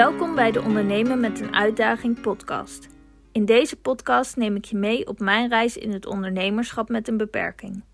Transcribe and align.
Welkom 0.00 0.34
bij 0.34 0.50
de 0.50 0.62
Ondernemen 0.62 1.20
met 1.20 1.40
een 1.40 1.54
Uitdaging 1.54 2.20
podcast. 2.20 2.88
In 3.32 3.44
deze 3.44 3.76
podcast 3.76 4.36
neem 4.36 4.56
ik 4.56 4.64
je 4.64 4.76
mee 4.76 5.06
op 5.06 5.18
mijn 5.18 5.48
reis 5.48 5.76
in 5.76 5.92
het 5.92 6.06
ondernemerschap 6.06 6.88
met 6.88 7.08
een 7.08 7.16
beperking. 7.16 7.84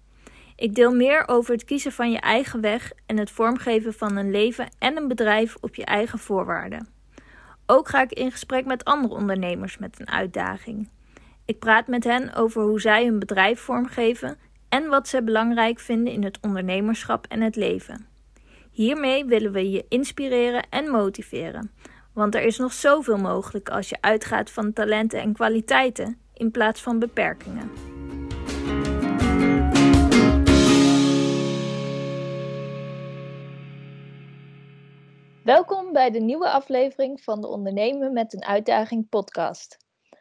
Ik 0.57 0.75
deel 0.75 0.95
meer 0.95 1.29
over 1.29 1.53
het 1.53 1.65
kiezen 1.65 1.93
van 1.93 2.11
je 2.11 2.21
eigen 2.21 2.61
weg 2.61 2.93
en 3.07 3.17
het 3.17 3.31
vormgeven 3.31 3.95
van 3.95 4.17
een 4.17 4.31
leven 4.31 4.69
en 4.79 4.97
een 4.97 5.09
bedrijf 5.09 5.57
op 5.61 5.75
je 5.75 5.85
eigen 5.85 6.19
voorwaarden. 6.19 6.89
Ook 7.67 7.89
ga 7.89 8.03
ik 8.03 8.13
in 8.13 8.31
gesprek 8.31 8.65
met 8.65 8.85
andere 8.85 9.15
ondernemers 9.15 9.79
met 9.79 10.01
een 10.01 10.11
uitdaging. 10.11 10.89
Ik 11.45 11.59
praat 11.59 11.87
met 11.87 12.05
hen 12.05 12.35
over 12.35 12.63
hoe 12.63 12.81
zij 12.81 13.05
hun 13.05 13.19
bedrijf 13.19 13.61
vormgeven 13.61 14.39
en 14.69 14.89
wat 14.89 15.09
ze 15.09 15.23
belangrijk 15.23 15.79
vinden 15.79 16.13
in 16.13 16.25
het 16.25 16.39
ondernemerschap 16.41 17.27
en 17.29 17.41
het 17.41 17.57
leven. 17.57 18.07
Hiermee 18.77 19.25
willen 19.25 19.53
we 19.53 19.71
je 19.71 19.85
inspireren 19.89 20.67
en 20.71 20.91
motiveren, 20.91 21.71
want 22.17 22.35
er 22.35 22.43
is 22.43 22.59
nog 22.59 22.73
zoveel 22.73 23.17
mogelijk 23.17 23.69
als 23.69 23.89
je 23.89 23.97
uitgaat 24.01 24.51
van 24.51 24.73
talenten 24.73 25.21
en 25.21 25.33
kwaliteiten 25.33 26.21
in 26.33 26.51
plaats 26.51 26.83
van 26.83 26.99
beperkingen. 26.99 27.71
Welkom 35.43 35.93
bij 35.93 36.11
de 36.11 36.21
nieuwe 36.21 36.51
aflevering 36.51 37.23
van 37.23 37.41
de 37.41 37.47
Ondernemen 37.47 38.13
met 38.13 38.33
een 38.33 38.45
Uitdaging 38.45 39.09
podcast. 39.09 39.77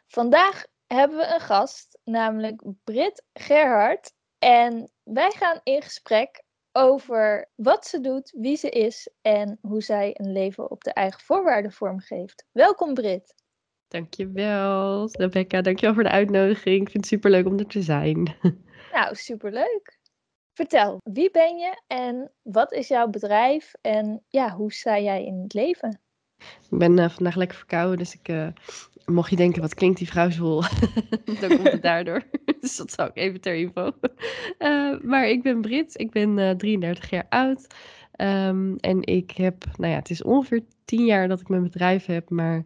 Vandaag 0.06 0.64
hebben 0.86 1.18
we 1.18 1.34
een 1.34 1.40
gast, 1.40 1.98
namelijk 2.04 2.62
Brit 2.84 3.24
Gerhard. 3.32 4.12
En 4.38 4.90
wij 5.02 5.30
gaan 5.30 5.60
in 5.62 5.82
gesprek 5.82 6.44
over 6.76 7.48
wat 7.54 7.86
ze 7.86 8.00
doet, 8.00 8.32
wie 8.36 8.56
ze 8.56 8.68
is 8.68 9.08
en 9.22 9.58
hoe 9.60 9.82
zij 9.82 10.14
een 10.16 10.32
leven 10.32 10.70
op 10.70 10.84
de 10.84 10.92
eigen 10.92 11.20
voorwaarden 11.20 11.72
vormgeeft. 11.72 12.46
Welkom 12.52 12.94
Brit. 12.94 13.34
Dankjewel, 13.88 15.08
Rebecca. 15.10 15.60
Dankjewel 15.60 15.94
voor 15.94 16.02
de 16.02 16.10
uitnodiging. 16.10 16.80
Ik 16.80 16.90
vind 16.90 17.04
het 17.04 17.06
superleuk 17.06 17.46
om 17.46 17.58
er 17.58 17.66
te 17.66 17.82
zijn. 17.82 18.34
Nou, 18.92 19.14
superleuk. 19.14 19.98
Vertel, 20.52 21.00
wie 21.02 21.30
ben 21.30 21.56
je 21.56 21.82
en 21.86 22.32
wat 22.42 22.72
is 22.72 22.88
jouw 22.88 23.08
bedrijf 23.08 23.72
en 23.80 24.24
ja, 24.28 24.50
hoe 24.50 24.72
sta 24.72 24.98
jij 24.98 25.24
in 25.24 25.40
het 25.42 25.54
leven? 25.54 26.00
Ik 26.70 26.78
ben 26.78 26.98
uh, 26.98 27.08
vandaag 27.08 27.34
lekker 27.34 27.56
verkouden, 27.56 27.98
dus 27.98 28.14
ik, 28.14 28.28
uh, 28.28 28.48
mocht 29.04 29.30
je 29.30 29.36
denken, 29.36 29.62
wat 29.62 29.74
klinkt 29.74 29.98
die 29.98 30.08
vrouw 30.08 30.30
zwoel? 30.30 30.62
Dan 31.40 31.48
komt 31.48 31.72
het 31.72 31.82
daardoor. 31.82 32.22
dus 32.76 32.76
dat 32.76 32.92
zou 32.92 33.08
ik 33.08 33.16
even 33.16 33.40
ter 33.40 33.54
info. 33.54 33.90
Uh, 34.58 35.00
maar 35.10 35.28
ik 35.28 35.42
ben 35.42 35.60
Brit, 35.60 36.00
ik 36.00 36.10
ben 36.10 36.58
33 36.58 37.10
jaar 37.10 37.26
oud. 37.28 37.66
Um, 38.16 38.76
en 38.76 39.02
ik 39.02 39.30
heb, 39.30 39.64
nou 39.76 39.92
ja, 39.92 39.98
het 39.98 40.10
is 40.10 40.22
ongeveer 40.22 40.62
10 40.84 41.04
jaar 41.04 41.28
dat 41.28 41.40
ik 41.40 41.48
mijn 41.48 41.62
bedrijf 41.62 42.06
heb, 42.06 42.30
maar 42.30 42.64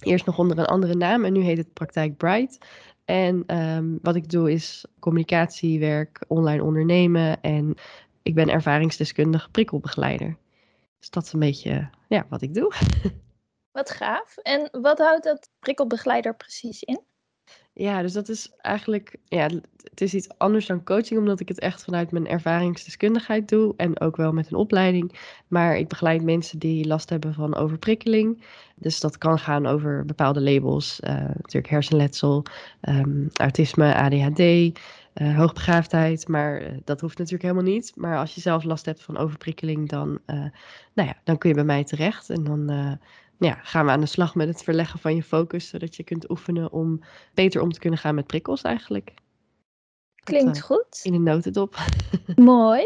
eerst 0.00 0.26
nog 0.26 0.38
onder 0.38 0.58
een 0.58 0.64
andere 0.64 0.94
naam. 0.94 1.24
En 1.24 1.32
nu 1.32 1.40
heet 1.40 1.56
het 1.56 1.72
Praktijk 1.72 2.16
Bright. 2.16 2.58
En 3.04 3.56
um, 3.56 3.98
wat 4.02 4.14
ik 4.14 4.30
doe 4.30 4.52
is 4.52 4.84
communicatiewerk, 4.98 6.24
online 6.28 6.62
ondernemen 6.62 7.40
en 7.40 7.74
ik 8.22 8.34
ben 8.34 8.48
ervaringsdeskundige 8.48 9.50
prikkelbegeleider. 9.50 10.36
Dus 10.98 11.10
dat 11.10 11.24
is 11.24 11.32
een 11.32 11.40
beetje 11.40 11.90
ja, 12.08 12.26
wat 12.28 12.42
ik 12.42 12.54
doe. 12.54 12.72
Wat 13.72 13.90
gaaf. 13.90 14.36
En 14.36 14.68
wat 14.82 14.98
houdt 14.98 15.24
dat 15.24 15.50
prikkelbegeleider 15.58 16.36
precies 16.36 16.82
in? 16.82 17.00
Ja, 17.82 18.02
dus 18.02 18.12
dat 18.12 18.28
is 18.28 18.52
eigenlijk, 18.60 19.16
ja, 19.24 19.48
het 19.90 20.00
is 20.00 20.14
iets 20.14 20.28
anders 20.38 20.66
dan 20.66 20.84
coaching, 20.84 21.20
omdat 21.20 21.40
ik 21.40 21.48
het 21.48 21.58
echt 21.58 21.84
vanuit 21.84 22.10
mijn 22.10 22.28
ervaringsdeskundigheid 22.28 23.48
doe 23.48 23.74
en 23.76 24.00
ook 24.00 24.16
wel 24.16 24.32
met 24.32 24.46
een 24.46 24.56
opleiding. 24.56 25.18
Maar 25.48 25.76
ik 25.76 25.88
begeleid 25.88 26.22
mensen 26.22 26.58
die 26.58 26.86
last 26.86 27.08
hebben 27.08 27.34
van 27.34 27.54
overprikkeling. 27.54 28.44
Dus 28.76 29.00
dat 29.00 29.18
kan 29.18 29.38
gaan 29.38 29.66
over 29.66 30.04
bepaalde 30.04 30.40
labels, 30.40 31.00
uh, 31.00 31.10
natuurlijk 31.14 31.68
hersenletsel, 31.68 32.44
um, 32.80 33.28
autisme, 33.32 33.94
ADHD, 33.94 34.38
uh, 34.38 35.36
hoogbegaafdheid. 35.36 36.28
Maar 36.28 36.62
uh, 36.62 36.68
dat 36.84 37.00
hoeft 37.00 37.18
natuurlijk 37.18 37.42
helemaal 37.42 37.72
niet. 37.72 37.92
Maar 37.96 38.18
als 38.18 38.34
je 38.34 38.40
zelf 38.40 38.64
last 38.64 38.86
hebt 38.86 39.02
van 39.02 39.16
overprikkeling, 39.16 39.88
dan, 39.88 40.18
nou 40.94 41.08
ja, 41.08 41.14
dan 41.24 41.38
kun 41.38 41.48
je 41.48 41.54
bij 41.54 41.64
mij 41.64 41.84
terecht. 41.84 42.30
En 42.30 42.44
dan 42.44 42.98
ja, 43.42 43.58
gaan 43.62 43.84
we 43.84 43.90
aan 43.90 44.00
de 44.00 44.06
slag 44.06 44.34
met 44.34 44.48
het 44.48 44.62
verleggen 44.62 44.98
van 44.98 45.14
je 45.14 45.22
focus, 45.22 45.68
zodat 45.68 45.96
je 45.96 46.04
kunt 46.04 46.30
oefenen 46.30 46.72
om 46.72 47.00
beter 47.34 47.60
om 47.60 47.72
te 47.72 47.80
kunnen 47.80 47.98
gaan 47.98 48.14
met 48.14 48.26
prikkels 48.26 48.62
eigenlijk. 48.62 49.14
Klinkt 50.24 50.46
dat, 50.46 50.56
uh, 50.56 50.62
goed. 50.62 51.00
In 51.02 51.14
een 51.14 51.22
notendop. 51.22 51.76
Mooi. 52.36 52.84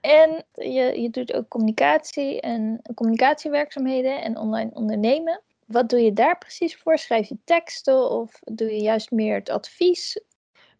En 0.00 0.44
je, 0.52 1.00
je 1.00 1.10
doet 1.10 1.32
ook 1.32 1.48
communicatie 1.48 2.40
en 2.40 2.82
communicatiewerkzaamheden 2.94 4.22
en 4.22 4.36
online 4.36 4.70
ondernemen. 4.72 5.42
Wat 5.66 5.90
doe 5.90 6.00
je 6.00 6.12
daar 6.12 6.38
precies 6.38 6.76
voor? 6.76 6.98
Schrijf 6.98 7.28
je 7.28 7.38
teksten 7.44 8.10
of 8.10 8.38
doe 8.44 8.70
je 8.70 8.82
juist 8.82 9.10
meer 9.10 9.34
het 9.34 9.50
advies? 9.50 10.20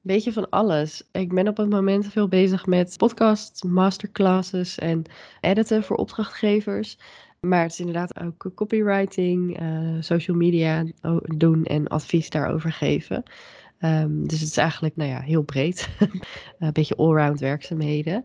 Beetje 0.01 0.33
van 0.33 0.51
alles. 0.51 1.09
Ik 1.13 1.35
ben 1.35 1.49
op 1.49 1.57
het 1.57 1.69
moment 1.69 2.07
veel 2.07 2.29
bezig 2.29 2.67
met 2.67 2.97
podcasts, 2.97 3.63
masterclasses 3.63 4.79
en 4.79 5.03
editen 5.41 5.85
voor 5.85 5.97
opdrachtgevers. 5.97 6.99
Maar 7.41 7.63
het 7.63 7.73
is 7.73 7.81
inderdaad 7.81 8.21
ook 8.21 8.51
copywriting, 8.55 9.61
uh, 9.61 9.97
social 10.01 10.37
media 10.37 10.85
doen 11.23 11.65
en 11.65 11.89
advies 11.89 12.31
daarover 12.31 12.73
geven. 12.73 13.23
Um, 13.81 14.29
dus 14.29 14.41
het 14.41 14.49
is 14.49 14.57
eigenlijk 14.57 14.97
nou 14.97 15.11
ja, 15.11 15.21
heel 15.21 15.43
breed. 15.43 15.89
een 16.59 16.73
beetje 16.73 16.97
allround 16.97 17.41
werkzaamheden. 17.41 18.25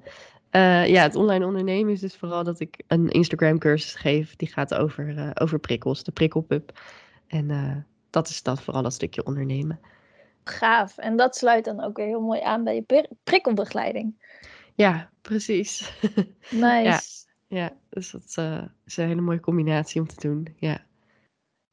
Uh, 0.52 0.88
ja, 0.88 1.02
het 1.02 1.16
online 1.16 1.46
ondernemen 1.46 1.94
is 1.94 2.00
dus 2.00 2.16
vooral 2.16 2.44
dat 2.44 2.59
ik 2.59 2.84
een 2.88 3.09
Instagram 3.09 3.57
cursus 3.57 3.96
geef. 3.96 4.35
Die 4.35 4.47
gaat 4.47 4.73
over, 4.73 5.09
uh, 5.09 5.29
over 5.34 5.59
prikkels, 5.59 6.03
de 6.03 6.12
prikkelpub. 6.12 6.79
En 7.28 7.85
dat 8.09 8.29
is 8.29 8.44
dat 8.44 8.62
vooral 8.62 8.84
dat 8.84 8.94
stukje 8.94 9.25
ondernemen. 9.25 9.79
Gaaf. 10.44 10.97
En 10.97 11.16
dat 11.16 11.35
sluit 11.35 11.66
dan 11.66 11.84
ook 11.84 11.97
weer 11.97 12.06
heel 12.06 12.22
mooi 12.22 12.41
aan 12.41 12.63
bij 12.63 12.75
je 12.75 13.07
prikkelbegeleiding. 13.23 14.13
Ja, 14.75 15.09
precies. 15.22 15.94
Nice. 16.50 16.84
ja 16.84 17.00
ja, 17.53 17.72
dus 17.90 18.12
dat 18.12 18.36
uh, 18.40 18.64
is 18.86 18.97
een 18.97 19.08
hele 19.08 19.22
mooie 19.22 19.40
combinatie 19.40 20.02
om 20.02 20.08
te 20.08 20.28
doen. 20.28 20.56
Ja. 20.56 20.81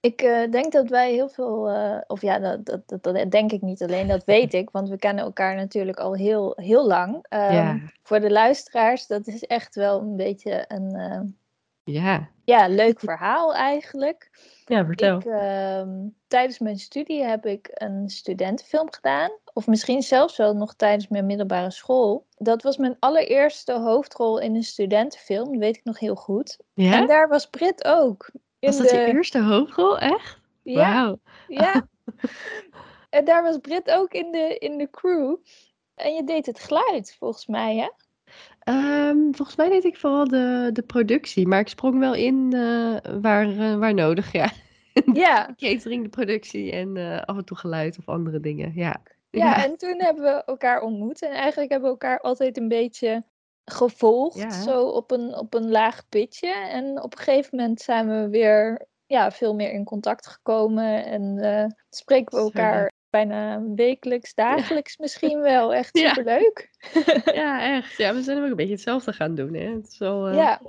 Ik 0.00 0.22
uh, 0.22 0.50
denk 0.50 0.72
dat 0.72 0.88
wij 0.88 1.12
heel 1.12 1.28
veel, 1.28 1.70
uh, 1.70 1.98
of 2.06 2.22
ja, 2.22 2.38
dat, 2.38 2.82
dat, 2.86 3.02
dat, 3.02 3.30
denk 3.30 3.52
ik 3.52 3.62
niet 3.62 3.82
alleen, 3.82 4.08
dat 4.08 4.24
weet 4.24 4.54
ik, 4.54 4.70
want 4.70 4.88
we 4.88 4.98
kennen 4.98 5.24
elkaar 5.24 5.54
natuurlijk 5.54 5.98
al 5.98 6.14
heel, 6.14 6.52
heel 6.56 6.86
lang. 6.86 7.14
Um, 7.14 7.40
ja. 7.40 7.78
Voor 8.02 8.20
de 8.20 8.30
luisteraars, 8.30 9.06
dat 9.06 9.26
is 9.26 9.44
echt 9.44 9.74
wel 9.74 10.00
een 10.00 10.16
beetje 10.16 10.64
een 10.68 11.38
ja. 11.84 12.30
Ja, 12.44 12.68
leuk 12.68 13.00
verhaal 13.00 13.54
eigenlijk. 13.54 14.30
Ja, 14.64 14.84
vertel. 14.84 15.18
Ik, 15.18 15.24
uh, 15.24 15.82
tijdens 16.26 16.58
mijn 16.58 16.78
studie 16.78 17.22
heb 17.22 17.46
ik 17.46 17.70
een 17.72 18.08
studentenfilm 18.08 18.92
gedaan. 18.92 19.30
Of 19.52 19.66
misschien 19.66 20.02
zelfs 20.02 20.36
wel 20.36 20.54
nog 20.54 20.74
tijdens 20.74 21.08
mijn 21.08 21.26
middelbare 21.26 21.70
school. 21.70 22.26
Dat 22.36 22.62
was 22.62 22.76
mijn 22.76 22.96
allereerste 22.98 23.72
hoofdrol 23.72 24.40
in 24.40 24.54
een 24.54 24.62
studentenfilm. 24.62 25.50
Dat 25.50 25.60
weet 25.60 25.76
ik 25.76 25.84
nog 25.84 25.98
heel 25.98 26.14
goed. 26.14 26.58
Ja? 26.74 26.92
En 26.92 27.06
daar 27.06 27.28
was 27.28 27.46
Brit 27.46 27.84
ook. 27.84 28.30
Was 28.60 28.76
dat 28.76 28.88
de... 28.88 28.96
je 28.96 29.06
eerste 29.06 29.42
hoofdrol? 29.42 29.98
Echt? 29.98 30.38
Ja. 30.62 31.06
Wow. 31.06 31.18
Ja. 31.48 31.88
en 33.10 33.24
daar 33.24 33.42
was 33.42 33.58
Brit 33.58 33.90
ook 33.90 34.12
in 34.12 34.32
de, 34.32 34.56
in 34.58 34.78
de 34.78 34.90
crew. 34.90 35.36
En 35.94 36.14
je 36.14 36.24
deed 36.24 36.46
het 36.46 36.60
geluid, 36.60 37.16
volgens 37.18 37.46
mij, 37.46 37.76
hè? 37.76 37.88
Um, 38.64 39.34
volgens 39.34 39.56
mij 39.56 39.68
deed 39.68 39.84
ik 39.84 39.96
vooral 39.96 40.28
de, 40.28 40.70
de 40.72 40.82
productie, 40.82 41.46
maar 41.46 41.60
ik 41.60 41.68
sprong 41.68 41.98
wel 41.98 42.14
in 42.14 42.54
uh, 42.54 42.96
waar, 43.20 43.48
uh, 43.48 43.76
waar 43.76 43.94
nodig, 43.94 44.32
ja. 44.32 44.50
Ja. 45.12 45.54
Catering, 45.56 46.02
de 46.02 46.08
productie 46.08 46.72
en 46.72 46.96
uh, 46.96 47.20
af 47.20 47.36
en 47.36 47.44
toe 47.44 47.56
geluid 47.56 47.98
of 47.98 48.08
andere 48.08 48.40
dingen, 48.40 48.72
ja. 48.74 48.96
ja. 49.30 49.44
Ja, 49.44 49.64
en 49.64 49.76
toen 49.76 50.02
hebben 50.02 50.22
we 50.24 50.44
elkaar 50.44 50.80
ontmoet 50.80 51.22
en 51.22 51.30
eigenlijk 51.30 51.70
hebben 51.70 51.88
we 51.88 51.98
elkaar 51.98 52.20
altijd 52.20 52.56
een 52.56 52.68
beetje 52.68 53.24
gevolgd, 53.64 54.38
ja. 54.38 54.50
zo 54.50 54.84
op 54.84 55.10
een, 55.10 55.34
op 55.34 55.54
een 55.54 55.70
laag 55.70 56.08
pitje. 56.08 56.54
En 56.54 57.02
op 57.02 57.12
een 57.12 57.18
gegeven 57.18 57.56
moment 57.56 57.80
zijn 57.80 58.08
we 58.08 58.28
weer 58.28 58.86
ja, 59.06 59.30
veel 59.30 59.54
meer 59.54 59.72
in 59.72 59.84
contact 59.84 60.26
gekomen 60.26 61.04
en 61.04 61.76
spreken 61.90 62.38
we 62.38 62.42
elkaar 62.42 62.92
bijna 63.10 63.62
wekelijks, 63.74 64.34
dagelijks 64.34 64.96
misschien 64.96 65.40
wel. 65.40 65.74
Echt 65.74 65.96
superleuk. 66.06 66.70
Ja. 66.94 67.20
ja, 67.42 67.76
echt. 67.76 67.96
Ja, 67.96 68.14
we 68.14 68.22
zijn 68.22 68.42
ook 68.42 68.50
een 68.50 68.56
beetje 68.56 68.72
hetzelfde 68.72 69.12
gaan 69.12 69.34
doen. 69.34 69.54
Hè? 69.54 69.74
Het 69.74 69.88
is 69.88 69.98
wel, 69.98 70.28
uh... 70.28 70.36
Ja. 70.36 70.60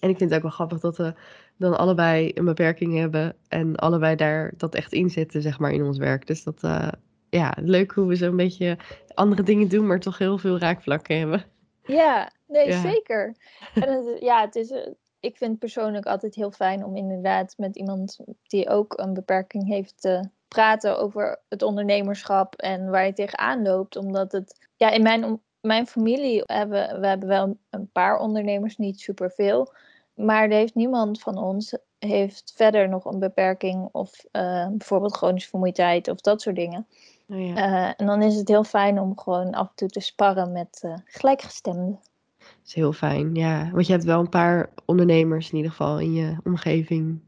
En 0.00 0.08
ik 0.08 0.16
vind 0.16 0.30
het 0.30 0.34
ook 0.34 0.42
wel 0.42 0.50
grappig 0.50 0.80
dat 0.80 0.96
we 0.96 1.14
dan 1.56 1.78
allebei 1.78 2.30
een 2.34 2.44
beperking 2.44 2.98
hebben 2.98 3.36
en 3.48 3.76
allebei 3.76 4.16
daar 4.16 4.52
dat 4.56 4.74
echt 4.74 4.92
inzetten, 4.92 5.42
zeg 5.42 5.58
maar, 5.58 5.72
in 5.72 5.82
ons 5.82 5.98
werk. 5.98 6.26
Dus 6.26 6.42
dat, 6.42 6.62
uh, 6.62 6.88
ja, 7.30 7.54
leuk 7.60 7.92
hoe 7.92 8.06
we 8.06 8.16
zo'n 8.16 8.36
beetje 8.36 8.78
andere 9.14 9.42
dingen 9.42 9.68
doen, 9.68 9.86
maar 9.86 10.00
toch 10.00 10.18
heel 10.18 10.38
veel 10.38 10.58
raakvlakken 10.58 11.18
hebben. 11.18 11.44
Ja, 11.82 12.30
nee, 12.46 12.68
ja. 12.68 12.80
zeker. 12.80 13.36
En 13.74 13.92
het, 13.92 14.20
ja, 14.20 14.40
het 14.40 14.54
is, 14.54 14.70
eh, 14.70 14.92
ik 15.20 15.36
vind 15.36 15.50
het 15.50 15.58
persoonlijk 15.58 16.06
altijd 16.06 16.34
heel 16.34 16.50
fijn 16.50 16.84
om 16.84 16.96
inderdaad 16.96 17.54
met 17.56 17.76
iemand 17.76 18.18
die 18.42 18.68
ook 18.68 18.98
een 18.98 19.14
beperking 19.14 19.66
heeft 19.66 20.00
te 20.00 20.28
praten 20.48 20.98
over 20.98 21.40
het 21.48 21.62
ondernemerschap 21.62 22.54
en 22.54 22.90
waar 22.90 23.06
je 23.06 23.12
tegenaan 23.12 23.62
loopt. 23.62 23.96
Omdat 23.96 24.32
het, 24.32 24.68
ja, 24.76 24.90
in 24.90 25.02
mijn, 25.02 25.40
mijn 25.60 25.86
familie 25.86 26.42
hebben 26.44 27.00
we 27.00 27.06
hebben 27.06 27.28
wel 27.28 27.56
een 27.70 27.90
paar 27.92 28.18
ondernemers, 28.18 28.76
niet 28.76 29.00
superveel. 29.00 29.72
maar 30.14 30.42
er 30.42 30.56
heeft 30.56 30.74
niemand 30.74 31.20
van 31.20 31.38
ons 31.38 31.76
heeft 31.98 32.52
verder 32.56 32.88
nog 32.88 33.04
een 33.04 33.18
beperking 33.18 33.88
of 33.92 34.24
uh, 34.32 34.68
bijvoorbeeld 34.68 35.16
chronische 35.16 35.48
vermoeidheid 35.48 36.08
of 36.08 36.20
dat 36.20 36.42
soort 36.42 36.56
dingen. 36.56 36.86
Oh 37.28 37.46
ja. 37.46 37.54
uh, 37.54 37.92
en 37.96 38.06
dan 38.06 38.22
is 38.22 38.36
het 38.36 38.48
heel 38.48 38.64
fijn 38.64 39.00
om 39.00 39.18
gewoon 39.18 39.54
af 39.54 39.68
en 39.68 39.74
toe 39.74 39.88
te 39.88 40.00
sparren 40.00 40.52
met 40.52 40.82
uh, 40.84 40.94
gelijkgestemden. 41.04 42.00
Dat 42.38 42.48
is 42.66 42.74
heel 42.74 42.92
fijn, 42.92 43.34
ja. 43.34 43.70
Want 43.72 43.86
je 43.86 43.92
hebt 43.92 44.04
wel 44.04 44.20
een 44.20 44.28
paar 44.28 44.70
ondernemers 44.84 45.50
in 45.50 45.56
ieder 45.56 45.70
geval 45.70 45.98
in 46.00 46.12
je 46.12 46.36
omgeving. 46.44 47.20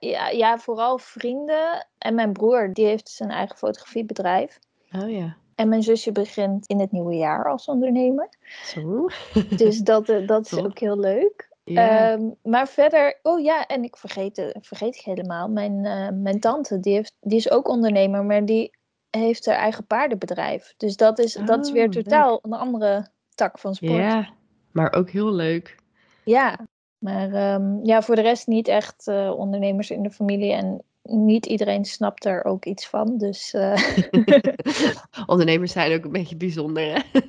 Ja, 0.00 0.28
ja 0.28 0.58
vooral 0.58 0.98
vrienden. 0.98 1.86
En 1.98 2.14
mijn 2.14 2.32
broer, 2.32 2.72
die 2.72 2.86
heeft 2.86 3.08
zijn 3.08 3.30
eigen 3.30 3.56
fotografiebedrijf. 3.56 4.58
Oh 4.92 5.10
ja. 5.10 5.36
En 5.54 5.68
mijn 5.68 5.82
zusje 5.82 6.12
begint 6.12 6.66
in 6.66 6.80
het 6.80 6.92
nieuwe 6.92 7.14
jaar 7.14 7.50
als 7.50 7.66
ondernemer. 7.66 8.28
Zo. 8.64 9.06
Dus 9.56 9.78
dat, 9.78 10.06
dat 10.26 10.52
is 10.52 10.58
ook 10.58 10.78
heel 10.78 10.98
leuk. 10.98 11.48
Um, 11.64 12.36
maar 12.42 12.68
verder, 12.68 13.18
oh 13.22 13.40
ja, 13.40 13.66
en 13.66 13.82
ik 13.82 13.96
vergeet, 13.96 14.52
vergeet 14.60 14.96
ik 14.96 15.00
helemaal. 15.00 15.48
Mijn, 15.48 15.84
uh, 15.84 16.08
mijn 16.12 16.40
tante, 16.40 16.80
die, 16.80 16.94
heeft, 16.94 17.16
die 17.20 17.38
is 17.38 17.50
ook 17.50 17.68
ondernemer, 17.68 18.24
maar 18.24 18.44
die 18.44 18.70
heeft 19.10 19.46
haar 19.46 19.56
eigen 19.56 19.86
paardenbedrijf. 19.86 20.74
Dus 20.76 20.96
dat 20.96 21.18
is, 21.18 21.36
oh, 21.36 21.46
dat 21.46 21.66
is 21.66 21.72
weer 21.72 21.90
totaal 21.90 22.30
leuk. 22.30 22.44
een 22.44 22.52
andere 22.52 23.08
tak 23.34 23.58
van 23.58 23.74
sport. 23.74 23.92
Ja, 23.92 24.28
maar 24.70 24.92
ook 24.92 25.10
heel 25.10 25.32
leuk. 25.32 25.76
Ja, 26.24 26.66
maar 27.00 27.54
um, 27.54 27.80
ja, 27.82 28.02
voor 28.02 28.14
de 28.14 28.20
rest 28.20 28.46
niet 28.46 28.68
echt 28.68 29.06
uh, 29.06 29.32
ondernemers 29.36 29.90
in 29.90 30.02
de 30.02 30.10
familie. 30.10 30.52
En 30.52 30.82
niet 31.02 31.46
iedereen 31.46 31.84
snapt 31.84 32.24
er 32.24 32.44
ook 32.44 32.64
iets 32.64 32.88
van. 32.88 33.18
Dus, 33.18 33.54
uh... 33.54 34.00
Ondernemers 35.26 35.72
zijn 35.72 35.92
ook 35.92 36.04
een 36.04 36.12
beetje 36.12 36.36
bijzonder, 36.36 36.84
hè? 36.84 37.20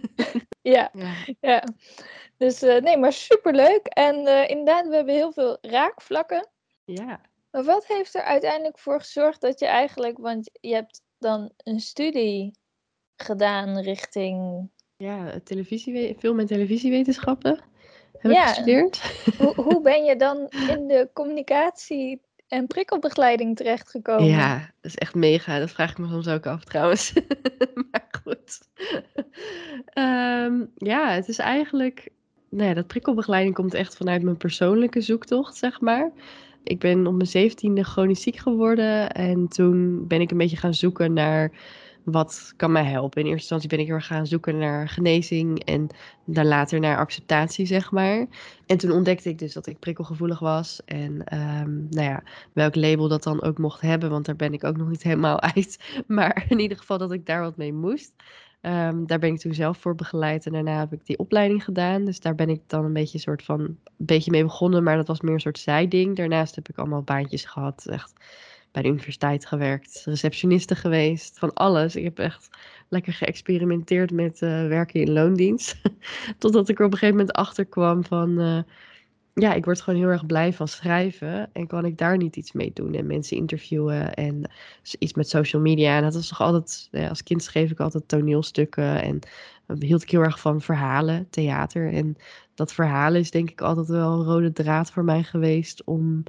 ja, 0.62 0.92
ja. 0.94 1.14
ja. 1.40 1.64
Dus 2.38 2.64
uh, 2.64 2.82
nee, 2.82 2.98
maar 2.98 3.14
superleuk. 3.14 3.86
En 3.86 4.16
inderdaad, 4.50 4.88
we 4.88 4.96
hebben 4.96 5.14
heel 5.14 5.32
veel 5.32 5.58
raakvlakken. 5.62 6.48
Ja. 6.86 7.22
Maar 7.52 7.64
wat 7.64 7.88
heeft 7.88 8.16
er 8.16 8.24
uiteindelijk 8.24 8.80
voor 8.80 9.00
gezorgd 9.00 9.42
dat 9.42 9.60
je 9.60 9.66
eigenlijk, 9.66 10.18
want 10.18 10.50
je 10.62 10.74
hebt 10.74 11.02
dan 11.18 11.52
een 11.58 11.80
studie 11.80 12.52
gedaan 13.16 13.80
richting. 13.80 14.70
Ja, 14.98 15.40
televisie, 15.44 16.16
film- 16.20 16.40
en 16.40 16.46
televisiewetenschappen 16.46 17.70
heb 18.22 18.32
ja. 18.32 18.42
ik 18.42 18.48
gestudeerd. 18.48 19.02
Hoe, 19.38 19.54
hoe 19.68 19.82
ben 19.82 20.04
je 20.04 20.16
dan 20.16 20.38
in 20.50 20.88
de 20.88 21.10
communicatie 21.14 22.22
en 22.48 22.68
prikkelbegeleiding 22.68 23.56
terechtgekomen? 23.56 24.26
Ja, 24.26 24.58
dat 24.58 24.92
is 24.92 24.96
echt 24.96 25.16
mega. 25.16 25.60
Dat 25.60 25.72
vraag 25.72 25.92
ik 25.92 25.98
me 25.98 26.08
soms 26.08 26.28
ook 26.28 26.46
af 26.46 26.64
trouwens. 26.64 27.14
maar 27.92 28.08
goed. 28.24 28.62
um, 29.94 30.72
ja, 30.76 31.12
het 31.12 31.28
is 31.28 31.38
eigenlijk 31.38 32.12
nou 32.52 32.68
ja, 32.68 32.74
dat 32.74 32.88
prikkelbegeleiding 32.88 33.56
komt 33.56 33.74
echt 33.74 33.98
vanuit 33.98 34.22
mijn 34.24 34.38
persoonlijke 34.38 35.02
zoektocht, 35.02 35.56
zeg 35.56 35.82
maar. 35.82 36.12
Ik 36.64 36.80
ben 36.80 37.08
op 37.08 37.14
mijn 37.14 37.28
zeventiende 37.28 37.84
chronisch 37.84 38.22
ziek 38.22 38.36
geworden. 38.36 39.12
En 39.12 39.48
toen 39.48 40.08
ben 40.08 40.22
ik 40.22 40.32
een 40.32 40.38
beetje 40.38 40.58
gaan 40.58 40.74
zoeken 40.74 41.14
naar 41.14 41.52
wat 42.04 42.54
kan 42.56 42.72
mij 42.72 42.84
helpen. 42.84 43.22
In 43.22 43.28
eerste 43.28 43.42
instantie 43.42 43.70
ben 43.70 43.80
ik 43.80 43.88
heel 43.88 44.00
gaan 44.00 44.28
zoeken 44.28 44.58
naar 44.58 44.90
genezing 44.90 45.64
en 45.64 45.88
dan 46.26 46.46
later 46.46 46.80
naar 46.80 46.98
acceptatie, 46.98 47.66
zeg 47.66 47.92
maar. 47.92 48.28
En 48.66 48.78
toen 48.78 48.92
ontdekte 48.92 49.30
ik 49.30 49.40
dus 49.40 49.54
dat 49.54 49.68
ik 49.68 49.80
prikkelgevoelig 49.80 50.40
was. 50.40 50.82
En 50.86 51.12
um, 51.12 51.88
nou 51.90 52.08
ja, 52.08 52.24
welk 52.54 52.76
label 52.76 53.08
dat 53.08 53.24
dan 53.24 53.42
ook 53.42 53.58
mocht 53.58 53.82
hebben, 53.82 54.10
want 54.10 54.26
daar 54.26 54.36
ben 54.36 54.54
ik 54.54 54.64
ook 54.64 54.78
nog 54.78 54.90
niet 54.90 55.04
helemaal 55.04 55.42
uit. 55.56 56.04
Maar 56.08 56.46
in 56.50 56.60
ieder 56.60 56.78
geval 56.78 56.98
dat 56.98 57.12
ik 57.12 57.26
daar 57.26 57.42
wat 57.42 57.58
mee 57.58 57.74
moest. 57.74 58.14
Um, 58.62 59.08
daar 59.08 59.20
ben 59.20 59.34
ik 59.34 59.40
toen 59.40 59.54
zelf 59.54 59.78
voor 59.78 59.96
begeleid 59.96 60.46
en 60.46 60.52
daarna 60.52 60.80
heb 60.80 60.94
ik 60.94 61.06
die 61.06 61.18
opleiding 61.18 61.64
gedaan. 61.64 62.06
Dus 62.06 62.20
daar 62.20 62.36
ben 62.36 62.50
ik 62.50 62.62
dan 62.68 62.86
een 62.86 62.94
beetje 62.94 63.20
soort 63.20 63.44
van 63.44 63.60
een 63.60 63.80
beetje 63.98 64.32
mee 64.32 64.44
begonnen, 64.44 64.84
maar 64.84 64.96
dat 64.96 65.08
was 65.08 65.22
meer 65.22 65.34
een 65.34 65.40
soort 65.40 65.60
zijding. 65.60 66.16
Daarnaast 66.16 66.56
heb 66.56 66.70
ik 66.70 66.78
allemaal 66.78 67.04
baantjes 67.04 67.46
gehad, 67.46 67.86
echt 67.86 68.14
bij 68.72 68.82
de 68.82 68.88
universiteit 68.88 69.46
gewerkt, 69.46 70.02
receptioniste 70.06 70.76
geweest, 70.76 71.40
van 71.40 71.54
alles. 71.54 71.96
Ik 71.96 72.04
heb 72.04 72.20
echt 72.20 72.50
lekker 72.90 73.14
geëxperimenteerd 73.14 74.12
met 74.12 74.42
uh, 74.42 74.68
werken 74.68 75.02
in 75.02 75.12
loondienst. 75.12 75.82
Totdat 76.38 76.70
ik 76.70 76.80
er 76.80 76.86
op 76.86 76.92
een 76.92 76.98
gegeven 76.98 77.18
moment 77.18 77.36
achter 77.36 77.66
kwam 77.66 78.04
van, 78.04 78.42
uh, 78.42 78.60
ja, 79.34 79.54
ik 79.54 79.66
word 79.66 79.82
gewoon 79.82 80.00
heel 80.00 80.10
erg 80.10 80.26
blij 80.26 80.54
van 80.54 80.68
schrijven. 80.68 81.50
En 81.54 81.68
kan 81.68 81.86
ik 81.86 81.98
daar 81.98 82.18
niet 82.18 82.36
iets 82.36 82.52
mee 82.52 82.72
doen? 82.74 82.94
En 82.94 83.06
mensen 83.06 83.38
interviewen 83.38 84.14
en 84.14 84.52
iets 85.00 85.14
met 85.14 85.30
social 85.30 85.62
media. 85.62 85.96
En 85.98 86.04
dat 86.04 86.14
was 86.14 86.28
toch 86.28 86.42
altijd, 86.42 86.90
als 87.10 87.24
kind 87.24 87.44
schreef 87.44 87.72
ik 87.72 87.80
altijd 87.80 88.08
toneelstukken. 88.08 89.02
En 89.02 89.20
hield 89.80 90.02
ik 90.02 90.10
heel 90.10 90.24
erg 90.24 90.40
van 90.40 90.62
verhalen, 90.62 91.28
theater. 91.30 91.94
En 91.94 92.16
dat 92.56 92.74
verhalen 92.74 93.20
is 93.20 93.32
denk 93.32 93.50
ik 93.50 93.62
altijd 93.62 93.88
wel 93.88 94.20
een 94.20 94.26
rode 94.26 94.52
draad 94.52 94.92
voor 94.92 95.04
mij 95.04 95.24
geweest 95.24 95.84
om 95.84 96.24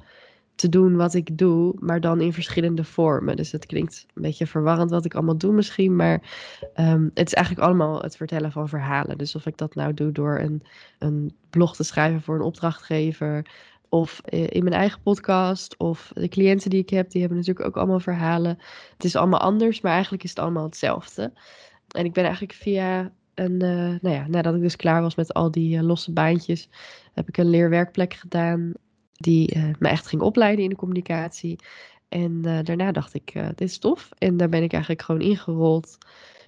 te 0.55 0.69
doen 0.69 0.95
wat 0.95 1.13
ik 1.13 1.37
doe, 1.37 1.73
maar 1.79 2.01
dan 2.01 2.21
in 2.21 2.33
verschillende 2.33 2.83
vormen. 2.83 3.35
Dus 3.35 3.51
het 3.51 3.65
klinkt 3.65 4.05
een 4.13 4.21
beetje 4.21 4.47
verwarrend 4.47 4.89
wat 4.89 5.05
ik 5.05 5.13
allemaal 5.13 5.37
doe 5.37 5.53
misschien, 5.53 5.95
maar 5.95 6.21
um, 6.75 7.11
het 7.13 7.27
is 7.27 7.33
eigenlijk 7.33 7.67
allemaal 7.67 8.01
het 8.01 8.15
vertellen 8.15 8.51
van 8.51 8.69
verhalen. 8.69 9.17
Dus 9.17 9.35
of 9.35 9.45
ik 9.45 9.57
dat 9.57 9.75
nou 9.75 9.93
doe 9.93 10.11
door 10.11 10.39
een, 10.39 10.63
een 10.99 11.35
blog 11.49 11.75
te 11.75 11.83
schrijven 11.83 12.21
voor 12.21 12.35
een 12.35 12.41
opdrachtgever, 12.41 13.45
of 13.89 14.21
in 14.25 14.63
mijn 14.63 14.75
eigen 14.75 15.01
podcast, 15.01 15.77
of 15.77 16.11
de 16.13 16.27
cliënten 16.27 16.69
die 16.69 16.81
ik 16.81 16.89
heb, 16.89 17.09
die 17.09 17.19
hebben 17.19 17.37
natuurlijk 17.37 17.67
ook 17.67 17.77
allemaal 17.77 17.99
verhalen. 17.99 18.57
Het 18.93 19.03
is 19.03 19.15
allemaal 19.15 19.39
anders, 19.39 19.81
maar 19.81 19.91
eigenlijk 19.91 20.23
is 20.23 20.29
het 20.29 20.39
allemaal 20.39 20.63
hetzelfde. 20.63 21.33
En 21.87 22.05
ik 22.05 22.13
ben 22.13 22.23
eigenlijk 22.23 22.53
via 22.53 23.11
een, 23.33 23.63
uh, 23.63 23.99
nou 24.01 24.15
ja, 24.15 24.27
nadat 24.27 24.55
ik 24.55 24.61
dus 24.61 24.75
klaar 24.75 25.01
was 25.01 25.15
met 25.15 25.33
al 25.33 25.51
die 25.51 25.77
uh, 25.77 25.83
losse 25.83 26.11
baantjes, 26.11 26.69
heb 27.13 27.27
ik 27.27 27.37
een 27.37 27.49
leerwerkplek 27.49 28.13
gedaan 28.13 28.73
die 29.23 29.55
uh, 29.55 29.63
me 29.79 29.87
echt 29.87 30.07
ging 30.07 30.21
opleiden 30.21 30.63
in 30.63 30.69
de 30.69 30.75
communicatie. 30.75 31.59
En 32.09 32.41
uh, 32.45 32.59
daarna 32.63 32.91
dacht 32.91 33.13
ik, 33.13 33.35
uh, 33.35 33.45
dit 33.47 33.61
is 33.69 33.77
tof. 33.77 34.09
En 34.17 34.37
daar 34.37 34.49
ben 34.49 34.63
ik 34.63 34.71
eigenlijk 34.71 35.01
gewoon 35.01 35.21
ingerold 35.21 35.97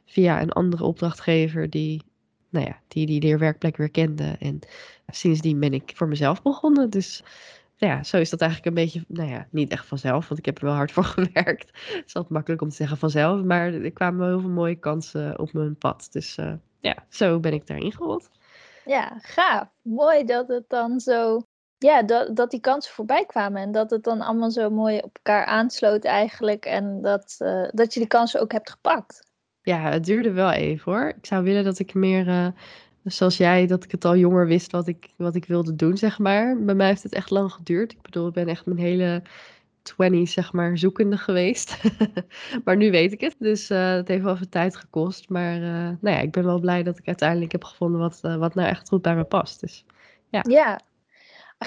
via 0.06 0.42
een 0.42 0.51
andere 0.51 0.83
opdrachtgever 0.83 1.69
die, 1.69 2.01
nou 2.50 2.66
ja, 2.66 2.80
die 2.88 3.06
die 3.06 3.22
leerwerkplek 3.22 3.77
weer 3.77 3.92
kende. 3.92 4.36
En 4.39 4.60
sindsdien 5.07 5.60
ben 5.60 5.74
ik 5.74 5.92
voor 5.95 6.07
mezelf 6.07 6.42
begonnen. 6.42 6.89
Dus 6.89 7.24
nou 7.77 7.94
ja, 7.94 8.04
zo 8.04 8.18
is 8.18 8.30
dat 8.30 8.42
eigenlijk 8.42 8.69
een 8.69 8.83
beetje, 8.83 9.04
nou 9.07 9.30
ja, 9.30 9.48
niet 9.51 9.72
echt 9.72 9.86
vanzelf, 9.86 10.27
want 10.27 10.39
ik 10.39 10.45
heb 10.45 10.57
er 10.57 10.66
wel 10.66 10.74
hard 10.74 10.92
voor 10.92 11.04
gewerkt. 11.16 11.68
Het 11.68 12.04
is 12.06 12.16
altijd 12.16 12.33
makkelijk 12.33 12.62
om 12.62 12.69
te 12.69 12.75
zeggen 12.75 12.98
vanzelf, 12.98 13.44
maar 13.44 13.74
er 13.74 13.92
kwamen 13.92 14.27
heel 14.27 14.39
veel 14.39 14.50
mooie 14.50 14.80
kansen 14.80 15.39
op 15.39 15.54
mijn 15.54 15.77
pad. 15.77 16.07
Dus 16.12 16.38
ja, 16.80 17.06
zo 17.10 17.39
ben 17.39 17.54
ik 17.54 17.68
daarin 17.68 17.92
gerold. 17.92 18.30
Ja, 18.86 19.18
gaaf. 19.22 19.68
Mooi 19.81 20.24
dat 20.24 20.48
het 20.48 20.69
dan 20.69 21.00
zo 21.00 21.42
ja, 21.85 22.03
dat, 22.03 22.35
dat 22.35 22.51
die 22.51 22.59
kansen 22.59 22.93
voorbij 22.93 23.25
kwamen 23.25 23.62
en 23.62 23.71
dat 23.71 23.89
het 23.89 24.03
dan 24.03 24.21
allemaal 24.21 24.51
zo 24.51 24.69
mooi 24.69 24.98
op 24.98 25.15
elkaar 25.15 25.45
aansloot 25.45 26.03
eigenlijk 26.03 26.65
en 26.65 27.01
dat, 27.01 27.36
uh, 27.39 27.67
dat 27.71 27.93
je 27.93 28.00
die 28.00 28.10
kansen 28.10 28.41
ook 28.41 28.51
hebt 28.51 28.69
gepakt. 28.69 29.27
Ja, 29.62 29.91
het 29.91 30.05
duurde 30.05 30.31
wel 30.31 30.51
even 30.51 30.91
hoor. 30.91 31.07
Ik 31.07 31.25
zou 31.25 31.43
willen 31.43 31.63
dat 31.63 31.79
ik 31.79 31.93
meer, 31.93 32.27
uh, 32.27 32.48
zoals 33.03 33.38
jij, 33.38 33.67
dat 33.67 33.83
ik 33.83 33.91
het 33.91 34.05
al 34.05 34.15
jonger 34.15 34.48
wist 34.48 34.71
wat 34.71 34.88
ik, 34.88 35.13
wat 35.17 35.36
ik 35.36 35.45
wilde 35.45 35.75
doen, 35.75 35.98
zeg 35.98 36.19
maar. 36.19 36.63
Bij 36.63 36.75
mij 36.75 36.88
heeft 36.88 37.03
het 37.03 37.13
echt 37.13 37.29
lang 37.29 37.51
geduurd. 37.51 37.91
Ik 37.91 38.01
bedoel, 38.01 38.27
ik 38.27 38.33
ben 38.33 38.48
echt 38.48 38.65
mijn 38.65 38.79
hele 38.79 39.21
20, 39.81 40.29
zeg 40.29 40.53
maar, 40.53 40.77
zoekende 40.77 41.17
geweest. 41.17 41.77
maar 42.65 42.77
nu 42.77 42.91
weet 42.91 43.13
ik 43.13 43.21
het. 43.21 43.36
Dus 43.39 43.69
uh, 43.69 43.91
het 43.91 44.07
heeft 44.07 44.24
wel 44.24 44.33
even 44.33 44.50
tijd 44.50 44.75
gekost. 44.75 45.29
Maar 45.29 45.60
nou 45.60 46.15
ja, 46.15 46.19
ik 46.19 46.31
ben 46.31 46.45
wel 46.45 46.60
blij 46.60 46.83
dat 46.83 46.98
ik 46.98 47.07
uiteindelijk 47.07 47.51
heb 47.51 47.63
gevonden 47.63 48.00
wat, 48.00 48.19
wat 48.21 48.55
nou 48.55 48.67
echt 48.69 48.88
goed 48.88 49.01
bij 49.01 49.15
me 49.15 49.24
past. 49.24 49.60
Dus 49.60 49.86
ja. 50.29 50.43
Ja, 50.50 50.79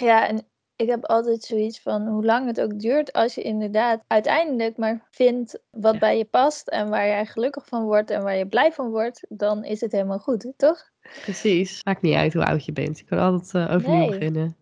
ja, 0.01 0.29
en 0.29 0.47
ik 0.77 0.89
heb 0.89 1.05
altijd 1.05 1.43
zoiets 1.43 1.81
van 1.81 2.07
hoe 2.07 2.25
lang 2.25 2.47
het 2.47 2.61
ook 2.61 2.79
duurt, 2.79 3.13
als 3.13 3.35
je 3.35 3.43
inderdaad 3.43 4.03
uiteindelijk 4.07 4.77
maar 4.77 5.07
vindt 5.11 5.61
wat 5.71 5.93
ja. 5.93 5.99
bij 5.99 6.19
je 6.19 6.25
past 6.25 6.69
en 6.69 6.89
waar 6.89 7.07
jij 7.07 7.27
gelukkig 7.27 7.67
van 7.67 7.85
wordt 7.85 8.11
en 8.11 8.23
waar 8.23 8.37
je 8.37 8.47
blij 8.47 8.73
van 8.73 8.91
wordt, 8.91 9.27
dan 9.29 9.65
is 9.65 9.81
het 9.81 9.93
helemaal 9.93 10.19
goed, 10.19 10.53
toch? 10.57 10.91
Precies. 11.23 11.85
Maakt 11.85 12.03
niet 12.03 12.15
uit 12.15 12.33
hoe 12.33 12.45
oud 12.45 12.65
je 12.65 12.73
bent. 12.73 12.99
Je 12.99 13.05
kan 13.05 13.19
altijd 13.19 13.55
uh, 13.55 13.75
overnieuw 13.75 13.99
nee. 13.99 14.11
beginnen. 14.11 14.57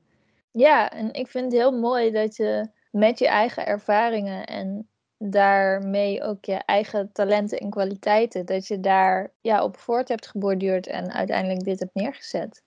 Ja, 0.51 0.91
en 0.91 1.13
ik 1.13 1.29
vind 1.29 1.45
het 1.45 1.61
heel 1.61 1.73
mooi 1.73 2.11
dat 2.11 2.37
je 2.37 2.69
met 2.91 3.19
je 3.19 3.29
eigen 3.29 3.67
ervaringen 3.67 4.47
en 4.47 4.89
daarmee 5.19 6.23
ook 6.23 6.45
je 6.45 6.55
eigen 6.55 7.13
talenten 7.13 7.59
en 7.59 7.71
kwaliteiten, 7.71 8.47
dat 8.47 8.67
je 8.67 8.81
daar 8.81 9.33
ja, 9.41 9.65
op 9.65 9.77
voort 9.77 10.09
hebt 10.09 10.27
geborduurd 10.27 10.87
en 10.87 11.13
uiteindelijk 11.13 11.65
dit 11.65 11.81
hebt 11.81 11.95
neergezet. 11.95 12.63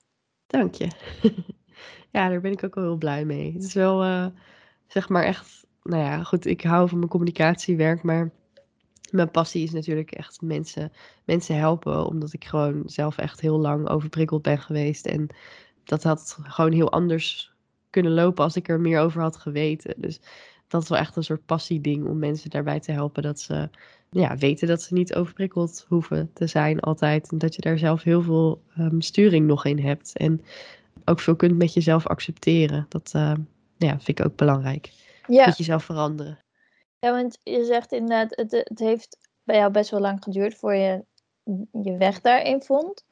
Dank 0.47 0.75
je. 0.75 0.87
Ja, 2.11 2.29
daar 2.29 2.41
ben 2.41 2.51
ik 2.51 2.63
ook 2.63 2.75
wel 2.75 2.83
heel 2.83 2.97
blij 2.97 3.25
mee. 3.25 3.53
Het 3.53 3.63
is 3.63 3.73
wel, 3.73 4.05
uh, 4.05 4.25
zeg 4.87 5.09
maar 5.09 5.23
echt, 5.23 5.65
nou 5.83 6.03
ja, 6.03 6.23
goed, 6.23 6.45
ik 6.45 6.61
hou 6.61 6.89
van 6.89 6.97
mijn 6.97 7.09
communicatiewerk, 7.09 8.03
maar 8.03 8.31
mijn 9.11 9.31
passie 9.31 9.63
is 9.63 9.71
natuurlijk 9.71 10.11
echt 10.11 10.41
mensen, 10.41 10.91
mensen 11.25 11.57
helpen, 11.57 12.05
omdat 12.05 12.33
ik 12.33 12.45
gewoon 12.45 12.83
zelf 12.85 13.17
echt 13.17 13.41
heel 13.41 13.59
lang 13.59 13.89
overprikkeld 13.89 14.41
ben 14.41 14.59
geweest. 14.59 15.05
En 15.05 15.27
dat 15.83 16.03
had 16.03 16.37
gewoon 16.41 16.71
heel 16.71 16.91
anders 16.91 17.53
kunnen 17.89 18.11
lopen 18.11 18.43
als 18.43 18.55
ik 18.55 18.67
er 18.67 18.79
meer 18.79 18.99
over 18.99 19.21
had 19.21 19.37
geweten. 19.37 19.93
Dus 19.97 20.19
dat 20.67 20.81
is 20.81 20.89
wel 20.89 20.97
echt 20.97 21.15
een 21.15 21.23
soort 21.23 21.45
passieding 21.45 22.07
om 22.07 22.19
mensen 22.19 22.49
daarbij 22.49 22.79
te 22.79 22.91
helpen 22.91 23.23
dat 23.23 23.39
ze 23.39 23.69
ja, 24.09 24.37
weten 24.37 24.67
dat 24.67 24.81
ze 24.81 24.93
niet 24.93 25.15
overprikkeld 25.15 25.85
hoeven 25.87 26.29
te 26.33 26.47
zijn 26.47 26.79
altijd. 26.79 27.31
En 27.31 27.37
dat 27.37 27.55
je 27.55 27.61
daar 27.61 27.77
zelf 27.77 28.03
heel 28.03 28.21
veel 28.21 28.61
um, 28.79 29.01
sturing 29.01 29.47
nog 29.47 29.65
in 29.65 29.79
hebt. 29.79 30.17
En 30.17 30.41
ook 31.05 31.19
veel 31.19 31.35
kunt 31.35 31.57
met 31.57 31.73
jezelf 31.73 32.07
accepteren. 32.07 32.85
Dat 32.89 33.11
uh, 33.15 33.33
ja, 33.77 33.99
vind 33.99 34.19
ik 34.19 34.25
ook 34.25 34.35
belangrijk. 34.35 34.91
Ja. 35.27 35.45
Met 35.45 35.57
jezelf 35.57 35.83
veranderen. 35.83 36.39
Ja, 36.99 37.11
want 37.11 37.39
je 37.43 37.65
zegt 37.65 37.91
inderdaad, 37.91 38.35
het, 38.35 38.51
het 38.51 38.79
heeft 38.79 39.17
bij 39.43 39.57
jou 39.57 39.71
best 39.71 39.89
wel 39.89 39.99
lang 39.99 40.23
geduurd 40.23 40.55
voor 40.55 40.75
je 40.75 41.05
je 41.71 41.97
weg 41.97 42.21
daarin 42.21 42.61
vond. 42.61 43.05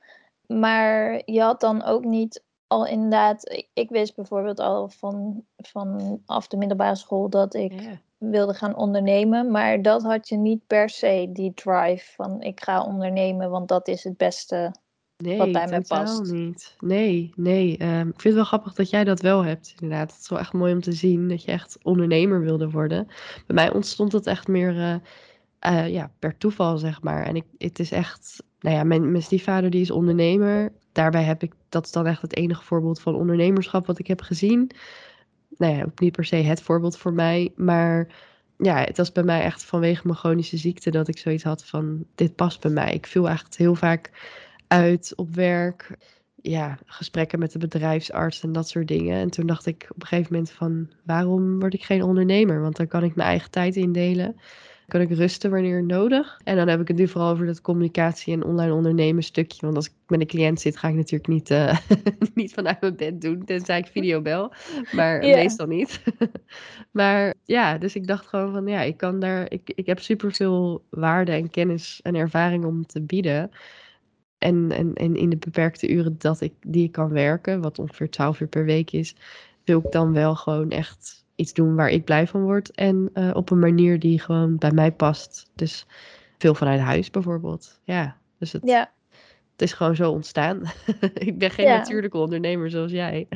Maar 0.47 1.21
je 1.25 1.41
had 1.41 1.59
dan 1.59 1.83
ook 1.83 2.03
niet 2.03 2.43
al 2.67 2.85
inderdaad, 2.85 3.49
ik, 3.51 3.69
ik 3.73 3.89
wist 3.89 4.15
bijvoorbeeld 4.15 4.59
al 4.59 4.89
van, 4.89 5.43
vanaf 5.57 6.47
de 6.47 6.57
middelbare 6.57 6.95
school 6.95 7.29
dat 7.29 7.53
ik 7.53 7.99
wilde 8.17 8.53
gaan 8.53 8.75
ondernemen. 8.75 9.51
Maar 9.51 9.81
dat 9.81 10.03
had 10.03 10.29
je 10.29 10.37
niet 10.37 10.67
per 10.67 10.89
se, 10.89 11.29
die 11.33 11.53
drive 11.53 12.13
van 12.13 12.41
ik 12.41 12.63
ga 12.63 12.83
ondernemen, 12.83 13.49
want 13.49 13.67
dat 13.67 13.87
is 13.87 14.03
het 14.03 14.17
beste 14.17 14.71
Nee, 15.17 15.37
wat 15.37 15.51
bij 15.51 15.67
mij 15.67 15.81
totaal 15.81 16.03
past. 16.03 16.31
niet. 16.31 16.75
Nee, 16.79 17.31
nee. 17.35 17.77
ehm, 17.77 18.07
ik 18.07 18.21
vind 18.21 18.23
het 18.23 18.33
wel 18.33 18.43
grappig 18.43 18.73
dat 18.73 18.89
jij 18.89 19.03
dat 19.03 19.21
wel 19.21 19.43
hebt, 19.43 19.73
inderdaad. 19.79 20.11
Het 20.11 20.21
is 20.21 20.29
wel 20.29 20.39
echt 20.39 20.53
mooi 20.53 20.73
om 20.73 20.81
te 20.81 20.91
zien 20.91 21.27
dat 21.27 21.43
je 21.43 21.51
echt 21.51 21.77
ondernemer 21.81 22.41
wilde 22.41 22.69
worden. 22.69 23.05
Bij 23.45 23.55
mij 23.55 23.73
ontstond 23.73 24.11
het 24.11 24.27
echt 24.27 24.47
meer 24.47 24.77
eh, 24.77 24.95
eh, 25.59 25.93
ja, 25.93 26.11
per 26.19 26.37
toeval, 26.37 26.77
zeg 26.77 27.01
maar. 27.01 27.25
En 27.25 27.35
ik, 27.35 27.43
het 27.57 27.79
is 27.79 27.91
echt, 27.91 28.43
nou 28.59 28.75
ja, 28.75 28.83
mijn, 28.83 29.11
mijn 29.11 29.23
stiefvader 29.23 29.69
die 29.69 29.81
is 29.81 29.91
ondernemer. 29.91 30.71
Daarbij 30.91 31.23
heb 31.23 31.43
ik, 31.43 31.53
dat 31.69 31.85
is 31.85 31.91
dan 31.91 32.05
echt 32.05 32.21
het 32.21 32.35
enige 32.35 32.63
voorbeeld 32.63 33.01
van 33.01 33.15
ondernemerschap 33.15 33.85
wat 33.85 33.99
ik 33.99 34.07
heb 34.07 34.21
gezien. 34.21 34.71
Nou 35.57 35.75
ja, 35.75 35.83
ook 35.83 35.99
niet 35.99 36.15
per 36.15 36.25
se 36.25 36.35
het 36.35 36.61
voorbeeld 36.61 36.97
voor 36.97 37.13
mij, 37.13 37.51
maar 37.55 38.07
ja, 38.57 38.75
het 38.77 38.97
was 38.97 39.11
bij 39.11 39.23
mij 39.23 39.41
echt 39.41 39.63
vanwege 39.63 40.01
mijn 40.03 40.17
chronische 40.17 40.57
ziekte 40.57 40.89
dat 40.91 41.07
ik 41.07 41.17
zoiets 41.17 41.43
had 41.43 41.65
van, 41.65 42.05
dit 42.15 42.35
past 42.35 42.61
bij 42.61 42.71
mij. 42.71 42.93
Ik 42.93 43.07
viel 43.07 43.29
echt 43.29 43.57
heel 43.57 43.75
vaak 43.75 44.11
uit 44.67 45.13
op 45.15 45.35
werk. 45.35 45.97
Ja, 46.41 46.77
gesprekken 46.85 47.39
met 47.39 47.51
de 47.51 47.59
bedrijfsarts 47.59 48.43
en 48.43 48.51
dat 48.51 48.69
soort 48.69 48.87
dingen. 48.87 49.17
En 49.17 49.29
toen 49.29 49.47
dacht 49.47 49.65
ik 49.65 49.85
op 49.89 50.01
een 50.01 50.07
gegeven 50.07 50.33
moment 50.33 50.51
van, 50.51 50.89
waarom 51.03 51.59
word 51.59 51.73
ik 51.73 51.83
geen 51.83 52.03
ondernemer? 52.03 52.61
Want 52.61 52.75
dan 52.75 52.87
kan 52.87 53.03
ik 53.03 53.15
mijn 53.15 53.29
eigen 53.29 53.51
tijd 53.51 53.75
indelen. 53.75 54.35
Kan 54.87 55.01
ik 55.01 55.11
rusten 55.11 55.51
wanneer 55.51 55.83
nodig? 55.83 56.39
En 56.43 56.55
dan 56.55 56.67
heb 56.67 56.81
ik 56.81 56.87
het 56.87 56.97
nu 56.97 57.07
vooral 57.07 57.31
over 57.31 57.45
dat 57.45 57.61
communicatie 57.61 58.33
en 58.33 58.43
online 58.43 58.73
ondernemen 58.73 59.23
stukje. 59.23 59.59
Want 59.61 59.75
als 59.75 59.85
ik 59.85 59.93
met 60.07 60.19
een 60.19 60.27
cliënt 60.27 60.61
zit, 60.61 60.77
ga 60.77 60.87
ik 60.87 60.95
natuurlijk 60.95 61.27
niet, 61.27 61.49
uh, 61.49 61.77
niet 62.33 62.53
vanuit 62.53 62.81
mijn 62.81 62.95
bed 62.95 63.21
doen. 63.21 63.45
Tenzij 63.45 63.79
ik 63.79 63.87
videobel. 63.87 64.53
Maar 64.91 65.23
Ja. 65.25 65.35
meestal 65.35 65.67
niet. 65.67 66.03
maar 66.91 67.33
ja, 67.43 67.77
dus 67.77 67.95
ik 67.95 68.07
dacht 68.07 68.27
gewoon 68.27 68.51
van 68.51 68.67
ja, 68.67 68.81
ik 68.81 68.97
kan 68.97 69.19
daar. 69.19 69.51
Ik, 69.51 69.71
ik 69.75 69.85
heb 69.85 69.99
superveel 69.99 70.85
waarde 70.89 71.31
en 71.31 71.49
kennis 71.49 71.99
en 72.03 72.15
ervaring 72.15 72.65
om 72.65 72.85
te 72.85 73.01
bieden. 73.01 73.51
En, 74.37 74.71
en, 74.71 74.93
en 74.93 75.15
in 75.15 75.29
de 75.29 75.37
beperkte 75.37 75.89
uren 75.89 76.15
dat 76.17 76.41
ik, 76.41 76.53
die 76.61 76.83
ik 76.83 76.91
kan 76.91 77.09
werken, 77.09 77.61
wat 77.61 77.79
ongeveer 77.79 78.09
12 78.09 78.39
uur 78.39 78.47
per 78.47 78.65
week 78.65 78.91
is, 78.91 79.15
wil 79.63 79.79
ik 79.85 79.91
dan 79.91 80.13
wel 80.13 80.35
gewoon 80.35 80.69
echt 80.69 81.25
iets 81.35 81.53
doen 81.53 81.75
waar 81.75 81.89
ik 81.89 82.05
blij 82.05 82.27
van 82.27 82.41
word. 82.41 82.71
En 82.71 83.09
eh, 83.13 83.29
op 83.33 83.49
een 83.49 83.59
manier 83.59 83.99
die 83.99 84.19
gewoon 84.19 84.57
bij 84.57 84.71
mij 84.71 84.91
past. 84.91 85.49
Dus 85.55 85.85
veel 86.37 86.55
vanuit 86.55 86.79
huis 86.79 87.09
bijvoorbeeld. 87.09 87.79
Ja, 87.83 88.17
dus 88.39 88.51
het, 88.51 88.61
Ja, 88.65 88.91
het 89.51 89.61
is 89.61 89.73
gewoon 89.73 89.95
zo 89.95 90.11
ontstaan. 90.11 90.61
ik 91.13 91.37
ben 91.37 91.51
geen 91.51 91.65
Ja. 91.65 91.77
natuurlijke 91.77 92.17
ondernemer 92.17 92.69
zoals 92.69 92.91
jij. 92.91 93.27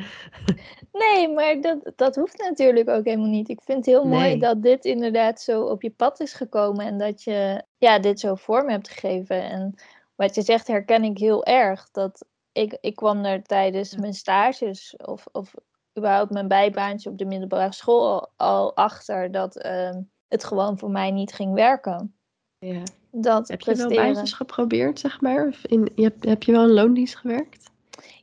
nee, 1.04 1.34
maar 1.34 1.62
dat, 1.62 1.92
dat 1.96 2.16
hoeft 2.16 2.38
natuurlijk 2.50 2.90
ook 2.90 3.06
helemaal 3.06 3.30
niet. 3.30 3.50
Ik 3.50 3.62
vind 3.62 3.78
het 3.78 3.86
heel 3.86 4.06
mooi 4.06 4.22
Nee. 4.28 4.38
dat 4.40 4.62
dit 4.64 4.86
inderdaad 4.86 5.42
zo 5.42 5.62
op 5.62 5.82
je 5.82 5.92
pad 5.92 6.20
is 6.20 6.34
gekomen 6.34 6.86
en 6.86 6.98
dat 6.98 7.24
je 7.24 7.64
ja, 7.78 8.00
dit 8.00 8.20
zo 8.20 8.36
vorm 8.36 8.70
hebt 8.70 8.90
gegeven. 8.90 9.44
En 9.50 9.76
wat 10.22 10.36
je 10.36 10.42
zegt 10.42 10.68
herken 10.68 11.04
ik 11.04 11.18
heel 11.18 11.46
erg. 11.46 11.90
Dat 11.92 12.26
ik, 12.52 12.78
ik 12.82 12.96
kwam 12.96 13.26
er 13.26 13.44
tijdens 13.44 13.96
mijn 13.96 14.14
stages 14.14 14.96
of, 14.98 15.28
of 15.32 15.54
überhaupt 15.98 16.32
mijn 16.32 16.48
bijbaantje 16.48 17.10
op 17.10 17.18
de 17.18 17.26
middelbare 17.26 17.74
school 17.74 18.10
al, 18.10 18.30
al 18.36 18.76
achter 18.76 19.32
dat 19.32 19.56
ehm, 19.56 20.02
het 20.28 20.44
gewoon 20.44 20.78
voor 20.78 20.92
mij 20.92 21.12
niet 21.12 21.34
ging 21.34 21.54
werken. 21.54 22.16
Ja. 22.60 22.84
Dat 23.12 23.48
Heb 23.48 23.62
je 23.62 23.76
wel 23.76 23.90
baantjes 23.90 24.34
geprobeerd, 24.34 25.00
zeg 25.00 25.22
maar? 25.22 25.48
Of 25.48 25.66
in, 25.66 25.92
je 25.96 26.14
heb 26.20 26.44
je 26.44 26.52
wel 26.52 26.64
een 26.64 26.74
loondienst 26.74 27.16
gewerkt? 27.16 27.70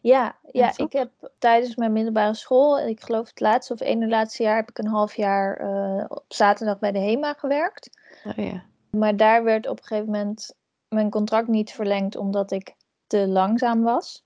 Ja, 0.00 0.36
ja, 0.52 0.72
ik 0.76 0.92
heb 0.92 1.10
tijdens 1.38 1.76
mijn 1.76 1.92
middelbare 1.92 2.34
school, 2.34 2.78
ik 2.78 3.00
geloof 3.00 3.28
het 3.28 3.40
laatste 3.40 3.72
of 3.72 3.80
ene 3.80 4.08
laatste 4.08 4.42
jaar, 4.42 4.56
heb 4.56 4.68
ik 4.68 4.78
een 4.78 4.86
half 4.86 5.16
jaar 5.16 5.56
eh, 5.56 6.04
op 6.08 6.24
zaterdag 6.28 6.78
bij 6.78 6.92
de 6.92 6.98
HEMA 6.98 7.32
gewerkt. 7.32 7.90
Oh 8.24 8.44
ja. 8.44 8.62
Maar 8.90 9.16
daar 9.16 9.44
werd 9.44 9.68
op 9.68 9.78
een 9.78 9.84
gegeven 9.84 10.10
moment 10.10 10.56
mijn 10.88 11.10
contract 11.10 11.48
niet 11.48 11.72
verlengd 11.72 12.16
omdat 12.16 12.50
ik 12.50 12.74
te 13.06 13.28
langzaam 13.28 13.82
was. 13.82 14.24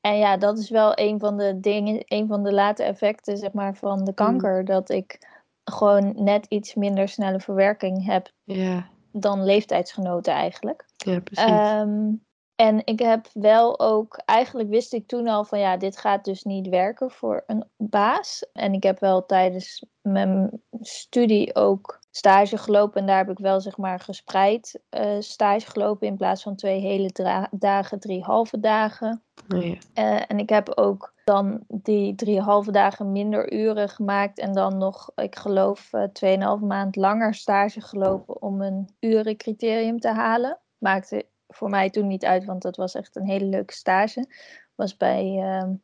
En 0.00 0.18
ja, 0.18 0.36
dat 0.36 0.58
is 0.58 0.70
wel 0.70 0.92
een 0.94 1.18
van 1.18 1.36
de 1.36 1.60
dingen, 1.60 2.02
een 2.04 2.26
van 2.26 2.42
de 2.42 2.52
late 2.52 2.82
effecten 2.82 3.36
zeg 3.36 3.52
maar, 3.52 3.76
van 3.76 4.04
de 4.04 4.14
kanker. 4.14 4.64
Dat 4.64 4.90
ik 4.90 5.18
gewoon 5.64 6.12
net 6.24 6.46
iets 6.46 6.74
minder 6.74 7.08
snelle 7.08 7.40
verwerking 7.40 8.04
heb 8.04 8.30
ja, 8.44 8.88
dan 9.12 9.44
leeftijdsgenoten 9.44 10.32
eigenlijk. 10.32 10.86
ja, 10.96 11.20
precies. 11.20 11.44
Ehm, 11.44 12.12
en 12.56 12.82
ik 12.84 12.98
heb 12.98 13.26
wel 13.32 13.80
ook, 13.80 14.16
eigenlijk 14.24 14.68
wist 14.68 14.92
ik 14.92 15.06
toen 15.06 15.28
al 15.28 15.44
van 15.44 15.58
ja, 15.58 15.76
dit 15.76 15.96
gaat 15.96 16.24
dus 16.24 16.42
niet 16.42 16.68
werken 16.68 17.10
voor 17.10 17.44
een 17.46 17.64
baas. 17.76 18.46
En 18.52 18.72
ik 18.72 18.82
heb 18.82 18.98
wel 18.98 19.26
tijdens 19.26 19.84
mijn 20.00 20.62
studie 20.80 21.54
ook 21.54 22.00
stage 22.16 22.58
gelopen. 22.58 23.00
En 23.00 23.06
daar 23.06 23.16
heb 23.16 23.30
ik 23.30 23.38
wel 23.38 23.60
zeg 23.60 23.76
maar 23.76 24.00
gespreid 24.00 24.80
eh, 24.88 25.16
stage 25.20 25.70
gelopen 25.70 26.06
in 26.06 26.16
plaats 26.16 26.42
van 26.42 26.56
twee 26.56 26.80
hele 26.80 27.10
dagen, 27.50 28.00
drie 28.00 28.22
halve 28.22 28.60
dagen. 28.60 29.22
oh 29.54 29.64
ja. 29.64 29.74
Eh, 29.94 30.22
en 30.28 30.38
ik 30.38 30.48
heb 30.48 30.78
ook 30.78 31.14
dan 31.24 31.64
die 31.68 32.14
drie 32.14 32.40
halve 32.40 32.70
dagen 32.70 33.12
minder 33.12 33.52
uren 33.52 33.88
gemaakt. 33.88 34.38
En 34.38 34.52
dan 34.52 34.78
nog, 34.78 35.10
ik 35.14 35.36
geloof, 35.36 35.90
tweeënhalve 36.12 36.64
maand 36.64 36.96
langer 36.96 37.34
stage 37.34 37.80
gelopen 37.80 38.42
om 38.42 38.60
een 38.60 38.88
urencriterium 39.00 40.00
te 40.00 40.10
halen. 40.10 40.58
Maakte 40.78 41.26
voor 41.48 41.70
mij 41.70 41.90
toen 41.90 42.06
niet 42.06 42.24
uit, 42.24 42.44
want 42.44 42.62
dat 42.62 42.76
was 42.76 42.94
echt 42.94 43.16
een 43.16 43.26
hele 43.26 43.44
leuke 43.44 43.72
stage. 43.72 44.26
Was 44.74 44.96
bij 44.96 45.38
ehm, 45.42 45.74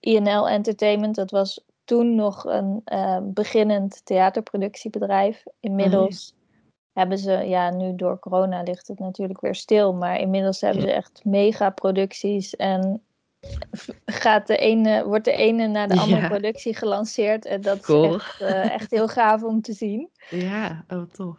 INL 0.00 0.48
Entertainment. 0.48 1.14
Dat 1.14 1.30
was 1.30 1.64
toen 1.84 2.14
nog 2.14 2.44
een 2.44 2.80
eh, 2.84 3.18
beginnend 3.22 4.00
theaterproductiebedrijf. 4.04 5.42
Inmiddels 5.60 6.34
hebben 6.92 7.18
ze, 7.18 7.32
ja, 7.32 7.70
nu 7.70 7.94
door 7.94 8.18
corona 8.18 8.62
ligt 8.62 8.88
het 8.88 8.98
natuurlijk 8.98 9.40
weer 9.40 9.54
stil. 9.54 9.94
Maar 9.94 10.20
inmiddels 10.20 10.60
hebben 10.60 10.82
ze 10.82 10.92
echt 10.92 11.20
mega 11.24 11.70
producties 11.70 12.56
en 12.56 13.02
gaat 14.06 14.46
de 14.46 14.56
ene, 14.56 15.04
wordt 15.06 15.24
de 15.24 15.32
ene 15.32 15.66
na 15.66 15.86
de 15.86 15.98
andere 16.00 16.20
Ja. 16.20 16.28
productie 16.28 16.74
gelanceerd. 16.74 17.44
En 17.44 17.60
dat 17.60 17.84
Cool. 17.84 18.04
is 18.14 18.14
echt, 18.14 18.40
eh, 18.40 18.70
echt 18.72 18.90
heel 18.90 19.08
gaaf 19.08 19.42
om 19.42 19.60
te 19.60 19.72
zien. 19.72 20.10
Ja, 20.30 20.84
oh 20.88 21.02
tof. 21.02 21.38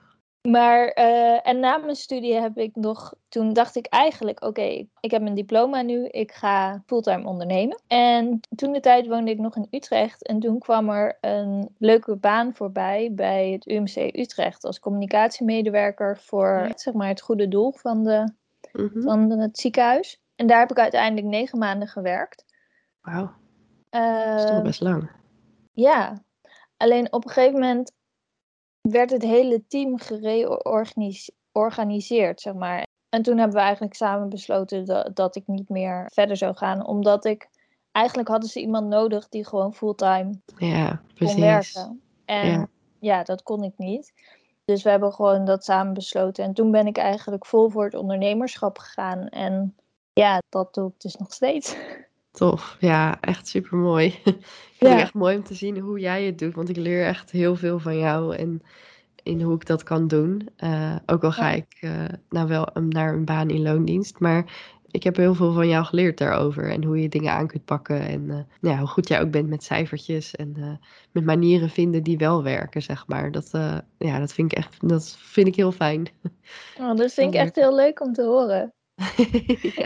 Maar, 0.50 0.88
eh, 0.88 1.48
en 1.48 1.60
na 1.60 1.78
mijn 1.78 1.96
studie 1.96 2.34
heb 2.34 2.58
ik 2.58 2.76
nog, 2.76 3.14
toen 3.30 3.54
dacht 3.54 3.76
ik 3.76 3.86
eigenlijk, 3.86 4.44
oké, 4.46 4.62
ik- 4.62 4.90
ik 5.00 5.12
heb 5.12 5.22
mijn 5.22 5.34
diploma 5.36 5.82
nu, 5.82 6.08
ik 6.08 6.32
ga 6.32 6.84
fulltime 6.86 7.28
ondernemen. 7.28 7.82
En 7.88 8.40
toen 8.56 8.72
de 8.72 8.80
tijd 8.80 9.08
woonde 9.08 9.32
ik 9.32 9.40
nog 9.40 9.56
in 9.56 9.68
Utrecht 9.72 10.26
en 10.28 10.40
toen 10.40 10.60
kwam 10.60 10.90
er 10.90 11.18
een 11.22 11.70
leuke 11.78 12.16
baan 12.16 12.56
voorbij 12.56 13.12
bij 13.14 13.50
het 13.52 13.68
UMC 13.68 13.96
Utrecht 14.16 14.64
als 14.64 14.80
communicatiemedewerker 14.80 16.18
voor, 16.18 16.72
zeg 16.76 16.94
maar, 16.94 17.08
het 17.08 17.22
goede 17.22 17.48
doel 17.48 17.72
van, 17.72 18.04
de, 18.04 18.34
Mhm. 18.72 19.02
van 19.02 19.30
het 19.30 19.58
ziekenhuis. 19.58 20.22
En 20.36 20.48
daar 20.48 20.60
heb 20.60 20.72
ik 20.72 20.80
uiteindelijk 20.80 21.28
negen 21.28 21.58
maanden 21.60 21.88
gewerkt. 21.88 22.46
Wauw, 23.02 23.32
dat 23.90 24.40
is 24.40 24.42
toch 24.46 24.50
Ehm, 24.56 24.64
best 24.64 24.82
lang. 24.82 25.10
ja, 25.74 26.24
alleen 26.78 27.14
op 27.14 27.24
een 27.26 27.32
gegeven 27.32 27.60
moment 27.60 27.92
werd 28.92 29.12
het 29.12 29.22
hele 29.22 29.64
team 29.68 30.00
gereorganiseerd, 30.00 32.42
zeg 32.42 32.54
maar. 32.54 32.86
En 33.10 33.22
toen 33.22 33.38
hebben 33.38 33.58
we 33.58 33.64
eigenlijk 33.64 33.94
samen 33.96 34.30
besloten 34.30 34.86
dat, 34.86 35.16
dat 35.16 35.36
ik 35.36 35.48
niet 35.48 35.70
meer 35.70 36.10
verder 36.14 36.38
zou 36.38 36.56
gaan, 36.56 36.86
omdat 36.86 37.26
ik 37.26 37.50
eigenlijk 37.92 38.28
hadden 38.28 38.50
ze 38.50 38.60
iemand 38.60 38.88
nodig 38.88 39.30
die 39.30 39.46
gewoon 39.46 39.74
fulltime 39.74 40.40
Ja, 40.58 40.88
kon 40.90 41.00
precies. 41.14 41.40
werken. 41.40 42.02
En 42.26 42.48
Ja. 42.48 42.68
ja. 43.00 43.24
dat 43.24 43.44
kon 43.44 43.64
ik 43.64 43.74
niet. 43.78 44.14
Dus 44.66 44.84
we 44.84 44.90
hebben 44.90 45.14
gewoon 45.14 45.46
dat 45.46 45.64
samen 45.64 45.94
besloten. 45.94 46.44
En 46.44 46.54
toen 46.54 46.72
ben 46.72 46.88
ik 46.88 46.98
eigenlijk 46.98 47.46
vol 47.46 47.70
voor 47.70 47.84
het 47.84 47.94
ondernemerschap 47.94 48.78
gegaan. 48.78 49.28
En 49.28 49.76
ja, 50.14 50.42
dat 50.50 50.74
doe 50.74 50.90
ik 50.90 51.00
dus 51.02 51.16
nog 51.16 51.34
steeds. 51.34 51.76
Tof, 52.34 52.78
ja, 52.80 53.22
echt 53.22 53.48
super 53.48 53.78
mooi. 53.78 54.06
Ik 54.74 54.90
vind 54.90 54.92
het 54.94 55.00
echt 55.02 55.14
mooi 55.14 55.36
om 55.38 55.44
te 55.44 55.54
zien 55.54 55.80
hoe 55.80 56.00
jij 56.00 56.24
het 56.26 56.40
doet, 56.40 56.56
want 56.56 56.70
ik 56.70 56.76
leer 56.76 57.06
echt 57.06 57.32
heel 57.32 57.56
veel 57.56 57.80
van 57.80 57.98
jou 57.98 58.36
en 58.36 58.62
in 59.24 59.42
hoe 59.42 59.56
ik 59.56 59.66
dat 59.66 59.84
kan 59.84 60.08
doen. 60.08 60.50
Eh, 60.56 60.96
ook 61.06 61.24
al 61.24 61.32
ga 61.32 61.50
Ja. 61.50 61.56
ik 61.56 61.78
eh, 61.80 62.06
nou 62.30 62.48
wel 62.48 62.68
um, 62.74 62.88
naar 62.88 63.14
een 63.14 63.26
baan 63.26 63.50
in 63.50 63.62
loondienst, 63.62 64.20
maar 64.20 64.72
ik 64.92 65.04
heb 65.04 65.16
heel 65.16 65.36
veel 65.36 65.54
van 65.54 65.68
jou 65.68 65.86
geleerd 65.86 66.18
daarover 66.18 66.72
en 66.72 66.84
hoe 66.84 67.02
je 67.02 67.10
dingen 67.10 67.32
aan 67.32 67.48
kunt 67.48 67.66
pakken 67.66 68.00
en 68.00 68.30
eh, 68.30 68.72
ja, 68.72 68.78
hoe 68.78 68.88
goed 68.88 69.08
jij 69.08 69.22
ook 69.22 69.32
bent 69.32 69.50
met 69.50 69.64
cijfertjes 69.64 70.36
en 70.36 70.80
met 71.12 71.26
manieren 71.26 71.70
vinden 71.70 72.04
die 72.04 72.18
wel 72.18 72.44
werken, 72.44 72.82
zeg 72.82 73.08
maar. 73.08 73.32
Dat, 73.32 73.50
ja, 73.98 74.20
dat 74.20 74.34
vind 74.34 74.52
ik 74.52 74.58
echt, 74.58 74.90
dat 74.90 75.18
vind 75.20 75.48
ik 75.48 75.56
heel 75.56 75.72
fijn. 75.72 76.08
Oh, 76.80 76.96
dat 76.96 77.14
vind 77.14 77.28
ik 77.34 77.40
echt 77.40 77.56
heel 77.56 77.76
leuk 77.76 78.02
om 78.02 78.14
te 78.14 78.24
horen. 78.24 78.74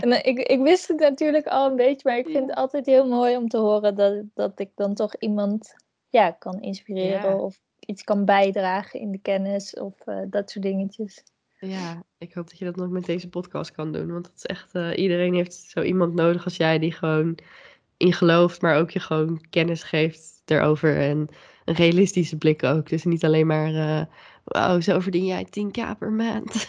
En 0.01 0.25
ik, 0.25 0.37
ik 0.39 0.61
wist 0.61 0.87
het 0.87 0.99
natuurlijk 0.99 1.47
al 1.47 1.69
een 1.69 1.75
beetje, 1.75 2.09
maar 2.09 2.17
ik 2.17 2.27
vind 2.29 2.47
het 2.49 2.55
altijd 2.55 2.85
heel 2.85 3.07
mooi 3.07 3.37
om 3.37 3.47
te 3.47 3.57
horen 3.57 3.95
dat, 3.95 4.23
dat 4.33 4.59
ik 4.59 4.69
dan 4.75 4.93
toch 4.93 5.15
iemand 5.15 5.75
ja, 6.09 6.31
kan 6.31 6.59
inspireren 6.61 7.29
Ja. 7.29 7.35
of 7.35 7.59
iets 7.79 8.03
kan 8.03 8.25
bijdragen 8.25 8.99
in 8.99 9.11
de 9.11 9.17
kennis 9.17 9.73
of 9.73 9.99
eh, 10.05 10.19
dat 10.29 10.49
soort 10.49 10.65
dingetjes. 10.65 11.23
Ja, 11.59 12.03
ik 12.17 12.33
hoop 12.33 12.49
dat 12.49 12.57
je 12.59 12.65
dat 12.65 12.75
nog 12.75 12.89
met 12.89 13.05
deze 13.05 13.29
podcast 13.29 13.71
kan 13.71 13.91
doen. 13.91 14.11
Want 14.11 14.25
het 14.27 14.35
is 14.35 14.45
echt, 14.45 14.75
eh, 14.75 14.97
iedereen 14.97 15.33
heeft 15.33 15.53
zo 15.53 15.81
iemand 15.81 16.13
nodig 16.13 16.43
als 16.43 16.57
jij 16.57 16.79
die 16.79 16.91
gewoon 16.91 17.37
in 17.97 18.13
gelooft, 18.13 18.61
maar 18.61 18.77
ook 18.77 18.89
je 18.91 18.99
gewoon 18.99 19.45
kennis 19.49 19.83
geeft 19.83 20.41
erover. 20.45 20.97
En 20.97 21.27
een 21.65 21.75
realistische 21.75 22.37
blik 22.37 22.63
ook. 22.63 22.89
Dus 22.89 23.03
niet 23.03 23.25
alleen 23.25 23.47
maar, 23.47 23.73
eh 23.73 24.05
wauw, 24.48 24.80
zo 24.80 25.00
verdien 25.00 25.25
jij 25.25 25.46
10k 25.46 25.98
per 26.00 26.12
maand. 26.12 26.68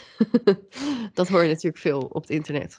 dat 1.14 1.28
hoor 1.28 1.42
je 1.42 1.48
natuurlijk 1.48 1.82
veel 1.82 2.00
op 2.00 2.20
het 2.22 2.30
internet. 2.30 2.76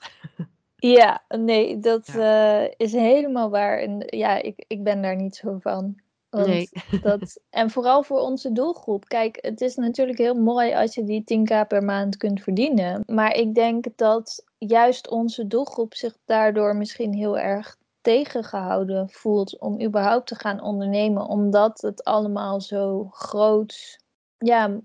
Ja, 0.76 1.24
nee, 1.28 1.80
dat 1.80 2.08
Ja. 2.08 2.62
eh, 2.62 2.74
is 2.78 2.92
helemaal 2.92 3.50
waar. 3.50 3.78
En 3.80 4.04
ja, 4.06 4.42
ik, 4.42 4.64
ik 4.68 4.84
ben 4.84 5.02
daar 5.02 5.16
niet 5.16 5.36
zo 5.36 5.58
van. 5.60 5.96
Want 6.30 6.46
Nee. 6.48 6.70
dat, 7.02 7.40
en 7.50 7.70
vooral 7.70 8.04
voor 8.04 8.20
onze 8.20 8.52
doelgroep. 8.52 9.06
Kijk, 9.08 9.38
het 9.42 9.62
is 9.62 9.76
natuurlijk 9.76 10.18
heel 10.18 10.36
mooi 10.36 10.74
als 10.74 10.96
je 10.96 11.04
die 11.04 11.24
10k 11.24 11.68
per 11.68 11.84
maand 11.84 12.18
kunt 12.18 12.42
verdienen. 12.42 13.04
Maar 13.06 13.36
ik 13.36 13.56
denk 13.56 13.86
dat 13.96 14.44
juist 14.58 15.10
onze 15.10 15.48
doelgroep 15.48 15.94
zich 15.94 16.18
daardoor 16.26 16.76
misschien 16.76 17.14
heel 17.14 17.38
erg 17.38 17.78
tegengehouden 18.02 19.10
voelt 19.10 19.60
om 19.60 19.82
überhaupt 19.82 20.28
te 20.28 20.36
gaan 20.36 20.62
ondernemen. 20.62 21.28
Omdat 21.28 21.82
het 21.82 22.04
allemaal 22.04 22.62
zo 22.62 23.08
groot. 23.12 23.98
Ja, 24.40 24.80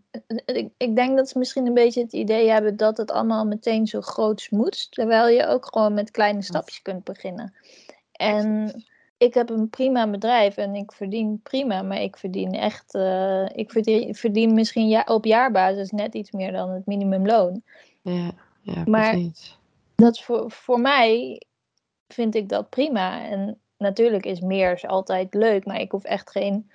ik, 0.45 0.69
ik 0.77 0.97
denk 0.97 1.17
dat 1.17 1.29
ze 1.29 1.39
misschien 1.39 1.67
een 1.67 1.75
beetje 1.75 2.03
het 2.03 2.13
idee 2.13 2.49
hebben 2.49 2.77
dat 2.77 2.97
het 2.97 3.11
allemaal 3.11 3.45
meteen 3.45 3.87
zo 3.87 4.01
groots 4.01 4.51
moet. 4.51 4.91
Terwijl 4.91 5.29
je 5.29 5.47
ook 5.47 5.67
gewoon 5.67 5.95
met 5.95 6.11
kleine 6.11 6.43
stapjes 6.43 6.83
kunt 6.83 7.05
beginnen. 7.05 7.55
En 8.13 8.75
ik 9.17 9.35
heb 9.35 9.51
een 9.51 9.71
prima 9.71 10.11
bedrijf 10.11 10.57
en 10.57 10.75
ik 10.75 10.93
verdien 10.93 11.41
prima, 11.43 11.83
maar 11.83 12.01
ik 12.01 12.17
verdien 12.17 12.53
echt, 12.53 12.95
eh, 12.95 13.47
ik 13.53 13.71
verdien, 13.71 14.15
verdien 14.15 14.55
misschien 14.55 14.89
ja, 14.89 15.03
op 15.07 15.25
jaarbasis 15.25 15.91
net 15.91 16.15
iets 16.15 16.31
meer 16.31 16.53
dan 16.53 16.71
het 16.71 16.87
minimumloon. 16.87 17.63
Ja, 18.03 18.31
ja, 18.61 18.83
Maar- 18.87 19.11
precies. 19.11 19.59
Dat 19.95 20.21
voor, 20.21 20.51
voor 20.51 20.81
mij 20.81 21.43
vind 22.09 22.35
ik 22.35 22.49
dat 22.49 22.71
prima. 22.71 23.25
En 23.29 23.61
natuurlijk 23.79 24.27
is 24.27 24.41
meer 24.41 24.73
is 24.73 24.87
altijd 24.87 25.35
leuk, 25.35 25.65
maar 25.67 25.81
ik 25.81 25.91
hoef 25.91 26.05
echt 26.05 26.31
geen 26.31 26.71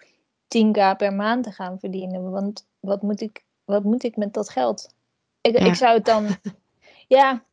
10k 0.48 0.98
per 0.98 1.14
maand 1.14 1.44
te 1.44 1.52
gaan 1.52 1.80
verdienen. 1.80 2.32
Want 2.32 2.68
wat 2.80 3.02
moet 3.02 3.22
ik, 3.22 3.44
wat 3.66 3.84
moet 3.84 4.04
ik 4.04 4.16
met 4.16 4.34
dat 4.34 4.50
geld? 4.50 4.94
Ik, 5.42 5.60
Ja. 5.60 5.66
ik 5.66 5.76
zou 5.76 5.94
het 5.94 6.06
dan, 6.06 6.28
ja, 7.18 7.44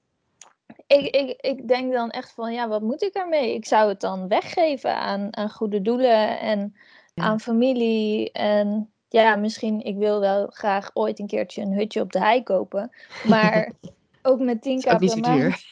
ik, 0.87 1.14
ik, 1.16 1.40
ik 1.40 1.68
denk 1.68 1.92
dan 1.92 2.11
echt 2.11 2.33
van, 2.33 2.52
ja, 2.52 2.68
wat 2.68 2.83
moet 2.83 3.02
ik 3.02 3.14
ermee? 3.14 3.54
Ik 3.54 3.66
zou 3.66 3.88
het 3.88 4.00
dan 4.00 4.28
weggeven 4.28 4.97
aan, 4.97 5.37
aan 5.37 5.50
goede 5.50 5.83
doelen 5.83 6.40
en 6.40 6.76
Ja. 7.14 7.25
aan 7.25 7.40
familie. 7.40 8.33
En 8.33 8.92
ja, 9.09 9.37
misschien, 9.37 9.80
ik 9.80 9.97
wil 9.97 10.21
wel 10.21 10.47
graag 10.47 10.90
ooit 10.95 11.18
een 11.18 11.26
keertje 11.26 11.62
een 11.62 11.73
hutje 11.73 12.00
op 12.00 12.12
de 12.12 12.18
hei 12.18 12.42
kopen. 12.42 12.90
Maar 13.23 13.73
ook 14.23 14.40
met 14.40 14.56
10k 14.56 14.61
Is 14.61 14.87
ook 14.87 15.00
niet 15.00 15.21
per 15.21 15.38
maand. 15.38 15.64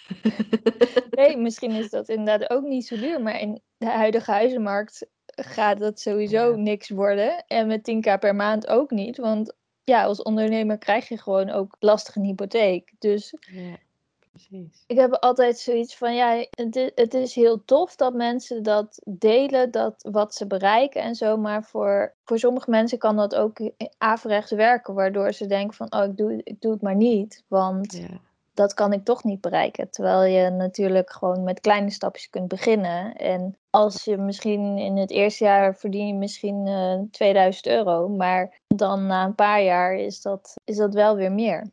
Nee, 1.10 1.36
misschien 1.36 1.74
is 1.74 1.90
dat 1.90 2.08
inderdaad 2.08 2.50
ook 2.50 2.62
niet 2.62 2.86
zo 2.86 2.98
duur. 2.98 3.22
Maar 3.22 3.40
in 3.40 3.62
de 3.76 3.86
huidige 3.86 4.30
huizenmarkt 4.30 5.06
gaat 5.36 5.78
dat 5.78 6.00
sowieso 6.00 6.50
Ja. 6.50 6.56
niks 6.56 6.88
worden. 6.90 7.44
En 7.46 7.66
met 7.66 7.84
10k 7.84 8.18
per 8.20 8.34
maand 8.34 8.66
ook 8.66 8.90
niet. 8.90 9.16
Want 9.16 9.52
ja, 9.84 10.04
als 10.04 10.22
ondernemer 10.22 10.78
krijg 10.78 11.08
je 11.08 11.18
gewoon 11.18 11.50
ook 11.50 11.76
lastig 11.78 12.16
een 12.16 12.24
hypotheek. 12.24 12.92
Dus 12.98 13.34
Ja, 13.40 13.76
precies. 14.30 14.84
ik 14.86 14.96
heb 14.96 15.12
altijd 15.12 15.58
zoiets 15.58 15.96
van, 15.96 16.14
ja, 16.14 16.46
het 16.50 16.76
is, 16.76 16.90
het 16.94 17.14
is 17.14 17.34
heel 17.34 17.64
tof 17.64 17.96
dat 17.96 18.14
mensen 18.14 18.62
dat 18.62 19.00
delen, 19.04 19.70
dat 19.70 20.08
wat 20.10 20.34
ze 20.34 20.46
bereiken 20.46 21.02
en 21.02 21.14
zo. 21.14 21.36
Maar 21.36 21.64
voor, 21.64 22.14
voor 22.24 22.38
sommige 22.38 22.70
mensen 22.70 22.98
kan 22.98 23.16
dat 23.16 23.34
ook 23.34 23.70
averechts 23.98 24.50
werken, 24.50 24.94
waardoor 24.94 25.32
ze 25.32 25.46
denken 25.46 25.76
van, 25.76 25.92
oh, 25.92 26.04
ik 26.04 26.16
doe, 26.16 26.40
ik 26.44 26.60
doe 26.60 26.72
het 26.72 26.82
maar 26.82 26.96
niet. 26.96 27.44
Want 27.48 27.92
Ja, 27.96 28.20
dat 28.54 28.74
kan 28.74 28.92
ik 28.92 29.04
toch 29.04 29.24
niet 29.24 29.40
bereiken. 29.40 29.90
Terwijl 29.90 30.22
je 30.32 30.50
natuurlijk 30.50 31.12
gewoon 31.12 31.44
met 31.44 31.60
kleine 31.60 31.90
stapjes 31.90 32.30
kunt 32.30 32.48
beginnen. 32.48 33.14
En 33.16 33.56
als 33.70 34.04
je 34.04 34.16
misschien 34.16 34.78
in 34.78 34.96
het 34.96 35.10
eerste 35.10 35.44
jaar 35.44 35.76
verdien 35.76 36.06
je 36.06 36.14
misschien 36.14 36.66
eh 36.66 36.98
2000 37.10 37.66
euro. 37.66 38.08
Maar 38.08 38.60
dan 38.66 39.06
na 39.06 39.24
een 39.24 39.34
paar 39.34 39.62
jaar 39.62 39.94
is 39.96 40.22
dat, 40.22 40.54
is 40.64 40.76
dat 40.76 40.94
wel 40.94 41.16
weer 41.16 41.32
meer. 41.32 41.70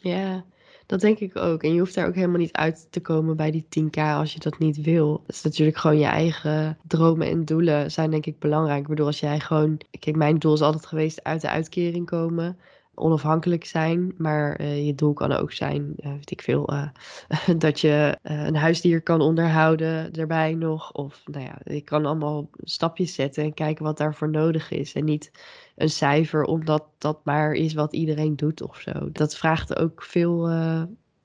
ja, 0.00 0.44
dat 0.86 1.00
denk 1.00 1.18
ik 1.18 1.36
ook. 1.36 1.62
En 1.62 1.72
je 1.72 1.78
hoeft 1.78 1.94
daar 1.94 2.06
ook 2.06 2.14
helemaal 2.14 2.38
niet 2.38 2.52
uit 2.52 2.86
te 2.90 3.00
komen 3.00 3.36
bij 3.36 3.50
die 3.50 3.66
10k 3.80 4.00
als 4.00 4.32
je 4.32 4.38
dat 4.38 4.58
niet 4.58 4.80
wil. 4.80 5.22
Het 5.26 5.36
is 5.36 5.42
natuurlijk 5.42 5.76
gewoon 5.78 5.98
je 5.98 6.04
eigen 6.04 6.78
dromen 6.86 7.26
en 7.28 7.44
doelen 7.44 7.90
zijn 7.90 8.10
denk 8.10 8.26
ik 8.26 8.38
belangrijk. 8.38 8.80
Ik 8.80 8.88
bedoel, 8.88 9.06
als 9.06 9.20
jij 9.20 9.40
gewoon... 9.40 9.80
Kijk, 9.98 10.16
mijn 10.16 10.38
doel 10.38 10.54
is 10.54 10.60
altijd 10.60 10.86
geweest 10.86 11.22
uit 11.24 11.40
de 11.40 11.48
uitkering 11.48 12.06
komen. 12.06 12.58
Onafhankelijk 12.94 13.64
zijn. 13.64 14.14
Maar 14.18 14.56
eh, 14.56 14.86
je 14.86 14.94
doel 14.94 15.12
kan 15.12 15.32
ook 15.32 15.52
zijn, 15.52 15.94
eh, 15.96 16.12
weet 16.12 16.30
ik 16.30 16.42
veel, 16.42 16.68
eh, 16.68 16.88
dat 17.58 17.80
je 17.80 18.18
een 18.22 18.56
huisdier 18.56 19.02
kan 19.02 19.20
onderhouden 19.20 20.12
erbij 20.12 20.54
nog. 20.54 20.92
Of 20.92 21.22
nou 21.26 21.44
ja, 21.44 21.58
je 21.64 21.80
kan 21.80 22.06
allemaal 22.06 22.50
stapjes 22.58 23.14
zetten 23.14 23.44
en 23.44 23.54
kijken 23.54 23.84
wat 23.84 23.98
daarvoor 23.98 24.30
nodig 24.30 24.70
is. 24.70 24.92
En 24.92 25.04
niet 25.04 25.30
een 25.76 25.90
cijfer 25.90 26.42
omdat 26.44 26.84
dat 26.98 27.24
maar 27.24 27.52
is 27.52 27.74
wat 27.74 27.92
iedereen 27.92 28.36
doet 28.36 28.62
of 28.62 28.80
zo. 28.80 29.10
Dat 29.12 29.36
vraagt 29.36 29.76
ook 29.78 30.02
veel, 30.02 30.46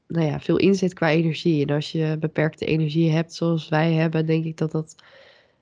nou 0.08 0.26
ja, 0.26 0.40
veel 0.40 0.58
inzet 0.58 0.94
qua 0.94 1.10
energie. 1.10 1.66
En 1.68 1.76
als 1.76 1.92
je 1.92 2.18
beperkte 2.20 2.66
energie 2.66 3.12
hebt 3.12 3.34
zoals 3.34 3.70
wij 3.70 3.94
hebben, 3.94 4.26
denk 4.26 4.46
ik 4.46 4.58
dat 4.58 4.72
dat, 4.72 4.96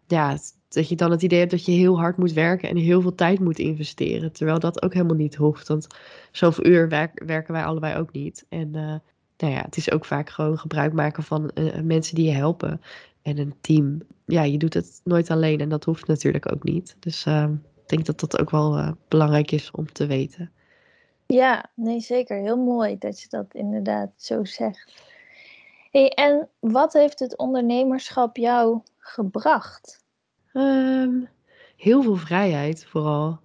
ja, 0.08 0.32
het- 0.32 0.57
dat 0.70 0.90
je 0.90 0.96
dan 0.96 1.12
het 1.12 1.22
idee 1.22 1.40
hebt 1.40 1.52
dat 1.52 1.66
je 1.66 1.72
heel 1.72 2.00
hard 2.00 2.18
moet 2.18 2.34
werken 2.34 2.70
en 2.70 2.78
heel 2.78 3.02
veel 3.02 3.16
tijd 3.16 3.40
moet 3.40 3.60
investeren. 3.60 4.32
Terwijl 4.32 4.60
dat 4.60 4.82
ook 4.84 4.94
helemaal 4.94 5.16
niet 5.16 5.36
hoeft. 5.36 5.68
Want 5.68 5.88
zoveel 6.32 6.66
uur 6.66 6.90
werk- 6.90 7.24
werken 7.26 7.54
wij 7.54 7.64
allebei 7.64 7.98
ook 7.98 8.12
niet. 8.12 8.46
En 8.50 8.76
eh, 8.76 8.96
nou 9.38 9.54
ja, 9.54 9.62
het 9.62 9.78
is 9.78 9.92
ook 9.92 10.06
vaak 10.06 10.30
gewoon 10.30 10.58
gebruik 10.58 10.94
maken 10.94 11.24
van 11.24 11.50
eh, 11.50 11.82
mensen 11.82 12.16
die 12.16 12.26
je 12.26 12.36
helpen. 12.36 12.82
En 13.22 13.38
een 13.38 13.54
team. 13.62 14.02
Ja, 14.26 14.44
je 14.44 14.58
doet 14.58 14.74
het 14.74 15.02
nooit 15.04 15.30
alleen 15.30 15.60
en 15.60 15.70
dat 15.70 15.84
hoeft 15.84 16.08
natuurlijk 16.08 16.52
ook 16.52 16.64
niet. 16.64 16.96
Dus 17.00 17.26
ehm, 17.26 17.54
ik 17.54 17.90
denk 17.90 18.06
dat 18.06 18.20
dat 18.20 18.40
ook 18.40 18.50
wel 18.50 18.78
eh, 18.78 18.92
belangrijk 19.08 19.52
is 19.52 19.72
om 19.72 19.92
te 19.92 20.06
weten. 20.06 20.52
Ja, 21.28 21.66
nee, 21.74 22.00
zeker. 22.00 22.38
Heel 22.38 22.58
mooi 22.58 22.98
dat 22.98 23.22
je 23.22 23.28
dat 23.30 23.46
inderdaad 23.52 24.10
zo 24.16 24.46
zegt. 24.46 25.04
Hey, 25.92 26.10
en 26.10 26.50
wat 26.60 26.94
heeft 26.94 27.20
het 27.20 27.38
ondernemerschap 27.38 28.38
jou 28.38 28.82
gebracht? 28.98 30.06
Ehm, 30.58 31.20
heel 31.76 32.04
veel 32.04 32.16
vrijheid 32.16 32.86
vooral. 32.86 33.40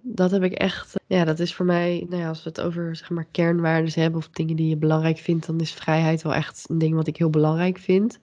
Dat 0.00 0.30
heb 0.30 0.42
ik 0.42 0.52
echt. 0.52 0.94
Ja, 1.06 1.24
dat 1.24 1.38
is 1.38 1.54
voor 1.54 1.66
mij. 1.66 2.06
Nou 2.08 2.22
ja, 2.22 2.28
als 2.28 2.42
we 2.42 2.48
het 2.48 2.60
over 2.60 2.96
zeg 2.96 3.10
maar 3.10 3.26
kernwaarden 3.30 4.00
hebben 4.00 4.20
of 4.20 4.28
dingen 4.28 4.56
die 4.56 4.68
je 4.68 4.76
belangrijk 4.76 5.18
vindt, 5.18 5.46
dan 5.46 5.60
is 5.60 5.72
vrijheid 5.72 6.22
wel 6.22 6.34
echt 6.34 6.64
een 6.68 6.78
ding 6.78 6.94
wat 6.94 7.06
ik 7.06 7.16
heel 7.16 7.30
belangrijk 7.30 7.78
vind. 7.78 8.18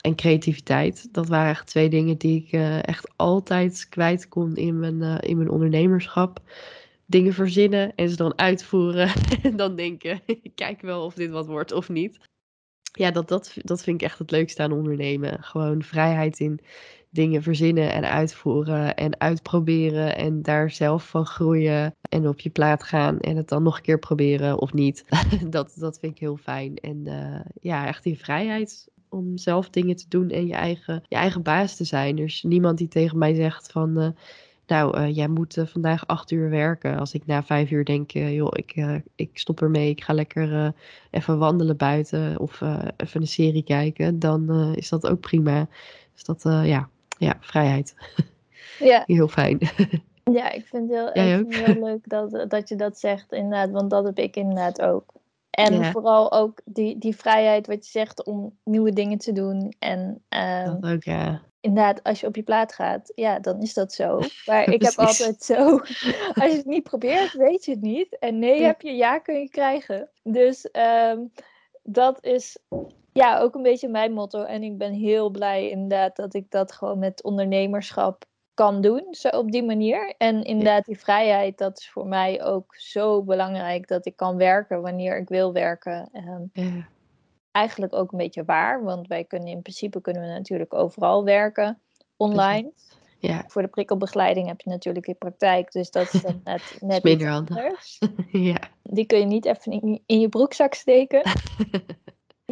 En 0.00 0.14
creativiteit. 0.14 1.08
Dat 1.12 1.28
waren 1.28 1.50
echt 1.50 1.66
twee 1.66 1.88
dingen 1.88 2.18
die 2.18 2.42
ik 2.44 2.52
eh, 2.52 2.86
echt 2.86 3.12
altijd 3.16 3.86
kwijt 3.88 4.28
kon 4.28 4.56
in 4.56 4.78
mijn, 4.78 5.02
eh, 5.02 5.30
in 5.30 5.36
mijn 5.36 5.50
ondernemerschap. 5.50 6.40
Dingen 7.06 7.32
verzinnen 7.32 7.94
en 7.94 8.10
ze 8.10 8.16
dan 8.16 8.38
uitvoeren. 8.38 9.10
en 9.42 9.56
dan 9.56 9.76
denken, 9.76 10.20
kijk 10.54 10.80
wel 10.80 11.04
of 11.04 11.14
dit 11.14 11.30
wat 11.30 11.46
wordt 11.46 11.72
of 11.72 11.88
niet. 11.88 12.18
Ja, 12.92 13.10
dat, 13.10 13.28
dat, 13.28 13.56
dat 13.62 13.82
vind 13.82 14.00
ik 14.00 14.06
echt 14.08 14.18
het 14.18 14.30
leukste 14.30 14.62
aan 14.62 14.72
ondernemen. 14.72 15.42
Gewoon 15.42 15.82
vrijheid 15.82 16.38
in 16.38 16.60
dingen 17.10 17.42
verzinnen 17.42 17.92
en 17.92 18.10
uitvoeren 18.10 18.96
en 18.96 19.20
uitproberen 19.20 20.16
en 20.16 20.42
daar 20.42 20.70
zelf 20.70 21.08
van 21.08 21.26
groeien 21.26 21.94
en 22.08 22.28
op 22.28 22.40
je 22.40 22.50
plaat 22.50 22.82
gaan 22.82 23.20
en 23.20 23.36
het 23.36 23.48
dan 23.48 23.62
nog 23.62 23.76
een 23.76 23.82
keer 23.82 23.98
proberen 23.98 24.58
of 24.58 24.72
niet. 24.72 25.04
dat, 25.50 25.74
dat 25.78 25.98
vind 25.98 26.12
ik 26.12 26.20
heel 26.20 26.36
fijn. 26.36 26.76
En 26.76 27.06
eh, 27.06 27.40
ja, 27.60 27.86
echt 27.86 28.02
die 28.02 28.18
vrijheid 28.18 28.88
om 29.08 29.38
zelf 29.38 29.70
dingen 29.70 29.96
te 29.96 30.04
doen 30.08 30.30
en 30.30 30.46
je 30.46 30.54
eigen, 30.54 31.02
je 31.08 31.16
eigen 31.16 31.42
baas 31.42 31.76
te 31.76 31.84
zijn. 31.84 32.18
Is 32.18 32.42
niemand 32.42 32.78
die 32.78 32.88
tegen 32.88 33.18
mij 33.18 33.34
zegt 33.34 33.72
van... 33.72 33.98
eh, 33.98 34.08
nou, 34.66 34.96
eh, 34.96 35.16
jij 35.16 35.28
moet 35.28 35.56
vandaag 35.64 36.06
acht 36.06 36.30
uur 36.30 36.50
werken. 36.50 36.98
Als 36.98 37.14
ik 37.14 37.26
na 37.26 37.42
vijf 37.42 37.70
uur 37.70 37.84
denk, 37.84 38.10
joh, 38.10 38.52
ik, 38.52 39.00
ik 39.14 39.30
stop 39.38 39.62
ermee. 39.62 39.90
Ik 39.90 40.02
ga 40.02 40.12
lekker 40.12 40.74
even 41.10 41.38
wandelen 41.38 41.76
buiten 41.76 42.38
of 42.38 42.60
even 42.96 43.20
een 43.20 43.26
serie 43.26 43.62
kijken. 43.62 44.18
Dan 44.18 44.74
is 44.74 44.88
dat 44.88 45.06
ook 45.06 45.20
prima. 45.20 45.68
Dus 46.14 46.24
dat, 46.24 46.42
ja, 46.66 46.88
ja, 47.20 47.36
vrijheid. 47.40 47.94
Ja, 48.78 49.02
Heel 49.06 49.28
fijn. 49.28 49.58
ja 50.38 50.50
ik 50.50 50.66
vind 50.66 50.90
het 50.90 50.98
heel, 50.98 51.24
ik 51.24 51.46
vind 51.48 51.54
heel 51.66 51.84
leuk 51.88 52.08
dat, 52.08 52.44
dat 52.50 52.68
je 52.68 52.76
dat 52.76 52.98
zegt, 52.98 53.32
inderdaad. 53.32 53.70
Want 53.70 53.90
dat 53.90 54.04
heb 54.04 54.18
ik 54.18 54.36
inderdaad 54.36 54.80
ook. 54.82 55.12
En 55.50 55.74
Ja. 55.74 55.90
vooral 55.90 56.32
ook 56.32 56.60
die, 56.64 56.98
die 56.98 57.16
vrijheid, 57.16 57.66
wat 57.66 57.84
je 57.84 57.90
zegt, 57.90 58.24
om 58.24 58.58
nieuwe 58.64 58.92
dingen 58.92 59.18
te 59.18 59.32
doen. 59.32 59.74
En 59.78 60.22
ehm, 60.28 60.80
Dat 60.80 60.92
ook, 60.92 61.02
ja. 61.02 61.42
inderdaad, 61.60 62.02
als 62.02 62.20
je 62.20 62.26
op 62.26 62.36
je 62.36 62.42
plaat 62.42 62.72
gaat, 62.74 63.12
ja, 63.14 63.38
dan 63.38 63.60
is 63.60 63.74
dat 63.74 63.92
zo. 63.92 64.20
Maar 64.46 64.68
ik 64.68 64.82
heb 64.82 64.98
altijd 64.98 65.42
zo, 65.42 65.78
als 66.34 66.50
je 66.50 66.56
het 66.56 66.66
niet 66.66 66.82
probeert, 66.82 67.32
weet 67.32 67.64
je 67.64 67.70
het 67.70 67.80
niet. 67.80 68.18
En 68.18 68.38
nee 68.38 68.60
Ja. 68.60 68.66
heb 68.66 68.80
je, 68.80 68.92
ja 68.92 69.18
kun 69.18 69.40
je 69.40 69.48
krijgen. 69.48 70.08
Dus 70.22 70.70
ehm, 70.70 71.18
dat 71.82 72.24
is 72.24 72.58
ja 73.20 73.38
ook 73.38 73.54
een 73.54 73.62
beetje 73.62 73.88
mijn 73.88 74.12
motto. 74.12 74.42
En 74.42 74.62
ik 74.62 74.78
ben 74.78 74.92
heel 74.92 75.30
blij 75.30 75.70
inderdaad 75.70 76.16
dat 76.16 76.34
ik 76.34 76.50
dat 76.50 76.72
gewoon 76.72 76.98
met 76.98 77.22
ondernemerschap 77.22 78.24
kan 78.54 78.80
doen, 78.80 79.06
zo 79.10 79.28
op 79.28 79.50
die 79.50 79.62
manier. 79.62 80.14
En 80.18 80.44
inderdaad, 80.44 80.84
die 80.84 80.98
vrijheid, 80.98 81.58
dat 81.58 81.78
is 81.78 81.90
voor 81.90 82.06
mij 82.06 82.44
ook 82.44 82.74
zo 82.76 83.22
belangrijk 83.22 83.88
dat 83.88 84.06
ik 84.06 84.16
kan 84.16 84.36
werken 84.36 84.82
wanneer 84.82 85.18
ik 85.18 85.28
wil 85.28 85.52
werken. 85.52 86.08
Ja. 86.52 86.88
Eigenlijk 87.50 87.92
ook 87.92 88.12
een 88.12 88.18
beetje 88.18 88.44
waar, 88.44 88.84
want 88.84 89.06
wij 89.06 89.24
kunnen 89.24 89.48
in 89.48 89.62
principe 89.62 90.00
kunnen 90.00 90.22
we 90.22 90.28
natuurlijk 90.28 90.74
overal 90.74 91.24
werken, 91.24 91.80
online. 92.16 92.72
Ja, 93.20 93.44
Voor 93.46 93.62
de 93.62 93.68
prikkelbegeleiding 93.68 94.46
heb 94.46 94.60
je 94.60 94.70
natuurlijk 94.70 95.06
in 95.06 95.18
praktijk, 95.18 95.72
dus 95.72 95.90
dat 95.90 96.14
is 96.14 96.22
dan 96.22 96.40
net, 96.44 96.76
net 96.80 96.96
is 96.96 97.02
minder 97.02 97.28
handig. 97.28 97.98
ja. 98.50 98.58
Die 98.82 99.06
kun 99.06 99.18
je 99.18 99.24
niet 99.24 99.44
even 99.44 99.72
in, 99.72 100.02
in 100.06 100.20
je 100.20 100.28
broekzak 100.28 100.74
steken. 100.74 101.22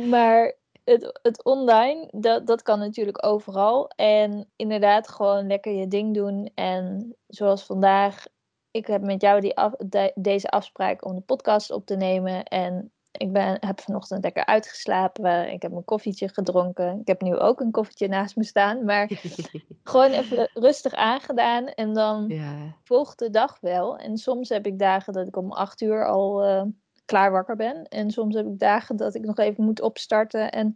Maar 0.07 0.57
het, 0.85 1.19
het 1.23 1.45
online, 1.45 2.09
dat, 2.11 2.47
dat 2.47 2.63
kan 2.63 2.79
natuurlijk 2.79 3.27
overal. 3.27 3.89
En 3.97 4.51
inderdaad, 4.57 5.09
gewoon 5.09 5.47
lekker 5.47 5.73
je 5.73 5.89
ding 5.89 6.15
doen. 6.15 6.51
En 6.55 7.17
zoals 7.27 7.65
vandaag, 7.65 8.25
ik 8.71 8.87
heb 8.87 9.03
met 9.03 9.21
jou 9.23 9.41
die 9.41 9.57
af, 9.57 9.73
de- 9.79 10.13
deze 10.15 10.49
afspraak 10.49 11.05
om 11.05 11.15
de 11.15 11.21
podcast 11.21 11.71
op 11.71 11.87
te 11.87 11.97
nemen. 11.97 12.45
En 12.45 12.93
ik 13.11 13.33
ben, 13.33 13.57
heb 13.61 13.81
vanochtend 13.81 14.23
lekker 14.25 14.47
uitgeslapen. 14.47 15.53
Ik 15.53 15.63
heb 15.63 15.73
een 15.73 15.85
koffietje 15.85 16.29
gedronken. 16.29 17.01
Ik 17.01 17.07
heb 17.07 17.21
nu 17.23 17.37
ook 17.37 17.61
een 17.61 17.71
koffietje 17.71 18.09
naast 18.09 18.37
me 18.37 18.45
staan. 18.45 18.85
Maar 18.85 19.11
gewoon 19.83 20.11
even 20.11 20.51
rustig 20.55 20.93
aangedaan. 20.93 21.67
En 21.67 21.93
dan 21.95 22.25
ja, 22.29 22.77
volgt 22.83 23.19
de 23.19 23.31
dag 23.31 23.61
wel. 23.61 23.97
En 23.97 24.17
soms 24.17 24.49
heb 24.49 24.67
ik 24.67 24.79
dagen 24.79 25.13
dat 25.13 25.27
ik 25.27 25.37
om 25.37 25.53
acht 25.53 25.81
uur 25.81 26.07
al 26.07 26.45
eh, 26.45 26.63
klaar 27.09 27.31
wakker 27.31 27.57
ben. 27.57 27.89
En 27.89 28.11
soms 28.11 28.35
heb 28.35 28.47
ik 28.47 28.59
dagen 28.59 28.97
dat 28.97 29.15
ik 29.15 29.25
nog 29.25 29.39
even 29.39 29.65
moet 29.65 29.81
opstarten. 29.81 30.53
En 30.53 30.75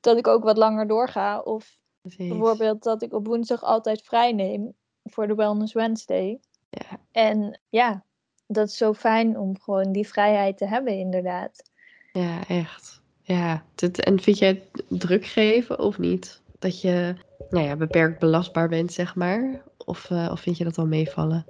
dat 0.00 0.16
ik 0.16 0.26
ook 0.26 0.44
wat 0.44 0.56
langer 0.56 0.86
doorga. 0.86 1.40
Of 1.40 1.78
precies. 2.00 2.28
bijvoorbeeld 2.28 2.82
dat 2.82 3.02
ik 3.02 3.12
op 3.12 3.26
woensdag 3.26 3.62
altijd 3.62 4.02
vrij 4.02 4.32
neem 4.32 4.74
voor 5.04 5.26
de 5.26 5.34
Wellness 5.34 5.72
Wednesday. 5.72 6.40
Ja. 6.70 7.00
En 7.12 7.60
ja, 7.68 8.04
dat 8.46 8.68
is 8.68 8.76
zo 8.76 8.92
fijn 8.92 9.38
om 9.38 9.60
gewoon 9.60 9.92
die 9.92 10.08
vrijheid 10.08 10.58
te 10.58 10.66
hebben, 10.66 10.98
inderdaad. 10.98 11.70
Ja, 12.12 12.46
echt. 12.48 13.02
Ja, 13.22 13.64
en 14.04 14.20
vind 14.20 14.38
jij 14.38 14.48
het 14.72 15.00
druk 15.00 15.24
geven 15.24 15.78
of 15.78 15.98
niet? 15.98 16.42
Dat 16.58 16.80
je 16.80 17.14
nou 17.48 17.64
ja, 17.66 17.76
beperkt 17.76 18.18
belastbaar 18.18 18.68
bent, 18.68 18.92
zeg 18.92 19.14
maar? 19.14 19.62
Of, 19.84 20.10
eh, 20.10 20.28
of 20.32 20.40
vind 20.40 20.56
je 20.56 20.64
dat 20.64 20.76
wel 20.76 20.86
meevallen? 20.86 21.46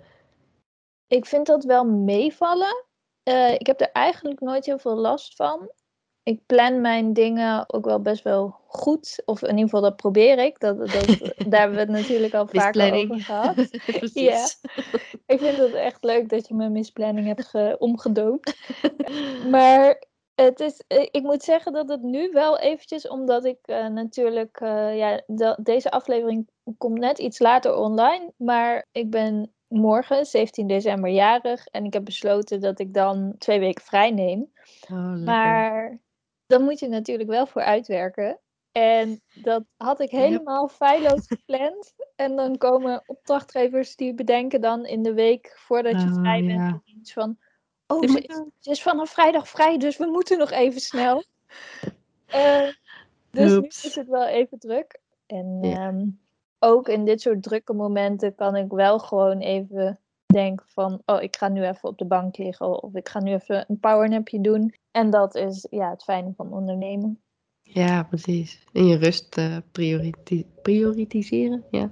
Ik 1.07 1.27
vind 1.27 1.47
dat 1.47 1.65
wel 1.65 1.85
meevallen. 1.85 2.85
Eh, 3.25 3.53
ik 3.55 3.67
heb 3.67 3.81
er 3.81 3.91
eigenlijk 3.93 4.41
nooit 4.41 4.67
heel 4.67 4.79
veel 4.79 4.97
last 4.97 5.37
van. 5.37 5.71
Ik 6.23 6.47
plan 6.47 6.81
mijn 6.81 7.13
dingen 7.13 7.65
ook 7.75 7.85
wel 7.85 8.01
best 8.01 8.23
wel 8.23 8.57
goed. 8.67 9.23
Of 9.25 9.43
in 9.43 9.49
ieder 9.49 9.65
geval, 9.65 9.81
dat 9.81 9.97
probeer 9.97 10.39
ik. 10.39 10.61
Dat, 10.61 10.79
dat, 10.79 11.07
daar 11.51 11.61
hebben 11.61 11.77
we 11.77 11.83
het 11.83 11.89
natuurlijk 12.03 12.35
al 12.35 12.47
vaker 12.47 12.81
over 13.05 13.21
gehad. 13.21 13.55
Precies. 13.99 14.61
Ik 15.27 15.39
vind 15.39 15.57
het 15.57 15.73
echt 15.73 16.05
leuk 16.05 16.29
dat 16.29 16.49
je 16.49 16.55
mijn 16.55 16.73
misplanning 16.73 17.27
hebt 17.27 17.45
ge- 17.47 17.77
omgedoopt. 17.79 18.57
Maar 19.51 20.03
het 20.35 20.61
is, 20.61 20.83
eh, 20.87 21.03
ik 21.11 21.23
moet 21.23 21.43
zeggen 21.43 21.73
dat 21.73 21.89
het 21.89 22.03
nu 22.03 22.31
wel 22.33 22.59
eventjes, 22.59 23.09
omdat 23.09 23.45
ik 23.45 23.59
eh, 23.63 23.87
natuurlijk, 23.87 24.59
ja, 24.95 25.23
de- 25.27 25.59
deze 25.63 25.91
aflevering 25.91 26.49
komt 26.79 26.99
net 26.99 27.19
iets 27.19 27.39
later 27.39 27.77
online. 27.77 28.33
Maar 28.37 28.89
ik 28.93 29.11
ben 29.11 29.54
morgen, 29.75 30.25
17 30.25 30.67
december, 30.67 31.11
jarig. 31.11 31.67
En 31.67 31.85
ik 31.85 31.93
heb 31.93 32.05
besloten 32.05 32.61
dat 32.61 32.79
ik 32.79 32.95
dan 32.95 33.35
twee 33.39 33.59
weken 33.59 33.85
vrij 33.85 34.11
neem. 34.11 34.53
Oh. 34.91 35.17
Maar 35.25 35.99
dan 36.47 36.63
moet 36.63 36.79
je 36.79 36.89
natuurlijk 36.89 37.29
wel 37.29 37.47
voor 37.47 37.63
uitwerken. 37.63 38.39
En 38.73 39.21
dat 39.35 39.65
had 39.77 40.01
ik 40.01 40.11
helemaal 40.11 40.69
feilloos 40.69 41.27
gepland. 41.27 41.93
En 42.17 42.37
dan 42.37 42.57
komen 42.59 43.03
opdrachtgevers 43.07 43.97
die 43.97 44.15
bedenken 44.15 44.61
dan 44.61 44.87
in 44.87 45.03
de 45.03 45.15
week 45.15 45.53
voordat 45.57 46.01
je 46.01 46.07
Oh, 46.09 46.15
vrij 46.15 46.41
bent 46.45 46.61
ja. 46.61 46.83
iets 46.85 47.13
van... 47.13 47.37
Oh, 47.87 48.01
Dit 48.01 48.11
ze 48.11 48.17
moet 48.17 48.29
is, 48.29 48.37
dan. 48.37 48.51
ze 48.59 48.71
is 48.71 48.83
vanaf 48.83 49.11
vrijdag 49.11 49.49
vrij, 49.49 49.79
dus 49.79 49.97
we 49.97 50.07
moeten 50.07 50.39
nog 50.39 50.51
even 50.51 50.81
snel. 50.81 51.25
Eh, 52.27 52.69
dus 53.31 53.51
nu 53.53 53.67
is 53.67 53.95
het 53.95 54.07
wel 54.09 54.27
even 54.27 54.59
druk. 54.59 55.01
En 55.27 55.59
Ja. 55.63 55.87
ehm, 55.89 56.07
ook 56.65 56.89
in 56.89 57.05
dit 57.05 57.21
soort 57.21 57.43
drukke 57.43 57.73
momenten 57.73 58.35
kan 58.35 58.57
ik 58.57 58.73
wel 58.73 58.99
gewoon 58.99 59.39
even 59.39 59.99
denken 60.27 60.67
van... 60.69 61.03
Oh, 61.07 61.23
ik 61.23 61.37
ga 61.37 61.49
nu 61.49 61.65
even 61.65 61.89
op 61.89 61.99
de 61.99 62.05
bank 62.07 62.37
liggen 62.37 62.83
of 62.83 62.95
ik 62.95 63.09
ga 63.09 63.21
nu 63.21 63.33
even 63.33 63.65
een 63.69 63.79
powernapje 63.79 64.41
doen. 64.41 64.75
En 64.91 65.11
dat 65.11 65.35
is 65.35 65.67
ja, 65.71 65.91
het 65.91 66.03
fijne 66.03 66.33
van 66.37 66.53
ondernemen. 66.53 67.23
Ja, 67.63 68.03
precies. 68.03 68.65
En 68.73 68.87
je 68.87 68.97
rust 68.97 69.41
prioriti- 69.73 70.47
prioritiseren. 70.63 71.65
Ja. 71.71 71.91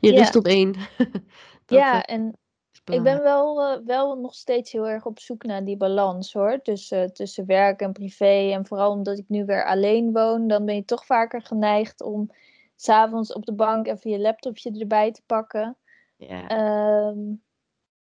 Je 0.00 0.12
Ja. 0.12 0.18
rust 0.18 0.36
op 0.36 0.44
één. 0.46 0.74
Ja, 1.66 2.04
eh, 2.04 2.14
en 2.14 2.32
is 2.72 2.94
ik 2.94 3.02
ben 3.02 3.22
wel, 3.22 3.62
eh, 3.62 3.78
wel 3.84 4.14
nog 4.14 4.34
steeds 4.34 4.72
heel 4.72 4.88
erg 4.88 5.06
op 5.06 5.18
zoek 5.18 5.44
naar 5.44 5.64
die 5.64 5.76
balans 5.76 6.32
hoor. 6.32 6.62
Tussen, 6.62 7.12
tussen 7.12 7.46
werk 7.46 7.80
en 7.80 7.92
privé. 7.92 8.50
En 8.52 8.66
vooral 8.66 8.90
omdat 8.90 9.18
ik 9.18 9.28
nu 9.28 9.44
weer 9.44 9.64
alleen 9.64 10.12
woon, 10.12 10.46
dan 10.48 10.64
ben 10.64 10.74
je 10.74 10.84
toch 10.84 11.06
vaker 11.06 11.42
geneigd 11.42 12.02
om 12.02 12.30
s'avonds 12.76 13.32
op 13.32 13.44
de 13.44 13.54
bank 13.54 13.86
even 13.86 14.10
je 14.10 14.18
laptopje 14.18 14.78
erbij 14.78 15.12
te 15.12 15.22
pakken. 15.26 15.76
Ja. 16.16 16.48
Ehm, 16.48 17.18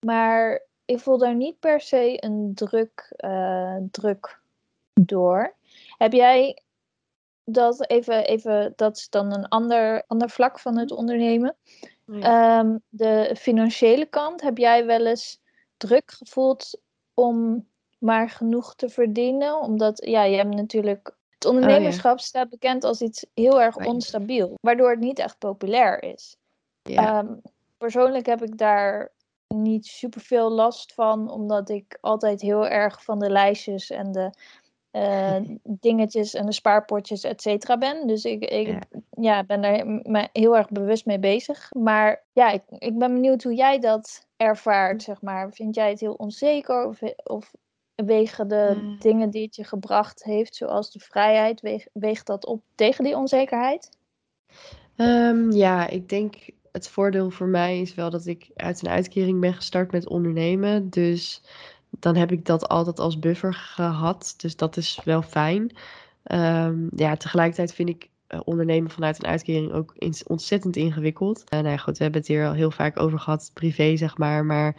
maar 0.06 0.68
ik 0.86 1.00
voel 1.00 1.18
daar 1.18 1.36
niet 1.36 1.60
per 1.60 1.82
se 1.82 2.24
een 2.24 2.52
druk, 2.56 3.14
eh, 3.16 3.78
druk 3.92 4.42
door. 4.94 5.56
Heb 5.98 6.14
jij 6.14 6.62
dat 7.44 7.90
even, 7.90 8.26
even, 8.26 8.74
dat 8.76 8.98
is 8.98 9.10
dan 9.10 9.34
een 9.34 9.48
ander, 9.48 10.04
ander 10.08 10.30
vlak 10.30 10.60
van 10.60 10.78
het 10.78 10.92
ondernemen. 10.92 11.56
Oh 12.08 12.20
ja. 12.20 12.60
Ehm, 12.60 12.78
de 12.90 13.36
financiële 13.38 14.06
kant, 14.06 14.42
heb 14.42 14.58
jij 14.58 14.86
wel 14.86 15.06
eens 15.06 15.42
druk 15.78 16.12
gevoeld 16.12 16.82
om 17.14 17.68
maar 17.98 18.30
genoeg 18.30 18.76
te 18.76 18.90
verdienen? 18.90 19.60
Omdat, 19.60 20.06
ja, 20.06 20.24
je 20.24 20.38
hebt 20.38 20.56
natuurlijk. 20.56 21.18
Het 21.40 21.48
ondernemerschap 21.48 22.20
staat 22.20 22.50
bekend 22.50 22.84
als 22.84 23.02
iets 23.02 23.26
heel 23.34 23.62
erg 23.62 23.78
Oh 23.78 23.86
onstabiel, 23.86 24.58
waardoor 24.62 24.90
het 24.90 25.00
niet 25.00 25.20
echt 25.20 25.38
populair 25.38 26.04
is. 26.04 26.36
ja. 26.82 27.20
Ehm, 27.20 27.34
persoonlijk 27.78 28.26
heb 28.26 28.44
ik 28.44 28.58
daar 28.58 29.12
niet 29.48 29.86
superveel 29.86 30.52
last 30.52 30.94
van, 30.94 31.32
omdat 31.32 31.70
ik 31.70 31.98
altijd 32.02 32.42
heel 32.42 32.68
erg 32.68 33.04
van 33.04 33.20
de 33.20 33.30
lijstjes 33.30 33.90
en 33.90 34.12
de 34.12 34.30
eh, 34.92 35.36
dingetjes 35.64 36.34
en 36.34 36.46
de 36.46 36.52
spaarpotjes, 36.52 37.24
et 37.24 37.42
cetera, 37.42 37.78
ben. 37.78 38.08
Dus 38.08 38.26
ik, 38.26 38.46
ik 38.46 38.68
Ja. 38.68 38.80
ja. 39.10 39.44
ben 39.44 39.62
daar 39.62 40.02
heel 40.34 40.58
erg 40.58 40.70
bewust 40.70 41.06
mee 41.06 41.20
bezig. 41.20 41.70
Maar 41.78 42.24
ja, 42.34 42.50
ik, 42.50 42.64
ik 42.68 42.98
ben 42.98 43.14
benieuwd 43.14 43.44
hoe 43.44 43.54
jij 43.56 43.80
dat 43.80 44.28
ervaart, 44.38 45.04
zeg 45.04 45.22
maar. 45.22 45.52
Vind 45.54 45.76
jij 45.76 45.90
het 45.90 46.00
heel 46.00 46.14
onzeker 46.14 46.88
of, 46.88 47.02
of 47.24 47.54
wegen 48.06 48.48
de 48.48 48.76
Eh. 48.76 49.00
dingen 49.00 49.30
die 49.30 49.46
het 49.46 49.56
je 49.56 49.64
gebracht 49.64 50.24
heeft, 50.24 50.56
zoals 50.56 50.92
de 50.92 51.00
vrijheid, 51.00 51.62
weeg, 51.62 51.86
weegt 51.94 52.26
dat 52.26 52.46
op 52.46 52.62
tegen 52.76 53.04
die 53.04 53.16
onzekerheid? 53.16 53.90
Ehm, 54.96 55.52
ja, 55.52 55.88
ik 55.88 56.10
denk 56.10 56.36
het 56.72 56.90
voordeel 56.90 57.30
voor 57.30 57.48
mij 57.48 57.80
is 57.82 57.96
wel 57.96 58.10
dat 58.10 58.26
ik 58.26 58.50
uit 58.56 58.82
een 58.82 58.90
uitkering 58.90 59.40
ben 59.40 59.54
gestart 59.54 59.92
met 59.92 60.08
ondernemen. 60.08 60.90
Dus 60.90 61.42
dan 61.90 62.16
heb 62.16 62.32
ik 62.32 62.46
dat 62.46 62.68
altijd 62.68 63.00
als 63.00 63.20
buffer 63.20 63.54
gehad. 63.54 64.34
Dus 64.38 64.56
dat 64.56 64.78
is 64.78 65.00
wel 65.04 65.22
fijn. 65.22 65.76
Ehm, 66.24 66.88
ja, 66.96 67.16
tegelijkertijd 67.16 67.74
vind 67.74 67.90
ik 67.90 68.10
eh, 68.28 68.40
ondernemen 68.44 68.92
vanuit 68.92 69.24
een 69.24 69.30
uitkering 69.30 69.72
ook 69.74 69.94
ontzettend 70.28 70.76
ingewikkeld. 70.76 71.44
Eh, 71.44 71.60
nou 71.60 71.72
ja, 71.72 71.78
goed, 71.78 71.98
we 71.98 72.04
hebben 72.04 72.22
het 72.22 72.30
hier 72.30 72.48
al 72.48 72.54
heel 72.54 72.72
vaak 72.72 73.00
over 73.00 73.20
gehad, 73.20 73.52
privé 73.54 73.96
zeg 73.98 74.18
maar. 74.18 74.46
Maar 74.46 74.76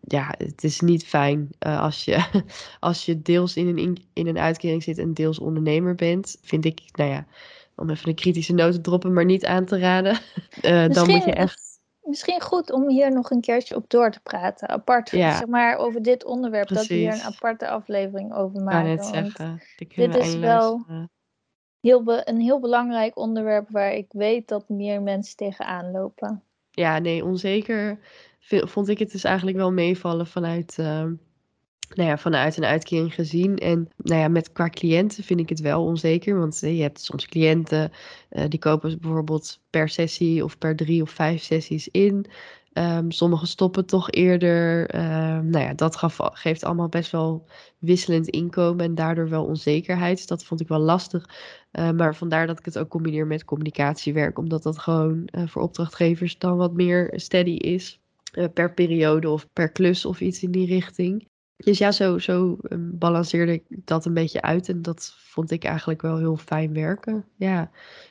ja, 0.00 0.34
het 0.38 0.64
is 0.64 0.80
niet 0.80 1.06
fijn 1.06 1.48
eh, 1.58 1.80
als, 1.80 2.04
je, 2.04 2.42
als 2.80 3.04
je 3.04 3.22
deels 3.22 3.56
in 3.56 3.78
een, 3.78 3.98
in, 4.12 4.26
een 4.26 4.38
uitkering 4.38 4.82
zit 4.82 4.98
en 4.98 5.14
deels 5.14 5.38
ondernemer 5.38 5.94
bent. 5.94 6.36
Vind 6.42 6.64
ik, 6.64 6.80
nou 6.92 7.10
ja, 7.10 7.26
om 7.76 7.90
even 7.90 8.08
een 8.08 8.14
kritische 8.14 8.52
noot 8.52 8.72
te 8.72 8.80
droppen, 8.80 9.12
maar 9.12 9.24
niet 9.24 9.46
aan 9.46 9.64
te 9.64 9.78
raden. 9.78 10.18
Eh, 10.60 10.88
dan 10.88 11.10
moet 11.10 11.24
je 11.24 11.32
echt. 11.32 11.68
Misschien 12.02 12.40
goed 12.40 12.72
om 12.72 12.88
hier 12.88 13.12
nog 13.12 13.30
een 13.30 13.40
keertje 13.40 13.76
op 13.76 13.90
door 13.90 14.10
te 14.10 14.20
praten. 14.20 14.68
Apart, 14.68 15.10
Ja. 15.10 15.36
zeg 15.36 15.46
maar, 15.46 15.76
over 15.76 16.02
dit 16.02 16.24
onderwerp. 16.24 16.68
Dat 16.68 16.86
we 16.86 16.94
hier 16.94 17.12
een 17.12 17.20
aparte 17.22 17.68
aflevering 17.68 18.34
over 18.34 18.62
maken. 18.62 18.88
net 18.88 19.06
zeggen, 19.06 19.62
dit 19.76 20.16
is 20.16 20.36
wel- 20.36 20.86
heel 21.80 22.02
be- 22.02 22.22
een 22.24 22.40
heel 22.40 22.60
belangrijk 22.60 23.18
onderwerp 23.18 23.70
waar 23.70 23.92
ik 23.92 24.06
weet 24.08 24.48
dat 24.48 24.68
meer 24.68 25.02
mensen 25.02 25.36
tegenaan 25.36 25.90
lopen. 25.90 26.42
Ja, 26.70 26.98
nee, 26.98 27.24
onzeker 27.24 27.98
vond 28.48 28.88
ik 28.88 28.98
het 28.98 29.12
dus 29.12 29.24
eigenlijk 29.24 29.56
wel 29.56 29.72
meevallen 29.72 30.26
vanuit, 30.26 30.78
ehm, 30.78 31.14
nou 31.94 32.08
ja, 32.08 32.18
vanuit 32.18 32.56
een 32.56 32.64
uitkering 32.64 33.14
gezien. 33.14 33.56
En 33.56 33.88
nou 33.96 34.20
ja, 34.20 34.28
met 34.28 34.52
qua 34.52 34.68
cliënten 34.68 35.24
vind 35.24 35.40
ik 35.40 35.48
het 35.48 35.60
wel 35.60 35.84
onzeker. 35.84 36.38
Want 36.38 36.58
je 36.60 36.82
hebt 36.82 37.00
soms 37.00 37.26
cliënten 37.26 37.92
uh, 38.30 38.44
die 38.48 38.58
kopen 38.58 39.00
bijvoorbeeld 39.00 39.60
per 39.70 39.88
sessie 39.88 40.44
of 40.44 40.58
per 40.58 40.76
drie 40.76 41.02
of 41.02 41.10
vijf 41.10 41.42
sessies 41.42 41.88
in. 41.88 42.26
Um, 42.72 43.10
sommigen 43.10 43.46
stoppen 43.46 43.86
toch 43.86 44.10
eerder. 44.10 44.94
Um, 44.94 45.50
nou 45.50 45.64
ja, 45.64 45.74
dat 45.74 45.96
geeft 46.16 46.64
allemaal 46.64 46.88
best 46.88 47.10
wel 47.10 47.46
wisselend 47.78 48.28
inkomen 48.28 48.84
en 48.84 48.94
daardoor 48.94 49.28
wel 49.28 49.44
onzekerheid. 49.44 50.16
Dus 50.16 50.26
dat 50.26 50.44
vond 50.44 50.60
ik 50.60 50.68
wel 50.68 50.78
lastig. 50.78 51.28
Maar 51.70 52.16
vandaar 52.16 52.46
dat 52.46 52.58
ik 52.58 52.64
het 52.64 52.78
ook 52.78 52.88
combineer 52.88 53.26
met 53.26 53.44
communicatiewerk, 53.44 54.38
omdat 54.38 54.62
dat 54.62 54.78
gewoon 54.78 55.28
uh, 55.30 55.46
voor 55.46 55.62
opdrachtgevers 55.62 56.38
dan 56.38 56.56
wat 56.56 56.72
meer 56.72 57.12
steady 57.16 57.50
is. 57.50 57.99
Uh, 58.32 58.44
per 58.54 58.74
periode 58.74 59.28
of 59.28 59.48
per 59.52 59.70
klus 59.70 60.04
of 60.04 60.20
iets 60.20 60.42
in 60.42 60.50
die 60.50 60.66
richting. 60.66 61.28
Dus 61.56 61.78
ja, 61.78 61.92
zo, 61.92 62.18
zo 62.18 62.58
um, 62.68 62.98
balanceerde 62.98 63.52
ik 63.52 63.62
dat 63.68 64.04
een 64.04 64.14
beetje 64.14 64.42
uit. 64.42 64.68
En 64.68 64.82
dat 64.82 65.14
vond 65.18 65.50
ik 65.50 65.64
eigenlijk 65.64 66.02
wel 66.02 66.18
heel 66.18 66.36
fijn 66.36 66.72
werken. 66.72 67.24
Ja, 67.36 67.70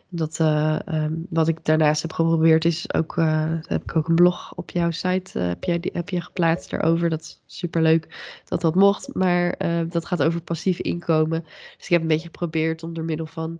dat, 0.09 0.39
uh, 0.39 0.79
um, 0.85 1.25
wat 1.29 1.47
ik 1.47 1.65
daarnaast 1.65 2.01
heb 2.01 2.13
geprobeerd 2.13 2.65
is 2.65 2.93
ook, 2.93 3.17
uh, 3.17 3.53
heb 3.61 3.83
ik 3.83 3.95
ook 3.95 4.07
een 4.07 4.15
blog 4.15 4.53
op 4.55 4.69
jouw 4.69 4.91
site, 4.91 5.39
heb, 5.39 5.63
jij, 5.63 5.89
heb 5.93 6.09
je 6.09 6.21
geplaatst 6.21 6.69
daarover. 6.69 7.09
Dat 7.09 7.21
is 7.21 7.43
superleuk 7.45 8.39
dat 8.45 8.61
dat 8.61 8.75
mocht, 8.75 9.13
maar 9.13 9.57
dat 9.89 10.05
gaat 10.05 10.23
over 10.23 10.41
passief 10.41 10.79
inkomen. 10.79 11.43
Dus 11.77 11.85
ik 11.85 11.89
heb 11.89 12.01
een 12.01 12.07
beetje 12.07 12.25
geprobeerd 12.25 12.83
om 12.83 12.93
door 12.93 13.03
middel 13.05 13.25
van 13.25 13.59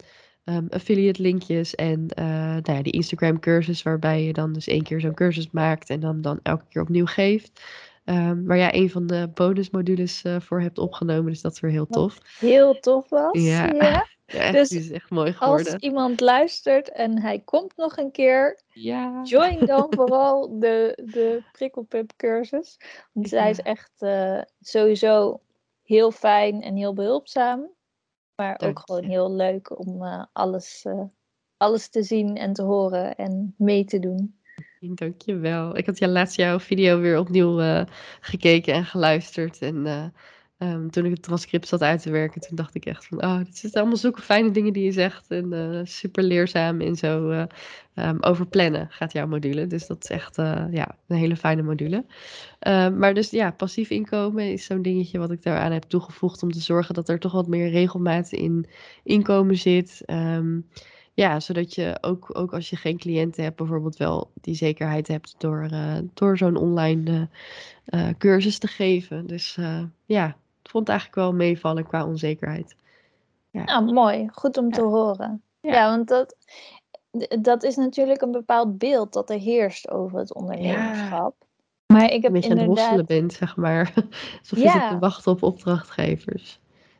um, 0.50 0.68
affiliate 0.70 1.22
linkjes 1.22 1.76
en 1.76 2.06
nou 2.64 2.74
ja, 2.74 2.82
die 2.82 2.94
Instagram 2.94 3.40
cursus 3.40 3.84
waarbij 3.84 4.24
je 4.24 4.34
dan 4.34 4.54
dus 4.54 4.68
één 4.68 4.84
keer 4.84 5.00
zo'n 5.00 5.14
cursus 5.14 5.52
maakt 5.52 5.90
en 5.90 6.00
dan, 6.00 6.22
dan 6.22 6.40
elke 6.44 6.66
keer 6.70 6.82
opnieuw 6.82 7.06
geeft. 7.06 7.62
Um, 8.10 8.46
waar 8.46 8.58
jij 8.58 8.74
een 8.74 8.90
van 8.90 9.08
de 9.08 9.30
bonusmodules 9.34 10.24
uh, 10.24 10.40
voor 10.40 10.62
hebt 10.62 10.78
opgenomen. 10.78 11.32
Dus 11.32 11.42
dat 11.42 11.52
is 11.52 11.60
weer 11.60 11.72
heel 11.72 11.88
tof. 11.88 12.16
Wat 12.16 12.50
heel 12.50 12.80
tof 12.80 13.10
was. 13.10 13.42
Ja, 13.42 13.66
ja. 13.66 14.06
ja 14.26 14.52
dus 14.52 14.72
is 14.72 14.92
echt 14.92 15.10
mooi 15.10 15.34
geworden. 15.34 15.74
Als 15.74 15.82
iemand 15.82 16.20
luistert 16.20 16.92
en 16.92 17.22
hij 17.22 17.40
komt 17.40 17.78
nog 17.78 17.98
een 17.98 18.12
keer, 18.12 18.60
ja. 18.68 19.22
join 19.24 19.66
dan 19.66 19.88
vooral 19.96 20.60
de, 20.60 21.02
de 21.06 21.44
prikkelpip 21.52 22.12
cursus. 22.18 22.78
Want 23.14 23.30
zij 23.30 23.50
is 23.50 23.62
echt 23.62 23.92
uh, 24.00 24.42
sowieso 24.62 25.42
heel 25.84 26.12
fijn 26.12 26.62
en 26.62 26.76
heel 26.76 26.94
behulpzaam. 26.94 27.70
Maar 28.40 28.58
Dank 28.58 28.80
ook 28.80 28.86
gewoon 28.86 29.02
je. 29.02 29.08
heel 29.08 29.32
leuk 29.32 29.80
om 29.80 30.04
uh, 30.04 30.24
alles, 30.34 30.86
alles 31.58 31.90
te 31.90 32.04
zien 32.04 32.38
en 32.38 32.54
te 32.54 32.62
horen 32.62 33.16
en 33.16 33.54
mee 33.58 33.86
te 33.86 34.00
doen. 34.00 34.40
Dankjewel. 34.80 35.78
Ik 35.78 35.86
had 35.86 36.00
ja 36.00 36.08
laatst 36.08 36.36
jouw 36.36 36.60
video 36.60 37.00
weer 37.00 37.20
opnieuw 37.20 37.62
uh, 37.62 37.86
gekeken 38.20 38.74
en 38.74 38.86
geluisterd. 38.86 39.62
En 39.62 39.86
um, 40.64 40.92
toen 40.92 41.06
ik 41.06 41.12
het 41.12 41.22
transcript 41.22 41.68
zat 41.68 41.82
uit 41.82 42.02
te 42.02 42.12
werken, 42.12 42.42
toen 42.42 42.56
dacht 42.56 42.76
ik 42.76 42.86
echt 42.86 43.06
van, 43.06 43.24
oh, 43.24 43.38
dit 43.38 43.58
zijn 43.58 43.74
allemaal 43.74 43.98
zulke 43.98 44.22
fijne 44.22 44.52
dingen 44.52 44.74
die 44.74 44.84
je 44.84 44.92
zegt. 44.92 45.28
En 45.28 45.54
uh, 45.54 45.80
super 45.84 46.24
leerzaam 46.24 46.82
en 46.82 46.96
zo 46.96 47.30
um, 47.96 48.18
over 48.24 48.48
plannen 48.48 48.88
gaat 48.90 49.12
jouw 49.12 49.28
module. 49.28 49.68
Dus 49.68 49.88
dat 49.88 50.04
is 50.04 50.10
echt 50.10 50.36
ja, 50.72 50.96
een 51.08 51.18
hele 51.18 51.36
fijne 51.36 51.62
module. 51.62 52.06
Ehm, 52.60 52.98
maar 52.98 53.14
dus 53.14 53.30
ja, 53.30 53.52
passief 53.52 53.90
inkomen 53.90 54.52
is 54.52 54.66
zo'n 54.66 54.82
dingetje 54.82 55.20
wat 55.20 55.32
ik 55.32 55.44
daaraan 55.44 55.72
heb 55.72 55.84
toegevoegd 55.84 56.44
om 56.44 56.52
te 56.52 56.60
zorgen 56.60 56.96
dat 56.96 57.10
er 57.10 57.20
toch 57.20 57.32
wat 57.32 57.48
meer 57.48 57.70
regelmaat 57.70 58.32
in 58.32 58.66
inkomen 59.04 59.58
zit. 59.58 60.04
Ja, 61.14 61.40
zodat 61.40 61.76
je 61.76 61.98
ook, 62.02 62.38
ook 62.38 62.54
als 62.54 62.70
je 62.70 62.76
geen 62.76 62.98
cliënten 62.98 63.44
hebt, 63.44 63.56
bijvoorbeeld 63.56 63.98
wel 63.98 64.32
die 64.42 64.56
zekerheid 64.56 65.08
hebt 65.08 65.36
door, 65.38 65.70
door 66.14 66.38
zo'n 66.38 66.56
online 66.56 67.30
cursus 68.18 68.58
te 68.58 68.68
geven. 68.68 69.28
Dus 69.28 69.58
ja, 70.06 70.38
vond 70.70 70.88
het 70.88 70.90
eigenlijk 70.90 71.16
wel 71.16 71.34
meevallen 71.34 71.88
qua 71.88 72.06
onzekerheid. 72.06 72.76
Ja, 73.52 73.64
nou, 73.64 73.94
mooi. 73.94 74.30
Goed 74.32 74.58
om 74.58 74.66
ja. 74.66 74.72
te 74.72 74.82
horen. 74.82 75.44
Ja. 75.62 75.74
ja, 75.74 75.90
want 75.90 76.08
dat, 76.08 76.36
dat 77.42 77.64
is 77.64 77.76
natuurlijk 77.76 78.22
een 78.22 78.32
bepaald 78.32 78.78
beeld 78.78 79.14
dat 79.14 79.30
er 79.30 79.40
heerst 79.40 79.90
over 79.90 80.20
het 80.20 80.34
ondernemerschap. 80.34 81.36
Maar 81.86 82.12
ik 82.12 82.22
heb 82.22 82.24
een 82.24 82.32
beetje 82.32 82.50
inderdaad... 82.50 82.78
aan 82.78 82.84
het 82.84 82.94
hosselen 82.94 83.06
bent, 83.06 83.34
zeg 83.34 83.56
maar. 83.56 83.94
Alsof 84.40 84.60
je 84.60 84.70
zit 84.70 84.90
te 84.90 85.00
wachten 85.00 85.32
op 85.32 85.44
opdrachtgevers. 85.44 86.60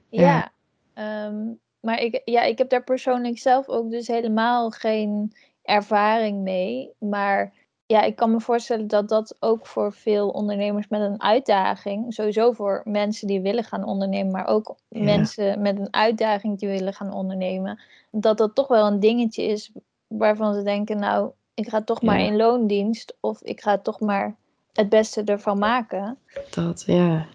Ja, 0.10 0.52
um, 0.94 1.60
maar 1.80 2.02
ik, 2.02 2.22
ja, 2.26 2.42
ik 2.42 2.58
heb 2.58 2.70
daar 2.70 2.84
persoonlijk 2.84 3.38
zelf 3.38 3.68
ook 3.68 3.92
dus 3.92 4.08
helemaal 4.08 4.70
geen 4.70 5.34
ervaring 5.62 6.42
mee. 6.42 6.92
Maar 7.00 7.54
ja, 7.92 8.02
ik 8.02 8.16
kan 8.16 8.32
me 8.32 8.40
voorstellen 8.40 8.88
dat 8.88 9.10
dat 9.10 9.36
ook 9.40 9.66
voor 9.66 9.94
veel 9.94 10.30
ondernemers 10.30 10.88
met 10.88 11.02
een 11.02 11.22
uitdaging, 11.22 12.14
sowieso 12.14 12.52
voor 12.52 12.82
mensen 12.86 13.28
die 13.28 13.42
willen 13.42 13.64
gaan 13.64 13.84
ondernemen, 13.84 14.32
maar 14.32 14.48
ook 14.48 14.76
ja. 14.88 15.04
mensen 15.04 15.62
met 15.62 15.80
een 15.80 15.94
uitdaging 15.94 16.60
die 16.60 16.70
willen 16.70 16.94
gaan 16.94 17.14
ondernemen, 17.14 17.80
dat 18.12 18.38
dat 18.38 18.56
toch 18.56 18.68
wel 18.68 18.88
een 18.88 19.00
dingetje 19.00 19.44
is 19.44 19.72
waarvan 20.08 20.54
ze 20.54 20.64
denken, 20.64 21.00
nou, 21.00 21.32
ik 21.54 21.70
ga 21.70 21.82
toch 21.82 22.02
maar 22.02 22.20
in 22.20 22.36
loondienst 22.36 23.18
of 23.20 23.42
ik 23.42 23.62
ga 23.62 23.78
toch 23.78 24.00
maar 24.00 24.36
het 24.74 24.90
beste 24.90 25.24
ervan 25.24 25.58
maken. 25.58 26.18
Dat, 26.50 26.84
ja. 26.86 27.28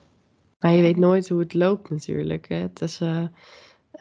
Maar 0.58 0.72
je 0.72 0.82
weet 0.82 0.96
nooit 0.96 1.28
hoe 1.28 1.40
het 1.40 1.54
loopt 1.54 1.90
natuurlijk. 1.90 2.48
Hè. 2.48 2.56
Het 2.56 2.80
is, 2.80 3.00
uh, 3.00 3.24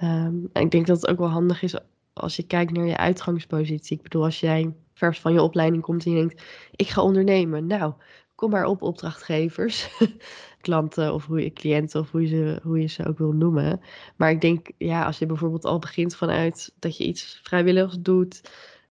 Um, 0.02 0.50
en 0.54 0.62
ik 0.62 0.72
denk 0.72 0.88
dat 0.88 1.02
het 1.02 1.10
ook 1.10 1.18
wel 1.18 1.30
handig 1.30 1.62
is 1.62 1.76
als 2.14 2.36
je 2.36 2.44
kijkt 2.44 2.72
naar 2.72 2.86
je 2.86 2.98
uitgangspositie. 2.98 3.98
Ik 3.98 4.04
bedoel, 4.04 4.24
als 4.24 4.40
jij 4.40 4.74
vers 4.94 5.20
van 5.20 5.34
je 5.34 5.42
opleiding 5.42 5.84
komt 5.84 6.06
en 6.06 6.12
je 6.12 6.18
denkt, 6.18 6.44
ik 6.76 6.88
ga 6.88 7.02
ondernemen. 7.02 7.68
Nou, 7.68 7.94
kom 8.36 8.50
maar 8.50 8.66
op 8.66 8.82
opdrachtgevers, 8.82 9.90
klanten 10.62 11.14
of 11.14 11.26
hoe 11.26 11.44
je 11.44 11.54
cliënten 11.54 12.00
of 12.00 12.12
hoe 12.12 12.22
je, 12.22 12.28
ze, 12.28 12.60
hoe 12.64 12.82
je 12.82 12.88
ze 12.88 13.08
ook 13.08 13.18
wil 13.18 13.32
noemen. 13.32 13.82
Maar 14.16 14.32
ik 14.32 14.42
denk, 14.42 14.72
ja, 14.78 15.06
als 15.06 15.18
je 15.18 15.26
bijvoorbeeld 15.26 15.66
al 15.66 15.80
begint 15.80 16.16
vanuit 16.16 16.74
dat 16.80 16.98
je 16.98 17.06
iets 17.06 17.40
vrijwilligs 17.44 17.98
doet. 18.00 18.42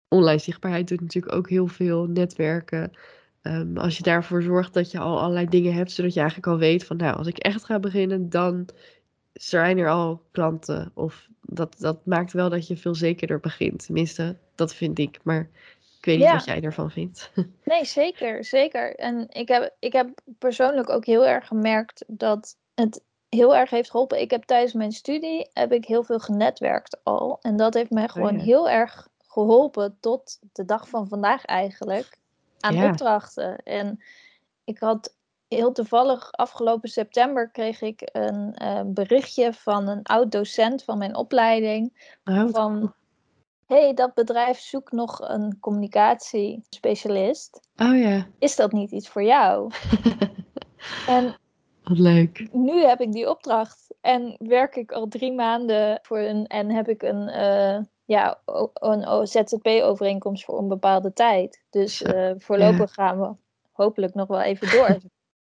Online 0.07 0.39
zichtbaarheid 0.39 0.87
doet 0.87 1.01
natuurlijk 1.01 1.35
ook 1.35 1.49
heel 1.49 1.67
veel, 1.67 2.05
netwerken. 2.05 2.91
Um, 3.41 3.77
als 3.77 3.97
je 3.97 4.03
daarvoor 4.03 4.41
zorgt 4.41 4.73
dat 4.73 4.91
je 4.91 4.99
al 4.99 5.19
allerlei 5.19 5.45
dingen 5.49 5.73
hebt, 5.73 5.91
zodat 5.91 6.13
je 6.13 6.19
eigenlijk 6.19 6.49
al 6.49 6.57
weet 6.57 6.85
van, 6.85 6.97
nou, 6.97 7.17
als 7.17 7.27
ik 7.27 7.37
echt 7.37 7.65
ga 7.65 7.79
beginnen, 7.79 8.29
dan 8.29 8.69
zijn 9.33 9.77
er 9.77 9.89
al 9.89 10.21
klanten. 10.31 10.91
Of 10.93 11.27
dat, 11.41 11.75
dat 11.79 12.05
maakt 12.05 12.33
wel 12.33 12.49
dat 12.49 12.67
je 12.67 12.77
veel 12.77 12.95
zekerder 12.95 13.39
begint. 13.39 13.85
Tenminste, 13.85 14.37
dat 14.55 14.73
vind 14.75 14.99
ik. 14.99 15.19
Maar 15.23 15.49
ik 16.01 16.07
weet 16.07 16.17
niet 16.17 16.25
ja. 16.25 16.33
wat 16.33 16.45
jij 16.45 16.61
ervan 16.61 16.91
vindt. 16.91 17.31
Nee, 17.63 17.85
zeker, 17.85 18.43
zeker. 18.43 18.95
En 18.95 19.25
ik 19.29 19.47
heb, 19.47 19.75
ik 19.79 19.93
heb 19.93 20.09
persoonlijk 20.39 20.89
ook 20.89 21.05
heel 21.05 21.25
erg 21.25 21.47
gemerkt 21.47 22.03
dat 22.07 22.57
het 22.75 23.03
heel 23.29 23.55
erg 23.55 23.69
heeft 23.69 23.89
geholpen. 23.89 24.21
Ik 24.21 24.31
heb 24.31 24.43
tijdens 24.43 24.73
mijn 24.73 24.91
studie 24.91 25.49
heb 25.53 25.71
ik 25.71 25.85
heel 25.85 26.03
veel 26.03 26.19
genetwerkt 26.19 26.99
al. 27.03 27.37
En 27.41 27.57
dat 27.57 27.73
heeft 27.73 27.89
mij 27.89 28.07
gewoon 28.07 28.33
oh, 28.33 28.37
ja. 28.37 28.43
heel 28.43 28.69
erg 28.69 29.07
geholpen 29.27 29.97
tot 29.99 30.39
de 30.51 30.65
dag 30.65 30.89
van 30.89 31.07
vandaag 31.07 31.45
eigenlijk. 31.45 32.17
Aan 32.59 32.75
ja. 32.75 32.89
opdrachten. 32.89 33.57
En 33.57 34.03
ik 34.63 34.79
had 34.79 35.15
heel 35.47 35.71
toevallig 35.71 36.31
afgelopen 36.31 36.89
september 36.89 37.49
kreeg 37.49 37.81
ik 37.81 38.09
een 38.11 38.55
uh, 38.61 38.81
berichtje 38.85 39.53
van 39.53 39.87
een 39.87 40.03
oud 40.03 40.31
docent 40.31 40.83
van 40.83 40.97
mijn 40.97 41.15
opleiding. 41.15 42.17
Oh, 42.23 42.49
van, 42.49 42.93
hey, 43.75 43.93
dat 43.93 44.13
bedrijf 44.13 44.59
zoekt 44.59 44.91
nog 44.91 45.29
een 45.29 45.57
communicatiespecialist. 45.59 47.59
Oh 47.75 47.97
ja. 47.97 48.27
Is 48.39 48.55
dat 48.55 48.71
niet 48.71 48.91
iets 48.91 49.09
voor 49.09 49.23
jou? 49.23 49.71
en 51.07 51.35
Wat 51.83 51.99
leuk. 51.99 52.47
Nu 52.51 52.85
heb 52.85 53.01
ik 53.01 53.11
die 53.11 53.29
opdracht 53.29 53.93
en 54.01 54.35
werk 54.39 54.75
ik 54.75 54.91
al 54.91 55.07
drie 55.07 55.33
maanden 55.33 55.99
voor 56.01 56.19
een 56.19 56.47
en 56.47 56.71
heb 56.71 56.89
ik 56.89 57.03
een, 57.03 57.27
uh, 57.27 57.79
ja, 58.05 58.41
een 58.73 59.27
ZZP-overeenkomst 59.27 60.45
voor 60.45 60.57
onbepaalde 60.57 61.13
tijd. 61.13 61.63
Dus 61.69 62.01
uh, 62.01 62.31
voorlopig 62.37 62.95
ja. 62.95 63.03
gaan 63.03 63.19
we 63.19 63.33
hopelijk 63.71 64.13
nog 64.13 64.27
wel 64.27 64.41
even 64.41 64.71
door. 64.71 64.97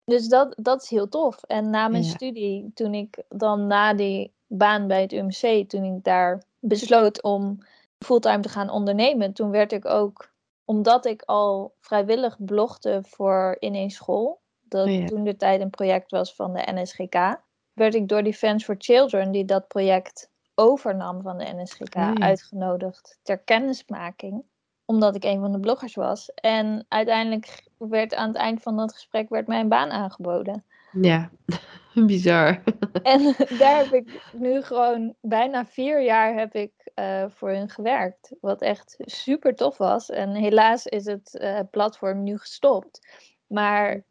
Dus 0.04 0.28
dat, 0.28 0.54
dat 0.56 0.82
is 0.82 0.90
heel 0.90 1.08
tof. 1.08 1.42
En 1.42 1.70
na 1.70 1.88
mijn 1.88 2.02
ja. 2.02 2.08
studie, 2.08 2.70
toen 2.74 2.94
ik 2.94 3.22
dan 3.28 3.66
na 3.66 3.94
die 3.94 4.32
baan 4.46 4.86
bij 4.86 5.00
het 5.00 5.12
UMC, 5.12 5.68
toen 5.68 5.84
ik 5.84 6.04
daar 6.04 6.42
besloot 6.58 7.22
om 7.22 7.58
fulltime 8.04 8.40
te 8.40 8.48
gaan 8.48 8.70
ondernemen, 8.70 9.32
toen 9.32 9.50
werd 9.50 9.72
ik 9.72 9.86
ook, 9.86 10.32
omdat 10.64 11.06
ik 11.06 11.22
al 11.22 11.74
vrijwillig 11.80 12.44
blogde 12.44 13.02
voor 13.02 13.56
in 13.58 13.74
een 13.74 13.90
school, 13.90 14.40
dat 14.60 14.86
oh 14.86 14.92
ja. 14.92 15.06
toen 15.06 15.24
de 15.24 15.36
tijd 15.36 15.60
een 15.60 15.70
project 15.70 16.10
was 16.10 16.34
van 16.34 16.52
de 16.52 16.62
NSGK, 16.72 17.40
werd 17.72 17.94
ik 17.94 18.08
door 18.08 18.22
Defense 18.22 18.64
for 18.64 18.74
Children, 18.78 19.30
die 19.30 19.44
dat 19.44 19.68
project 19.68 20.30
overnam 20.54 21.22
van 21.22 21.38
de 21.38 21.52
NSGK, 21.56 21.94
oh 21.94 22.02
ja. 22.02 22.14
uitgenodigd 22.14 23.18
ter 23.22 23.38
kennismaking 23.38 24.44
omdat 24.90 25.14
ik 25.14 25.24
een 25.24 25.40
van 25.40 25.52
de 25.52 25.60
bloggers 25.60 25.94
was. 25.94 26.30
En 26.34 26.84
uiteindelijk 26.88 27.68
werd 27.78 28.14
aan 28.14 28.28
het 28.28 28.36
eind 28.36 28.62
van 28.62 28.76
dat 28.76 28.92
gesprek 28.92 29.28
werd 29.28 29.46
mij 29.46 29.60
een 29.60 29.68
baan 29.68 29.90
aangeboden. 29.90 30.64
Ja, 30.92 31.30
bizar. 32.06 32.62
En 33.02 33.34
daar 33.58 33.76
heb 33.76 33.92
ik 33.92 34.22
nu 34.32 34.62
gewoon 34.62 35.14
bijna 35.20 35.66
vier 35.66 36.02
jaar 36.02 36.34
heb 36.34 36.54
ik 36.54 36.72
uh, 37.00 37.24
voor 37.28 37.50
hun 37.50 37.68
gewerkt. 37.68 38.32
Wat 38.40 38.62
echt 38.62 38.94
super 38.98 39.54
tof 39.54 39.76
was. 39.76 40.10
En 40.10 40.34
helaas 40.34 40.86
is 40.86 41.04
het 41.04 41.38
uh, 41.40 41.60
platform 41.70 42.22
nu 42.22 42.38
gestopt. 42.38 43.06
Maar 43.46 44.02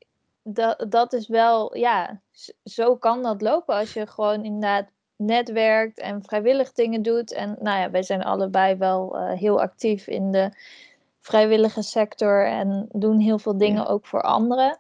dat, 0.44 0.86
dat 0.90 1.14
is 1.14 1.28
wel, 1.28 1.78
ja, 1.78 2.22
zo 2.64 2.96
kan 2.96 3.24
dat 3.24 3.42
lopen 3.42 3.76
als 3.76 3.94
je 3.94 4.08
gewoon 4.08 4.44
inderdaad 4.44 4.88
netwerkt 5.16 6.00
en 6.00 6.24
vrijwillig 6.24 6.72
dingen 6.72 7.02
doet. 7.02 7.34
En 7.34 7.58
nou 7.60 7.80
ja, 7.80 7.92
wij 7.92 8.04
zijn 8.04 8.24
allebei 8.24 8.76
wel 8.76 9.16
uh, 9.16 9.32
heel 9.32 9.62
actief 9.62 10.08
in 10.08 10.32
de 10.32 10.52
vrijwillige 11.22 11.82
sector 11.82 12.46
en 12.46 12.90
doen 12.92 13.20
heel 13.20 13.40
veel 13.40 13.58
dingen 13.58 13.88
ook 13.88 14.06
voor 14.06 14.22
anderen. 14.22 14.78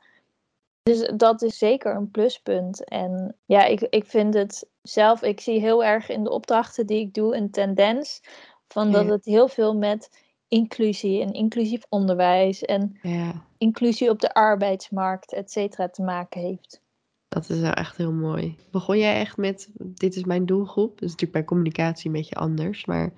Dus 0.83 1.11
dat 1.15 1.41
is 1.41 1.57
zeker 1.57 1.95
een 1.95 2.11
pluspunt. 2.11 2.83
En 2.83 3.35
ja, 3.45 3.65
ik, 3.65 3.81
ik 3.81 4.05
vind 4.05 4.33
het 4.33 4.69
zelf, 4.81 5.21
ik 5.21 5.39
zie 5.39 5.59
heel 5.59 5.83
erg 5.83 6.09
in 6.09 6.23
de 6.23 6.29
opdrachten 6.29 6.87
die 6.87 6.99
ik 6.99 7.13
doe 7.13 7.35
een 7.35 7.51
tendens 7.51 8.21
van 8.67 8.91
dat 8.91 9.07
het 9.07 9.25
heel 9.25 9.47
veel 9.47 9.77
met 9.77 10.23
inclusie 10.47 11.21
en 11.21 11.33
inclusief 11.33 11.85
onderwijs 11.89 12.61
en 12.61 12.99
ja. 13.01 13.45
inclusie 13.57 14.09
op 14.09 14.19
de 14.19 14.33
arbeidsmarkt, 14.33 15.33
et 15.33 15.51
cetera, 15.51 15.89
te 15.89 16.01
maken 16.01 16.41
heeft. 16.41 16.81
Dat 17.27 17.49
is 17.49 17.59
wel 17.59 17.71
echt 17.71 17.97
heel 17.97 18.11
mooi. 18.11 18.57
Begon 18.71 18.97
jij 18.97 19.19
echt 19.19 19.37
met, 19.37 19.69
dit 19.73 20.15
is 20.15 20.23
mijn 20.23 20.45
doelgroep? 20.45 20.89
Dat 20.89 21.03
is 21.03 21.11
natuurlijk 21.11 21.31
bij 21.31 21.43
communicatie 21.43 22.07
een 22.07 22.15
beetje 22.15 22.35
anders, 22.35 22.85
maar 22.85 23.11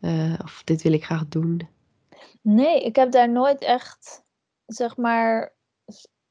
uh, 0.00 0.38
of 0.42 0.62
dit 0.64 0.82
wil 0.82 0.92
ik 0.92 1.04
graag 1.04 1.28
doen. 1.28 1.68
Nee, 2.42 2.84
ik 2.84 2.96
heb 2.96 3.10
daar 3.10 3.30
nooit 3.30 3.60
echt, 3.60 4.24
zeg 4.66 4.96
maar, 4.96 5.56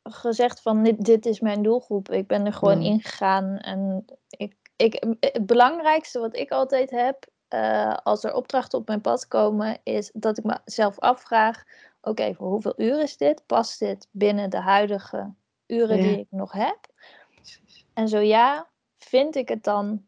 gezegd 0.09 0.61
van 0.61 0.83
dit, 0.83 1.05
dit 1.05 1.25
is 1.25 1.39
mijn 1.39 1.61
doelgroep. 1.61 2.11
Ik 2.11 2.27
ben 2.27 2.45
er 2.45 2.53
gewoon 2.53 2.79
nee. 2.79 2.87
ingegaan 2.87 3.57
en 3.57 4.05
ik, 4.29 4.55
ik, 4.75 5.03
het 5.19 5.45
belangrijkste 5.45 6.19
wat 6.19 6.35
ik 6.35 6.51
altijd 6.51 6.89
heb 6.89 7.27
uh, 7.49 7.97
als 8.03 8.23
er 8.23 8.33
opdrachten 8.33 8.79
op 8.79 8.87
mijn 8.87 9.01
pad 9.01 9.27
komen, 9.27 9.77
is 9.83 10.11
dat 10.13 10.37
ik 10.37 10.43
mezelf 10.43 10.99
afvraag: 10.99 11.63
oké, 12.01 12.33
voor 12.33 12.47
hoeveel 12.47 12.73
uur 12.77 13.01
is 13.01 13.17
dit? 13.17 13.43
Past 13.45 13.79
dit 13.79 14.07
binnen 14.11 14.49
de 14.49 14.59
huidige 14.59 15.33
uren 15.67 16.01
die 16.01 16.19
ik 16.19 16.27
nog 16.29 16.51
heb? 16.51 16.79
En 17.93 18.07
zo 18.07 18.19
ja, 18.19 18.69
vind 18.97 19.35
ik 19.35 19.49
het 19.49 19.63
dan 19.63 20.05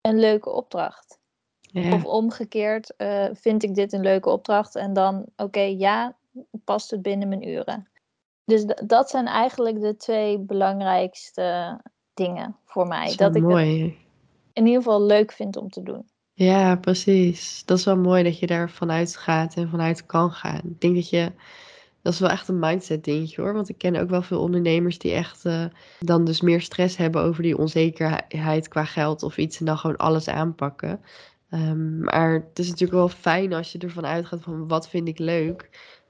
een 0.00 0.18
leuke 0.18 0.50
opdracht? 0.50 1.18
Ja. 1.60 1.94
Of 1.94 2.04
omgekeerd, 2.04 2.94
uh, 2.98 3.28
vind 3.32 3.62
ik 3.62 3.74
dit 3.74 3.92
een 3.92 4.02
leuke 4.02 4.30
opdracht 4.30 4.76
en 4.76 4.92
dan, 4.92 5.26
oké, 5.36 5.60
ja, 5.60 6.16
past 6.64 6.90
het 6.90 7.02
binnen 7.02 7.28
mijn 7.28 7.48
uren? 7.48 7.88
Dus 8.48 8.64
dat 8.86 9.10
zijn 9.10 9.26
eigenlijk 9.26 9.80
de 9.80 9.96
twee 9.96 10.38
belangrijkste 10.38 11.80
dingen 12.14 12.56
voor 12.64 12.86
mij. 12.86 13.14
Dat, 13.16 13.36
ik 13.36 13.42
mooi. 13.42 13.82
het 13.82 13.94
in 14.52 14.66
ieder 14.66 14.82
geval 14.82 15.02
leuk 15.02 15.32
vind 15.32 15.56
om 15.56 15.68
te 15.68 15.82
doen. 15.82 16.08
Ja, 16.32 16.76
precies. 16.76 17.62
Dat 17.64 17.78
is 17.78 17.84
wel 17.84 17.96
mooi 17.96 18.22
dat 18.22 18.38
je 18.38 18.46
daar 18.46 18.70
vanuit 18.70 19.16
gaat 19.16 19.54
en 19.54 19.68
vanuit 19.68 20.06
kan 20.06 20.30
gaan. 20.30 20.60
Ik 20.64 20.80
denk 20.80 20.94
dat 20.94 21.10
je, 21.10 21.32
dat 22.02 22.12
is 22.12 22.20
wel 22.20 22.30
echt 22.30 22.48
een 22.48 22.58
mindset 22.58 23.04
dingetje 23.04 23.42
hoor. 23.42 23.54
Want 23.54 23.68
ik 23.68 23.78
ken 23.78 23.96
ook 23.96 24.10
wel 24.10 24.22
veel 24.22 24.40
ondernemers 24.40 24.98
die 24.98 25.12
echt 25.12 25.44
uh, 25.44 25.64
dan 25.98 26.24
dus 26.24 26.40
meer 26.40 26.60
stress 26.60 26.96
hebben 26.96 27.22
over 27.22 27.42
die 27.42 27.58
onzekerheid 27.58 28.68
qua 28.68 28.84
geld 28.84 29.22
of 29.22 29.36
iets. 29.36 29.58
En 29.58 29.66
dan 29.66 29.78
gewoon 29.78 29.96
alles 29.96 30.28
aanpakken. 30.28 31.00
Um, 31.50 32.00
maar 32.00 32.32
het 32.32 32.58
is 32.58 32.68
natuurlijk 32.68 32.98
wel 32.98 33.08
fijn 33.08 33.52
als 33.52 33.72
je 33.72 33.78
ervan 33.78 34.06
uitgaat 34.06 34.42
van 34.42 34.68
wat 34.68 34.88
vind 34.88 35.08
ik 35.08 35.18
leuk. 35.18 35.68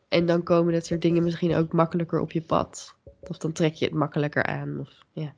En 0.08 0.26
dan 0.26 0.42
komen 0.42 0.72
dat 0.72 0.86
soort 0.86 1.02
dingen 1.02 1.22
misschien 1.22 1.54
ook 1.54 1.72
makkelijker 1.72 2.20
op 2.20 2.32
je 2.32 2.42
pad. 2.42 2.94
Of 3.28 3.38
dan 3.38 3.52
trek 3.52 3.74
je 3.74 3.84
het 3.84 3.94
makkelijker 3.94 4.42
aan. 4.42 4.80
Of, 4.80 4.88
ja, 5.12 5.34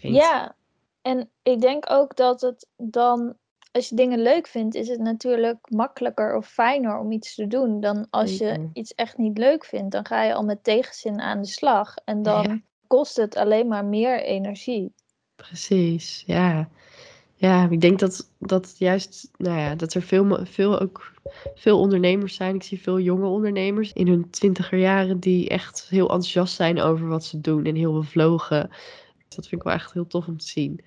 ja, 0.00 0.54
en 1.02 1.30
ik 1.42 1.60
denk 1.60 1.90
ook 1.90 2.16
dat 2.16 2.40
het 2.40 2.68
dan 2.76 3.36
als 3.72 3.88
je 3.88 3.94
dingen 3.94 4.22
leuk 4.22 4.46
vindt, 4.46 4.74
is 4.74 4.88
het 4.88 5.00
natuurlijk 5.00 5.70
makkelijker 5.70 6.36
of 6.36 6.46
fijner 6.46 6.98
om 6.98 7.12
iets 7.12 7.34
te 7.34 7.46
doen 7.46 7.80
dan 7.80 8.06
als 8.10 8.38
je 8.38 8.70
iets 8.72 8.94
echt 8.94 9.16
niet 9.16 9.38
leuk 9.38 9.64
vindt. 9.64 9.92
Dan 9.92 10.06
ga 10.06 10.22
je 10.22 10.34
al 10.34 10.44
met 10.44 10.64
tegenzin 10.64 11.20
aan 11.20 11.40
de 11.40 11.46
slag 11.46 11.94
en 12.04 12.22
dan 12.22 12.62
kost 12.86 13.16
het 13.16 13.36
alleen 13.36 13.68
maar 13.68 13.84
meer 13.84 14.22
energie. 14.22 14.94
Precies, 15.36 16.22
ja. 16.26 16.68
Ja, 17.42 17.68
ik 17.70 17.80
denk 17.80 17.98
dat, 17.98 18.30
dat 18.38 18.74
juist, 18.78 19.30
nou 19.36 19.58
ja, 19.58 19.74
dat 19.74 19.94
er 19.94 20.02
veel, 20.02 20.38
veel, 20.44 20.80
ook, 20.80 21.12
veel 21.54 21.78
ondernemers 21.78 22.34
zijn. 22.34 22.54
Ik 22.54 22.62
zie 22.62 22.80
veel 22.80 23.00
jonge 23.00 23.26
ondernemers 23.26 23.92
in 23.92 24.08
hun 24.08 24.30
twintiger 24.30 24.78
jaren 24.78 25.20
die 25.20 25.48
echt 25.48 25.86
heel 25.88 26.08
enthousiast 26.08 26.54
zijn 26.54 26.80
over 26.80 27.08
wat 27.08 27.24
ze 27.24 27.40
doen 27.40 27.64
en 27.64 27.74
heel 27.74 27.92
bevlogen. 27.92 28.70
Dat 29.28 29.48
vind 29.48 29.52
ik 29.52 29.62
wel 29.62 29.72
echt 29.72 29.92
heel 29.92 30.06
tof 30.06 30.26
om 30.26 30.38
te 30.38 30.48
zien. 30.48 30.80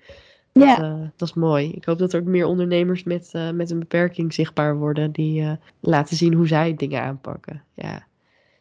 Ja. 0.52 0.76
Dat, 0.76 0.84
uh, 0.84 1.08
dat, 1.16 1.28
is 1.28 1.34
mooi. 1.34 1.72
Ik 1.72 1.84
hoop 1.84 1.98
dat 1.98 2.12
er 2.12 2.20
ook 2.20 2.26
meer 2.26 2.46
ondernemers 2.46 3.02
met, 3.04 3.30
uh, 3.32 3.50
met 3.50 3.70
een 3.70 3.78
beperking 3.78 4.34
zichtbaar 4.34 4.76
worden. 4.76 5.12
Die 5.12 5.42
uh, 5.42 5.52
laten 5.80 6.16
zien 6.16 6.34
hoe 6.34 6.48
zij 6.48 6.74
dingen 6.74 7.02
aanpakken. 7.02 7.62
Ja, 7.74 8.06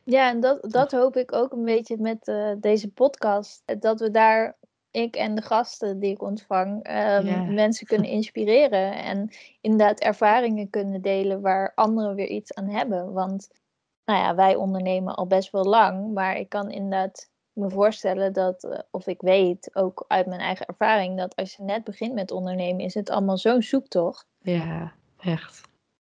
ja 0.04 0.30
en 0.30 0.40
dat, 0.40 0.72
dat 0.72 0.92
hoop 0.92 1.16
ik 1.16 1.34
ook 1.34 1.52
een 1.52 1.66
beetje 1.66 1.98
met 2.00 2.32
deze 2.62 2.90
podcast. 2.90 3.64
Dat 3.80 4.00
we 4.00 4.12
daar, 4.12 4.56
ik 4.96 5.16
en 5.16 5.36
de 5.36 5.42
gasten 5.42 6.00
die 6.00 6.12
ik 6.12 6.22
ontvang, 6.22 6.90
um, 6.90 7.54
mensen 7.64 7.88
kunnen 7.88 8.10
inspireren. 8.10 8.94
En 8.94 9.30
inderdaad 9.62 10.00
ervaringen 10.00 10.70
kunnen 10.70 11.02
delen 11.02 11.42
waar 11.42 11.72
anderen 11.76 12.16
weer 12.16 12.28
iets 12.28 12.54
aan 12.54 12.70
hebben. 12.70 13.14
Want 13.14 13.50
nou 14.06 14.20
ja, 14.20 14.36
wij 14.36 14.56
ondernemen 14.56 15.16
al 15.16 15.28
best 15.28 15.52
wel 15.52 15.64
lang. 15.64 16.14
Maar 16.14 16.38
ik 16.38 16.50
kan 16.50 16.72
inderdaad 16.72 17.30
me 17.54 17.70
voorstellen 17.70 18.34
dat, 18.34 18.64
uh, 18.64 18.80
of 18.92 19.08
ik 19.08 19.22
weet 19.22 19.70
ook 19.74 20.06
uit 20.08 20.26
mijn 20.26 20.42
eigen 20.42 20.66
ervaring, 20.66 21.18
dat 21.18 21.36
als 21.36 21.56
je 21.56 21.64
net 21.64 21.84
begint 21.84 22.14
met 22.14 22.32
ondernemen, 22.32 22.86
is 22.86 22.94
het 22.94 23.10
allemaal 23.10 23.38
zo'n 23.38 23.62
zoektocht. 23.62 24.28
Ja, 24.42 24.94
echt. 25.20 25.62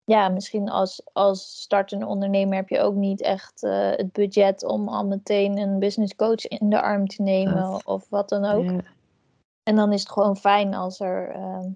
Ja, 0.07 0.29
misschien 0.29 0.69
als, 0.69 1.03
als 1.13 1.61
startende 1.61 2.07
ondernemer 2.07 2.57
heb 2.57 2.69
je 2.69 2.81
ook 2.81 2.95
niet 2.95 3.23
echt 3.23 3.63
uh, 3.63 3.91
het 3.91 4.13
budget 4.13 4.65
om 4.65 4.89
al 4.89 5.07
meteen 5.07 5.59
een 5.59 5.79
business 5.79 6.15
coach 6.15 6.47
in 6.47 6.71
de 6.71 6.83
arm 6.83 7.07
te 7.07 7.23
nemen 7.23 7.87
of 7.87 8.09
wat 8.09 8.29
dan 8.29 8.45
ook. 8.45 8.65
Ja. 8.65 8.81
En 9.63 9.77
dan 9.77 9.93
is 9.93 10.01
het 10.01 10.11
gewoon 10.11 10.37
fijn 10.37 10.75
als 10.75 11.01
er 11.01 11.37
uh, 11.37 11.67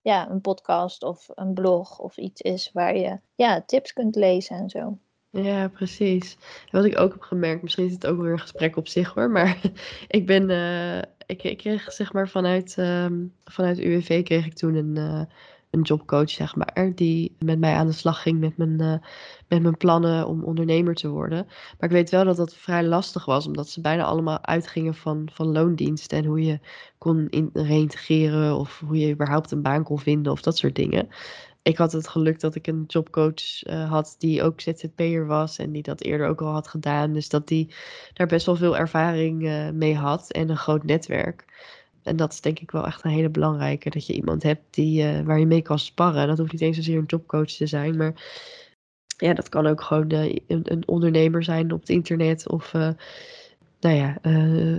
ja, 0.00 0.30
een 0.30 0.40
podcast 0.40 1.02
of 1.02 1.28
een 1.34 1.54
blog 1.54 1.98
of 1.98 2.16
iets 2.16 2.40
is 2.40 2.70
waar 2.72 2.96
je 2.96 3.20
ja, 3.34 3.62
tips 3.62 3.92
kunt 3.92 4.16
lezen 4.16 4.56
en 4.56 4.68
zo. 4.68 4.98
Ja, 5.30 5.68
precies. 5.68 6.36
Wat 6.70 6.84
ik 6.84 6.98
ook 6.98 7.12
heb 7.12 7.22
gemerkt, 7.22 7.62
misschien 7.62 7.86
is 7.86 7.92
het 7.92 8.06
ook 8.06 8.20
weer 8.20 8.32
een 8.32 8.38
gesprek 8.38 8.76
op 8.76 8.88
zich 8.88 9.14
hoor, 9.14 9.30
maar 9.30 9.60
ik 10.08 10.26
ben, 10.26 10.50
uh, 10.50 10.98
ik, 11.26 11.42
ik, 11.42 11.58
kreeg 11.58 11.92
zeg 11.92 12.12
maar 12.12 12.28
vanuit, 12.28 12.76
um, 12.78 13.34
vanuit 13.44 13.78
UWV 13.78 14.22
kreeg 14.22 14.46
ik 14.46 14.54
toen 14.54 14.74
een, 14.74 14.96
uh, 14.96 15.22
een 15.70 15.82
jobcoach 15.82 16.30
zeg 16.30 16.56
maar, 16.56 16.92
die 16.94 17.36
met 17.38 17.58
mij 17.58 17.74
aan 17.74 17.86
de 17.86 17.92
slag 17.92 18.22
ging 18.22 18.40
met 18.40 18.56
mijn, 18.56 18.82
uh, 18.82 18.94
met 19.48 19.62
mijn 19.62 19.76
plannen 19.76 20.26
om 20.26 20.44
ondernemer 20.44 20.94
te 20.94 21.08
worden. 21.08 21.44
Maar 21.46 21.88
ik 21.88 21.94
weet 21.94 22.10
wel 22.10 22.24
dat 22.24 22.36
dat 22.36 22.54
vrij 22.54 22.84
lastig 22.84 23.24
was, 23.24 23.46
omdat 23.46 23.68
ze 23.68 23.80
bijna 23.80 24.04
allemaal 24.04 24.44
uitgingen 24.44 24.94
van, 24.94 25.28
van 25.32 25.52
loondienst 25.52 26.12
en 26.12 26.24
hoe 26.24 26.42
je 26.44 26.60
kon 26.98 27.26
in, 27.28 27.50
reintegreren 27.52 28.56
of 28.56 28.82
hoe 28.86 28.98
je 28.98 29.12
überhaupt 29.12 29.50
een 29.50 29.62
baan 29.62 29.82
kon 29.82 29.98
vinden 29.98 30.32
of 30.32 30.42
dat 30.42 30.56
soort 30.56 30.74
dingen 30.74 31.08
ik 31.68 31.76
had 31.76 31.92
het 31.92 32.08
geluk 32.08 32.40
dat 32.40 32.54
ik 32.54 32.66
een 32.66 32.84
jobcoach 32.86 33.66
uh, 33.66 33.90
had 33.90 34.14
die 34.18 34.42
ook 34.42 34.60
ZZP'er 34.60 35.26
was 35.26 35.58
en 35.58 35.72
die 35.72 35.82
dat 35.82 36.02
eerder 36.02 36.28
ook 36.28 36.40
al 36.40 36.52
had 36.52 36.68
gedaan. 36.68 37.12
Dus 37.12 37.28
dat 37.28 37.48
die 37.48 37.74
daar 38.12 38.26
best 38.26 38.46
wel 38.46 38.56
veel 38.56 38.76
ervaring 38.76 39.42
uh, 39.42 39.70
mee 39.70 39.94
had 39.94 40.30
en 40.30 40.48
een 40.48 40.56
groot 40.56 40.84
netwerk. 40.84 41.44
En 42.08 42.16
dat 42.16 42.32
is 42.32 42.40
denk 42.40 42.58
ik 42.58 42.70
wel 42.70 42.86
echt 42.86 43.04
een 43.04 43.10
hele 43.10 43.28
belangrijke. 43.28 43.90
Dat 43.90 44.06
je 44.06 44.12
iemand 44.12 44.42
hebt 44.42 44.62
die, 44.70 45.02
uh, 45.02 45.20
waar 45.20 45.38
je 45.38 45.46
mee 45.46 45.62
kan 45.62 45.78
sparren. 45.78 46.26
Dat 46.26 46.38
hoeft 46.38 46.52
niet 46.52 46.60
eens 46.60 46.76
zozeer 46.76 46.98
een 46.98 47.04
jobcoach 47.06 47.50
te 47.50 47.66
zijn. 47.66 47.96
Maar 47.96 48.12
ja, 49.16 49.34
dat 49.34 49.48
kan 49.48 49.66
ook 49.66 49.80
gewoon 49.80 50.12
een, 50.12 50.42
een, 50.46 50.88
ondernemer 50.88 51.44
zijn 51.44 51.72
op 51.72 51.80
het 51.80 51.88
internet. 51.88 52.48
Of 52.48 52.72
nou 53.80 53.94
ja, 53.94 54.18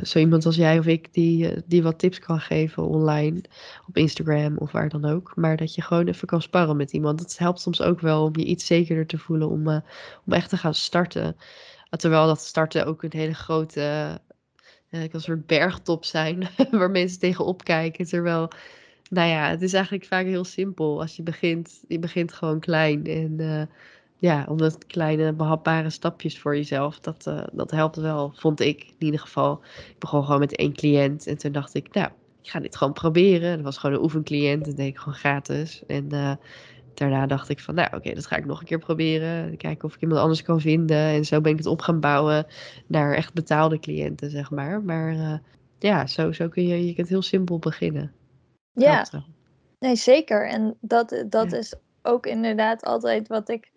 zo 0.03 0.19
iemand 0.19 0.45
als 0.45 0.55
jij 0.55 0.79
of 0.79 0.85
ik 0.85 1.13
die, 1.13 1.53
die 1.65 1.83
wat 1.83 1.99
tips 1.99 2.19
kan 2.19 2.39
geven 2.39 2.83
online 2.83 3.41
op 3.87 3.97
Instagram 3.97 4.57
of 4.57 4.71
waar 4.71 4.89
dan 4.89 5.05
ook. 5.05 5.31
Maar 5.35 5.57
dat 5.57 5.75
je 5.75 5.81
gewoon 5.81 6.07
even 6.07 6.27
kan 6.27 6.41
sparren 6.41 6.77
met 6.77 6.91
iemand. 6.91 7.17
Dat 7.17 7.37
helpt 7.37 7.59
soms 7.59 7.81
ook 7.81 7.99
wel 7.99 8.23
om 8.23 8.37
je 8.37 8.45
iets 8.45 8.65
zekerder 8.65 9.05
te 9.05 9.17
voelen 9.17 9.49
om, 9.49 9.67
om 10.25 10.33
echt 10.33 10.49
te 10.49 10.57
gaan 10.57 10.73
starten. 10.73 11.35
Terwijl 11.89 12.27
dat 12.27 12.41
starten 12.41 12.85
ook 12.85 13.03
een 13.03 13.19
hele 13.19 13.33
grote, 13.33 14.17
een 14.89 15.21
soort 15.21 15.45
bergtop 15.45 16.05
zijn 16.05 16.47
waar 16.71 16.91
mensen 16.91 17.19
tegenop 17.19 17.63
kijken. 17.63 18.05
Terwijl, 18.05 18.49
nou 19.09 19.29
ja, 19.29 19.49
het 19.49 19.61
is 19.61 19.73
eigenlijk 19.73 20.05
vaak 20.05 20.25
heel 20.25 20.43
simpel. 20.43 21.01
Als 21.01 21.15
je 21.15 21.23
begint, 21.23 21.83
je 21.87 21.99
begint 21.99 22.33
gewoon 22.33 22.59
klein 22.59 23.05
en 23.05 23.69
ja, 24.19 24.45
omdat 24.49 24.85
kleine 24.85 25.33
behapbare 25.33 25.89
stapjes 25.89 26.39
voor 26.39 26.55
jezelf, 26.55 26.99
dat, 26.99 27.25
uh, 27.27 27.43
dat 27.51 27.71
helpt 27.71 27.95
wel, 27.95 28.31
vond 28.35 28.59
ik 28.59 28.83
in 28.83 29.05
ieder 29.05 29.19
geval. 29.19 29.61
Ik 29.89 29.99
begon 29.99 30.23
gewoon 30.23 30.39
met 30.39 30.55
één 30.55 30.73
cliënt 30.73 31.27
en 31.27 31.37
toen 31.37 31.51
dacht 31.51 31.73
ik, 31.73 31.93
nou, 31.93 32.09
ik 32.41 32.49
ga 32.49 32.59
dit 32.59 32.75
gewoon 32.75 32.93
proberen. 32.93 33.55
Dat 33.55 33.65
was 33.65 33.77
gewoon 33.77 33.95
een 33.95 34.03
oefencliënt, 34.03 34.65
dat 34.65 34.75
deed 34.75 34.87
ik 34.87 34.97
gewoon 34.97 35.13
gratis. 35.13 35.83
En 35.87 36.13
uh, 36.13 36.33
daarna 36.99 37.25
dacht 37.25 37.49
ik 37.49 37.59
van, 37.59 37.75
nou 37.75 37.87
oké, 37.87 37.97
okay, 37.97 38.13
dat 38.13 38.25
ga 38.25 38.35
ik 38.35 38.45
nog 38.45 38.59
een 38.59 38.65
keer 38.65 38.79
proberen. 38.79 39.57
Kijken 39.57 39.87
of 39.87 39.95
ik 39.95 40.01
iemand 40.01 40.19
anders 40.19 40.41
kan 40.41 40.61
vinden. 40.61 40.97
En 40.97 41.25
zo 41.25 41.41
ben 41.41 41.51
ik 41.51 41.57
het 41.57 41.67
op 41.67 41.81
gaan 41.81 41.99
bouwen 41.99 42.45
naar 42.87 43.13
echt 43.13 43.33
betaalde 43.33 43.79
cliënten, 43.79 44.29
zeg 44.29 44.51
maar. 44.51 44.83
Maar 44.83 45.13
uh, 45.13 45.37
ja, 45.79 46.07
zo, 46.07 46.31
zo 46.31 46.47
kun 46.47 46.67
je, 46.67 46.87
je 46.87 46.93
kunt 46.93 47.09
heel 47.09 47.21
simpel 47.21 47.59
beginnen. 47.59 48.13
Ja, 48.73 49.05
nee 49.79 49.95
zeker. 49.95 50.47
En 50.47 50.77
dat, 50.81 51.25
dat 51.29 51.51
ja. 51.51 51.57
is 51.57 51.73
ook 52.01 52.25
inderdaad 52.25 52.83
altijd 52.83 53.27
wat 53.27 53.49
ik 53.49 53.71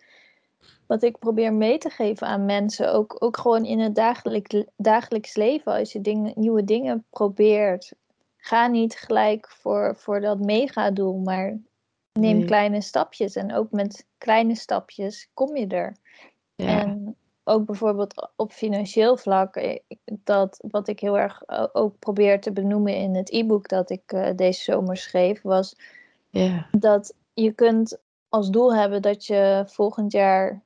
wat 0.86 1.02
ik 1.02 1.18
probeer 1.18 1.52
mee 1.52 1.78
te 1.78 1.90
geven 1.90 2.26
aan 2.26 2.44
mensen, 2.44 2.92
ook, 2.92 3.16
ook 3.18 3.36
gewoon 3.36 3.64
in 3.64 3.78
het 3.78 3.94
dagelijks, 3.94 4.64
dagelijks 4.76 5.36
leven, 5.36 5.72
als 5.72 5.92
je 5.92 6.00
dingen, 6.00 6.32
nieuwe 6.36 6.64
dingen 6.64 7.04
probeert, 7.10 7.94
ga 8.36 8.66
niet 8.66 8.94
gelijk 8.94 9.48
voor, 9.48 9.96
voor 9.96 10.20
dat 10.20 10.38
megadoel, 10.38 11.18
maar 11.18 11.58
neem 12.12 12.46
kleine 12.46 12.80
stapjes. 12.80 13.36
En 13.36 13.54
ook 13.54 13.70
met 13.70 14.06
kleine 14.18 14.54
stapjes 14.54 15.30
kom 15.34 15.56
je 15.56 15.66
er. 15.66 15.96
Ja. 16.54 16.80
En 16.80 17.16
ook 17.44 17.66
bijvoorbeeld 17.66 18.32
op 18.36 18.52
financieel 18.52 19.16
vlak, 19.16 19.56
eh, 19.56 19.78
dat 20.06 20.64
wat 20.70 20.88
ik 20.88 21.00
heel 21.00 21.18
erg 21.18 21.42
eh, 21.42 21.66
ook 21.72 21.98
probeer 21.98 22.40
te 22.40 22.52
benoemen 22.52 22.96
in 22.96 23.14
het 23.14 23.32
e-book 23.32 23.68
dat 23.68 23.90
ik 23.90 24.12
uh, 24.12 24.28
deze 24.36 24.62
zomer 24.62 24.96
schreef, 24.96 25.42
was 25.42 25.76
ja. 26.30 26.66
dat 26.70 27.14
je 27.34 27.52
kunt 27.52 27.98
als 28.28 28.50
doel 28.50 28.74
hebben 28.74 29.02
dat 29.02 29.26
je 29.26 29.64
volgend 29.66 30.12
jaar 30.12 30.62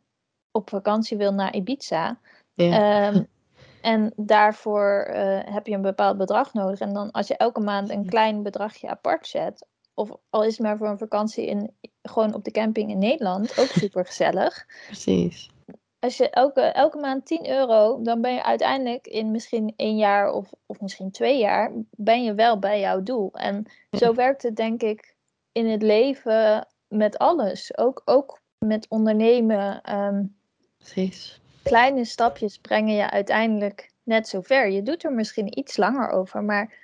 op 0.50 0.68
vakantie 0.68 1.16
wil 1.16 1.32
naar 1.32 1.54
Ibiza. 1.54 2.18
Ja. 2.54 3.08
Um, 3.08 3.26
en 3.80 4.12
daarvoor 4.16 5.06
uh, 5.10 5.40
heb 5.44 5.66
je 5.66 5.74
een 5.74 5.82
bepaald 5.82 6.18
bedrag 6.18 6.52
nodig. 6.52 6.80
En 6.80 6.92
dan 6.92 7.10
als 7.10 7.28
je 7.28 7.36
elke 7.36 7.60
maand 7.60 7.90
een 7.90 8.06
klein 8.06 8.42
bedragje 8.42 8.88
apart 8.88 9.26
zet, 9.26 9.66
of 9.96 10.10
al 10.30 10.44
is 10.44 10.52
het 10.56 10.66
maar 10.66 10.76
voor 10.76 10.88
een 10.88 10.98
vakantie 10.98 11.46
in, 11.46 11.74
gewoon 12.02 12.34
op 12.34 12.44
de 12.44 12.50
camping 12.50 12.90
in 12.90 12.98
Nederland, 12.98 13.58
ook 13.58 13.66
super 13.82 14.06
gezellig. 14.06 14.66
Precies. 14.86 15.50
Als 15.98 16.16
je 16.16 16.30
elke, 16.30 16.60
elke 16.60 16.98
maand 16.98 17.26
10 17.26 17.48
euro, 17.50 18.02
dan 18.02 18.20
ben 18.20 18.34
je 18.34 18.44
uiteindelijk 18.44 19.06
in 19.06 19.30
misschien 19.30 19.72
één 19.76 19.96
jaar 19.96 20.32
of, 20.32 20.52
of 20.66 20.80
misschien 20.80 21.10
twee 21.10 21.38
jaar, 21.38 21.72
ben 21.90 22.24
je 22.24 22.34
wel 22.34 22.58
bij 22.58 22.80
jouw 22.80 23.02
doel. 23.02 23.32
En 23.32 23.66
zo 23.90 24.14
werkt 24.14 24.42
het 24.42 24.56
denk 24.56 24.82
ik 24.82 25.14
in 25.52 25.66
het 25.66 25.82
leven 25.82 26.68
met 26.88 27.18
alles. 27.18 27.78
Ook, 27.78 28.02
ook 28.04 28.40
met 28.58 28.86
ondernemen. 28.88 29.94
Um, 29.94 30.36
Precies. 30.78 31.40
Kleine 31.62 32.04
stapjes 32.04 32.58
brengen 32.58 32.94
je 32.94 33.10
uiteindelijk 33.10 33.90
net 34.02 34.28
zo 34.28 34.40
ver. 34.40 34.70
Je 34.70 34.82
doet 34.82 35.04
er 35.04 35.12
misschien 35.12 35.58
iets 35.58 35.76
langer 35.76 36.08
over, 36.08 36.44
maar 36.44 36.74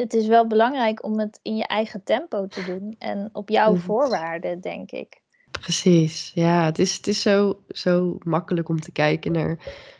het 0.00 0.14
is 0.14 0.26
wel 0.26 0.46
belangrijk 0.46 1.04
om 1.04 1.18
het 1.18 1.38
in 1.42 1.56
je 1.56 1.66
eigen 1.66 2.02
tempo 2.04 2.46
te 2.46 2.64
doen 2.64 2.94
en 2.98 3.28
op 3.32 3.48
jouw 3.48 3.72
mhm. 3.72 3.80
voorwaarden, 3.80 4.60
denk 4.60 4.90
ik. 4.90 5.20
Precies, 5.60 6.32
ja, 6.34 6.64
het 6.64 6.78
is, 6.78 6.96
het 6.96 7.06
is 7.06 7.22
zo, 7.22 7.60
zo 7.68 8.18
makkelijk 8.22 8.68
om 8.68 8.80
te 8.80 8.92
kijken 8.92 9.32
naar 9.32 9.58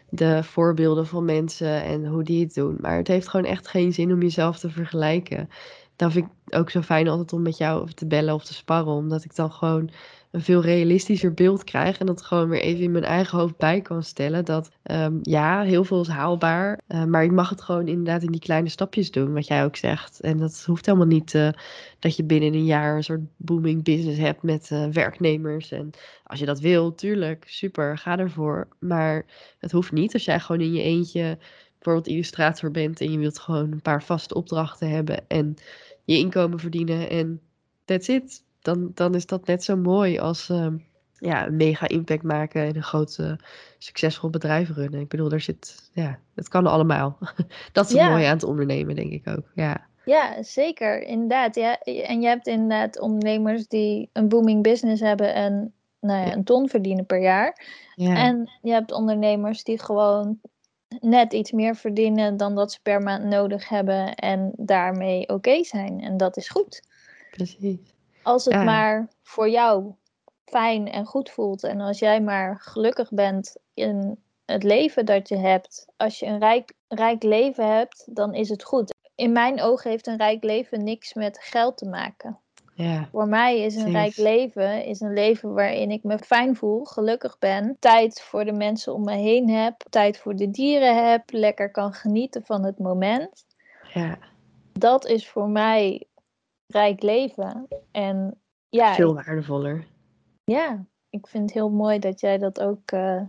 de 0.09 0.43
voorbeelden 0.43 1.07
van 1.07 1.25
mensen 1.25 1.83
en 1.83 2.07
hoe 2.07 2.23
die 2.23 2.45
het 2.45 2.55
doen. 2.55 2.77
Maar 2.81 2.97
het 2.97 3.09
heeft 3.09 3.29
gewoon 3.29 3.47
echt 3.47 3.69
geen 3.69 3.93
zin 3.93 4.13
om 4.13 4.23
jezelf 4.23 4.59
te 4.59 4.71
vergelijken. 4.71 5.49
Dan 5.97 6.13
vind 6.13 6.27
ik 6.27 6.57
ook 6.57 6.71
zo 6.71 6.81
fijn 6.83 7.09
altijd 7.09 7.33
om 7.33 7.43
met 7.43 7.57
jou 7.57 7.91
te 7.91 8.07
bellen 8.07 8.35
of 8.35 8.45
te 8.45 8.55
sparren, 8.55 8.93
omdat 8.93 9.25
ik 9.25 9.35
dan 9.35 9.53
gewoon 9.53 9.91
een 10.31 10.43
veel 10.43 10.63
realistischer 10.63 11.35
beeld 11.35 11.65
krijg. 11.65 11.99
En 11.99 12.07
dat 12.07 12.23
gewoon 12.23 12.49
weer 12.49 12.61
even 12.61 12.83
in 12.83 12.91
mijn 12.91 13.05
eigen 13.05 13.39
hoofd 13.39 13.57
bij 13.57 13.81
kan 13.81 14.03
stellen. 14.03 14.45
Dat 14.45 14.71
um, 14.91 15.19
ja, 15.23 15.63
heel 15.63 15.85
veel 15.85 16.01
is 16.01 16.09
haalbaar. 16.09 16.81
Uh, 16.89 17.05
maar 17.05 17.25
ik 17.25 17.33
mag 17.33 17.49
het 17.49 17.61
gewoon 17.61 17.89
inderdaad 17.89 18.23
in 18.23 18.31
die 18.31 18.41
kleine 18.41 18.69
stapjes 18.69 19.11
doen, 19.11 19.33
wat 19.33 19.47
jij 19.47 19.65
ook 19.65 19.77
zegt. 19.77 20.21
En 20.21 20.39
dat 20.39 20.65
hoeft 20.67 20.87
helemaal 20.87 21.07
niet 21.07 21.35
uh, 21.35 21.49
dat 21.99 22.17
je 22.17 22.25
binnen 22.25 22.55
een 22.55 22.65
jaar 22.65 22.97
een 22.97 23.05
soort 23.05 23.21
booming 23.37 23.85
business 23.85 24.19
hebt 24.19 24.43
met 24.43 24.71
uh, 24.73 24.87
werknemers. 24.87 25.73
En 25.73 25.91
als 26.25 26.39
je 26.39 26.47
dat 26.47 26.61
wil, 26.61 26.95
tuurlijk, 26.95 27.45
super, 27.49 27.99
ga 27.99 28.19
ervoor. 28.19 28.69
Maar 28.79 29.25
het 29.59 29.73
hoeft 29.73 29.93
niet 29.93 30.13
als 30.13 30.25
jij 30.25 30.41
gewoon 30.41 30.61
in 30.61 30.73
je 30.73 30.83
eentje 30.83 31.39
bijvoorbeeld 31.79 32.15
illustrator 32.15 32.71
bent 32.71 33.01
en 33.01 33.13
je 33.13 33.19
wilt 33.19 33.39
gewoon 33.39 33.73
een 33.73 33.83
paar 33.83 34.03
vaste 34.03 34.35
opdrachten 34.35 34.91
hebben 34.91 35.29
en 35.29 35.57
je 36.07 36.19
inkomen 36.19 36.59
verdienen 36.59 37.11
en 37.11 37.41
that's 37.85 38.09
it 38.09 38.45
dan, 38.61 38.91
dan 38.95 39.15
is 39.15 39.27
dat 39.27 39.47
net 39.47 39.65
zo 39.65 39.77
mooi 39.77 40.19
als 40.19 40.49
uh, 40.49 40.67
ja, 41.19 41.47
een 41.47 41.57
mega 41.57 41.89
impact 41.89 42.23
maken 42.23 42.63
en 42.63 42.77
een 42.77 42.83
groot 42.83 43.21
succesvol 43.79 44.31
bedrijf 44.31 44.71
runnen. 44.71 45.01
Ik 45.01 45.09
bedoel, 45.09 45.29
daar 45.29 45.41
zit, 45.41 45.91
ja, 45.93 46.19
het 46.35 46.49
kan 46.49 46.67
allemaal. 46.67 47.19
dat 47.73 47.91
is 47.91 47.93
het 47.93 48.11
mooie 48.11 48.27
aan 48.27 48.33
het 48.33 48.45
ondernemen, 48.45 48.95
denk 48.95 49.13
ik 49.13 49.29
ook. 49.29 49.51
Ja. 49.55 49.87
Ja, 50.05 50.43
zeker. 50.43 51.03
Inderdaad. 51.03 51.55
Ja. 51.55 51.79
En 51.81 52.21
je 52.21 52.27
hebt 52.27 52.47
inderdaad 52.47 53.01
ondernemers 53.01 53.67
die 53.69 54.11
een 54.13 54.29
booming 54.29 54.63
business 54.63 55.03
hebben 55.03 55.35
en 55.35 55.73
nou 56.01 56.27
ja, 56.27 56.33
een 56.33 56.45
ton 56.45 56.69
verdienen 56.69 57.07
per 57.07 57.23
jaar. 57.23 57.65
Ja. 57.95 58.17
En 58.17 58.51
je 58.63 58.73
hebt 58.73 58.93
ondernemers 58.93 59.65
die 59.65 59.81
gewoon 59.81 60.41
net 61.01 61.33
iets 61.33 61.53
meer 61.53 61.77
verdienen 61.77 62.37
dan 62.37 62.55
dat 62.55 62.73
ze 62.73 62.79
per 62.83 63.03
maand 63.03 63.25
nodig 63.25 63.69
hebben 63.69 64.15
en 64.15 64.53
daarmee 64.57 65.29
oké 65.29 65.65
zijn. 65.65 66.01
En 66.01 66.17
dat 66.17 66.37
is 66.37 66.49
goed. 66.49 66.83
Precies. 67.31 67.79
Als 68.23 68.45
het 68.45 68.65
maar 68.65 69.09
voor 69.23 69.49
jou 69.49 69.95
fijn 70.45 70.91
en 70.91 71.07
goed 71.07 71.31
voelt. 71.31 71.65
En 71.65 71.81
als 71.81 71.99
jij 71.99 72.21
maar 72.21 72.61
gelukkig 72.61 73.11
bent 73.11 73.57
in 73.75 74.19
het 74.45 74.63
leven 74.63 75.07
dat 75.07 75.29
je 75.29 75.37
hebt. 75.37 75.87
Als 75.97 76.19
je 76.19 76.27
een 76.27 76.39
rijk, 76.39 76.73
rijk 76.89 77.23
leven 77.23 77.77
hebt, 77.77 78.05
dan 78.15 78.35
is 78.35 78.49
het 78.49 78.65
goed. 78.65 78.95
In 79.15 79.33
mijn 79.33 79.61
ogen 79.61 79.91
heeft 79.91 80.07
een 80.07 80.17
rijk 80.17 80.45
leven 80.45 80.85
niks 80.85 81.15
met 81.15 81.39
geld 81.41 81.77
te 81.77 81.89
maken. 81.89 82.39
Ja, 82.77 83.09
Voor 83.13 83.29
mij 83.29 83.61
is 83.61 83.75
een 83.75 83.91
rijk 83.91 84.17
leven 84.17 84.85
is 84.85 85.01
een 85.01 85.13
leven 85.13 85.55
waarin 85.55 85.91
ik 85.91 86.03
me 86.03 86.19
fijn 86.19 86.57
voel, 86.57 86.85
gelukkig 86.85 87.39
ben, 87.39 87.77
tijd 87.79 88.21
voor 88.21 88.45
de 88.45 88.53
mensen 88.53 88.95
om 88.95 89.05
me 89.05 89.15
heen 89.15 89.51
heb, 89.51 89.85
tijd 89.91 90.19
voor 90.19 90.37
de 90.37 90.51
dieren 90.51 91.11
heb, 91.11 91.23
lekker 91.33 91.71
kan 91.71 91.93
genieten 91.93 92.45
van 92.45 92.65
het 92.65 92.79
moment. 92.79 93.47
Ja. 93.95 94.19
Dat 94.73 95.07
is 95.07 95.29
voor 95.29 95.49
mij 95.49 96.07
rijk 96.67 97.03
leven. 97.03 97.67
En 97.91 98.41
ja, 98.69 98.95
veel 98.95 99.15
waardevoller. 99.15 99.87
Ja, 100.45 100.85
ik 101.11 101.27
vind 101.27 101.43
het 101.43 101.53
heel 101.53 101.71
mooi 101.71 101.99
dat 101.99 102.21
jij 102.21 102.39
dat 102.39 102.61
ook 102.61 102.93
uh, 102.93 103.23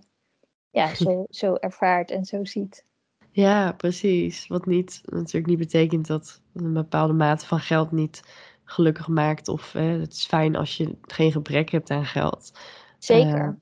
ja, 0.69 0.95
zo, 1.05 1.25
zo 1.29 1.53
ervaart 1.53 2.11
en 2.11 2.25
zo 2.25 2.45
ziet. 2.45 2.83
Ja, 3.31 3.71
precies. 3.71 4.47
Wat 4.47 4.65
niet, 4.65 5.01
natuurlijk 5.05 5.47
niet 5.47 5.57
betekent 5.57 6.07
dat 6.07 6.41
een 6.53 6.73
bepaalde 6.73 7.13
mate 7.13 7.45
van 7.45 7.59
geld 7.59 7.91
niet 7.91 8.21
gelukkig 8.67 9.07
maakt. 9.07 9.47
Of 9.47 9.71
het 9.71 10.13
is 10.13 10.25
fijn 10.25 10.55
als 10.55 10.77
je 10.77 10.97
geen 11.01 11.31
gebrek 11.31 11.69
hebt 11.69 11.89
aan 11.89 12.05
geld. 12.05 12.51
Zeker. 12.97 13.45
Uh, 13.45 13.53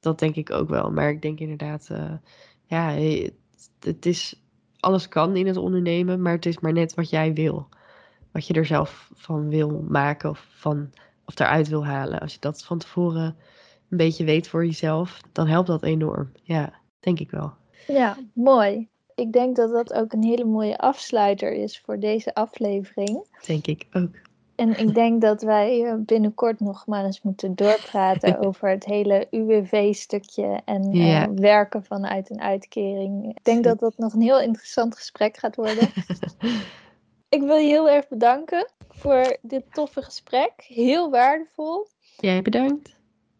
dat 0.00 0.18
denk 0.18 0.34
ik 0.34 0.50
ook 0.50 0.68
wel. 0.68 0.90
Maar 0.90 1.10
ik 1.10 1.22
denk 1.22 1.38
inderdaad, 1.38 1.88
uh, 1.92 2.12
ja, 2.64 2.90
het, 2.90 3.34
het, 3.80 4.06
is, 4.06 4.42
alles 4.80 5.08
kan 5.08 5.36
in 5.36 5.46
het 5.46 5.56
ondernemen, 5.56 6.22
maar 6.22 6.32
het 6.32 6.46
is 6.46 6.58
maar 6.58 6.72
net 6.72 6.94
wat 6.94 7.10
jij 7.10 7.32
wil 7.32 7.68
wat 8.32 8.46
je 8.46 8.54
er 8.54 8.66
zelf 8.66 9.10
van 9.14 9.48
wil 9.48 9.84
maken 9.88 10.30
of, 10.30 10.46
van, 10.50 10.90
of 11.24 11.38
eruit 11.38 11.68
wil 11.68 11.86
halen. 11.86 12.20
Als 12.20 12.32
je 12.32 12.40
dat 12.40 12.64
van 12.64 12.78
tevoren 12.78 13.36
een 13.88 13.96
beetje 13.96 14.24
weet 14.24 14.48
voor 14.48 14.64
jezelf, 14.64 15.20
dan 15.32 15.46
helpt 15.46 15.66
dat 15.66 15.82
enorm. 15.82 16.32
Ja, 16.42 16.72
denk 17.00 17.20
ik 17.20 17.30
wel. 17.30 17.52
Ja, 17.86 18.18
mooi. 18.34 18.88
Ik 19.14 19.32
denk 19.32 19.56
dat 19.56 19.72
dat 19.72 19.92
ook 19.92 20.12
een 20.12 20.22
hele 20.22 20.44
mooie 20.44 20.78
afsluiter 20.78 21.52
is 21.52 21.80
voor 21.80 21.98
deze 21.98 22.34
aflevering. 22.34 23.26
Denk 23.46 23.66
ik 23.66 23.86
ook. 23.92 24.14
En 24.62 24.78
ik 24.78 24.94
denk 25.02 25.20
dat 25.20 25.42
wij 25.42 25.84
eh, 25.84 25.94
binnenkort 25.98 26.60
nog 26.60 26.86
maar 26.86 27.04
eens 27.04 27.22
moeten 27.22 27.54
doorpraten 27.54 28.38
over 28.46 28.68
het 28.68 28.84
hele 28.84 29.26
UWV-stukje 29.30 30.60
en 30.64 30.96
uh, 30.96 31.26
werken 31.34 31.84
vanuit 31.84 32.30
een 32.30 32.40
uitkering. 32.40 33.30
Ik 33.36 33.44
denk 33.44 33.64
dat 33.64 33.78
dat 33.78 33.98
nog 33.98 34.12
een 34.12 34.20
heel 34.20 34.40
interessant 34.40 34.96
gesprek 34.96 35.36
gaat 35.36 35.56
worden. 35.56 35.88
Ik 37.28 37.40
wil 37.42 37.56
je 37.56 37.68
heel 37.68 37.90
erg 37.90 38.08
bedanken 38.08 38.70
voor 38.88 39.36
dit 39.42 39.74
toffe 39.74 40.02
gesprek. 40.02 40.52
Heel 40.56 41.10
waardevol. 41.10 41.86
Jij 42.16 42.42
bedankt. 42.42 42.96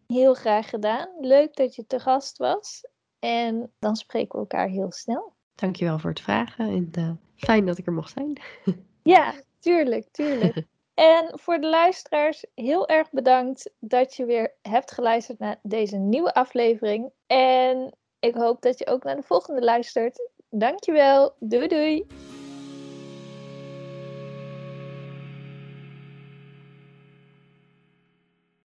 Heel 0.07 0.33
graag 0.33 0.69
gedaan. 0.69 1.07
Leuk 1.19 1.55
dat 1.55 1.75
je 1.75 1.85
te 1.87 1.99
gast 1.99 2.37
was. 2.37 2.87
En 3.19 3.71
dan 3.79 3.95
spreken 3.95 4.31
we 4.31 4.37
elkaar 4.37 4.67
heel 4.67 4.91
snel. 4.91 5.33
Dankjewel 5.55 5.99
voor 5.99 6.09
het 6.09 6.21
vragen 6.21 6.67
en 6.69 6.91
uh, 6.97 7.11
fijn 7.35 7.65
dat 7.65 7.77
ik 7.77 7.85
er 7.85 7.93
mocht 7.93 8.13
zijn. 8.13 8.41
ja, 9.03 9.33
tuurlijk, 9.59 10.07
tuurlijk. 10.11 10.65
En 10.93 11.39
voor 11.39 11.59
de 11.59 11.67
luisteraars, 11.67 12.45
heel 12.55 12.87
erg 12.87 13.11
bedankt 13.11 13.71
dat 13.79 14.15
je 14.15 14.25
weer 14.25 14.53
hebt 14.61 14.91
geluisterd 14.91 15.39
naar 15.39 15.59
deze 15.61 15.97
nieuwe 15.97 16.33
aflevering. 16.33 17.11
En 17.27 17.97
ik 18.19 18.35
hoop 18.35 18.61
dat 18.61 18.79
je 18.79 18.87
ook 18.87 19.03
naar 19.03 19.15
de 19.15 19.23
volgende 19.23 19.61
luistert. 19.61 20.29
Dankjewel. 20.49 21.35
Doei 21.39 21.67
doei. 21.67 22.05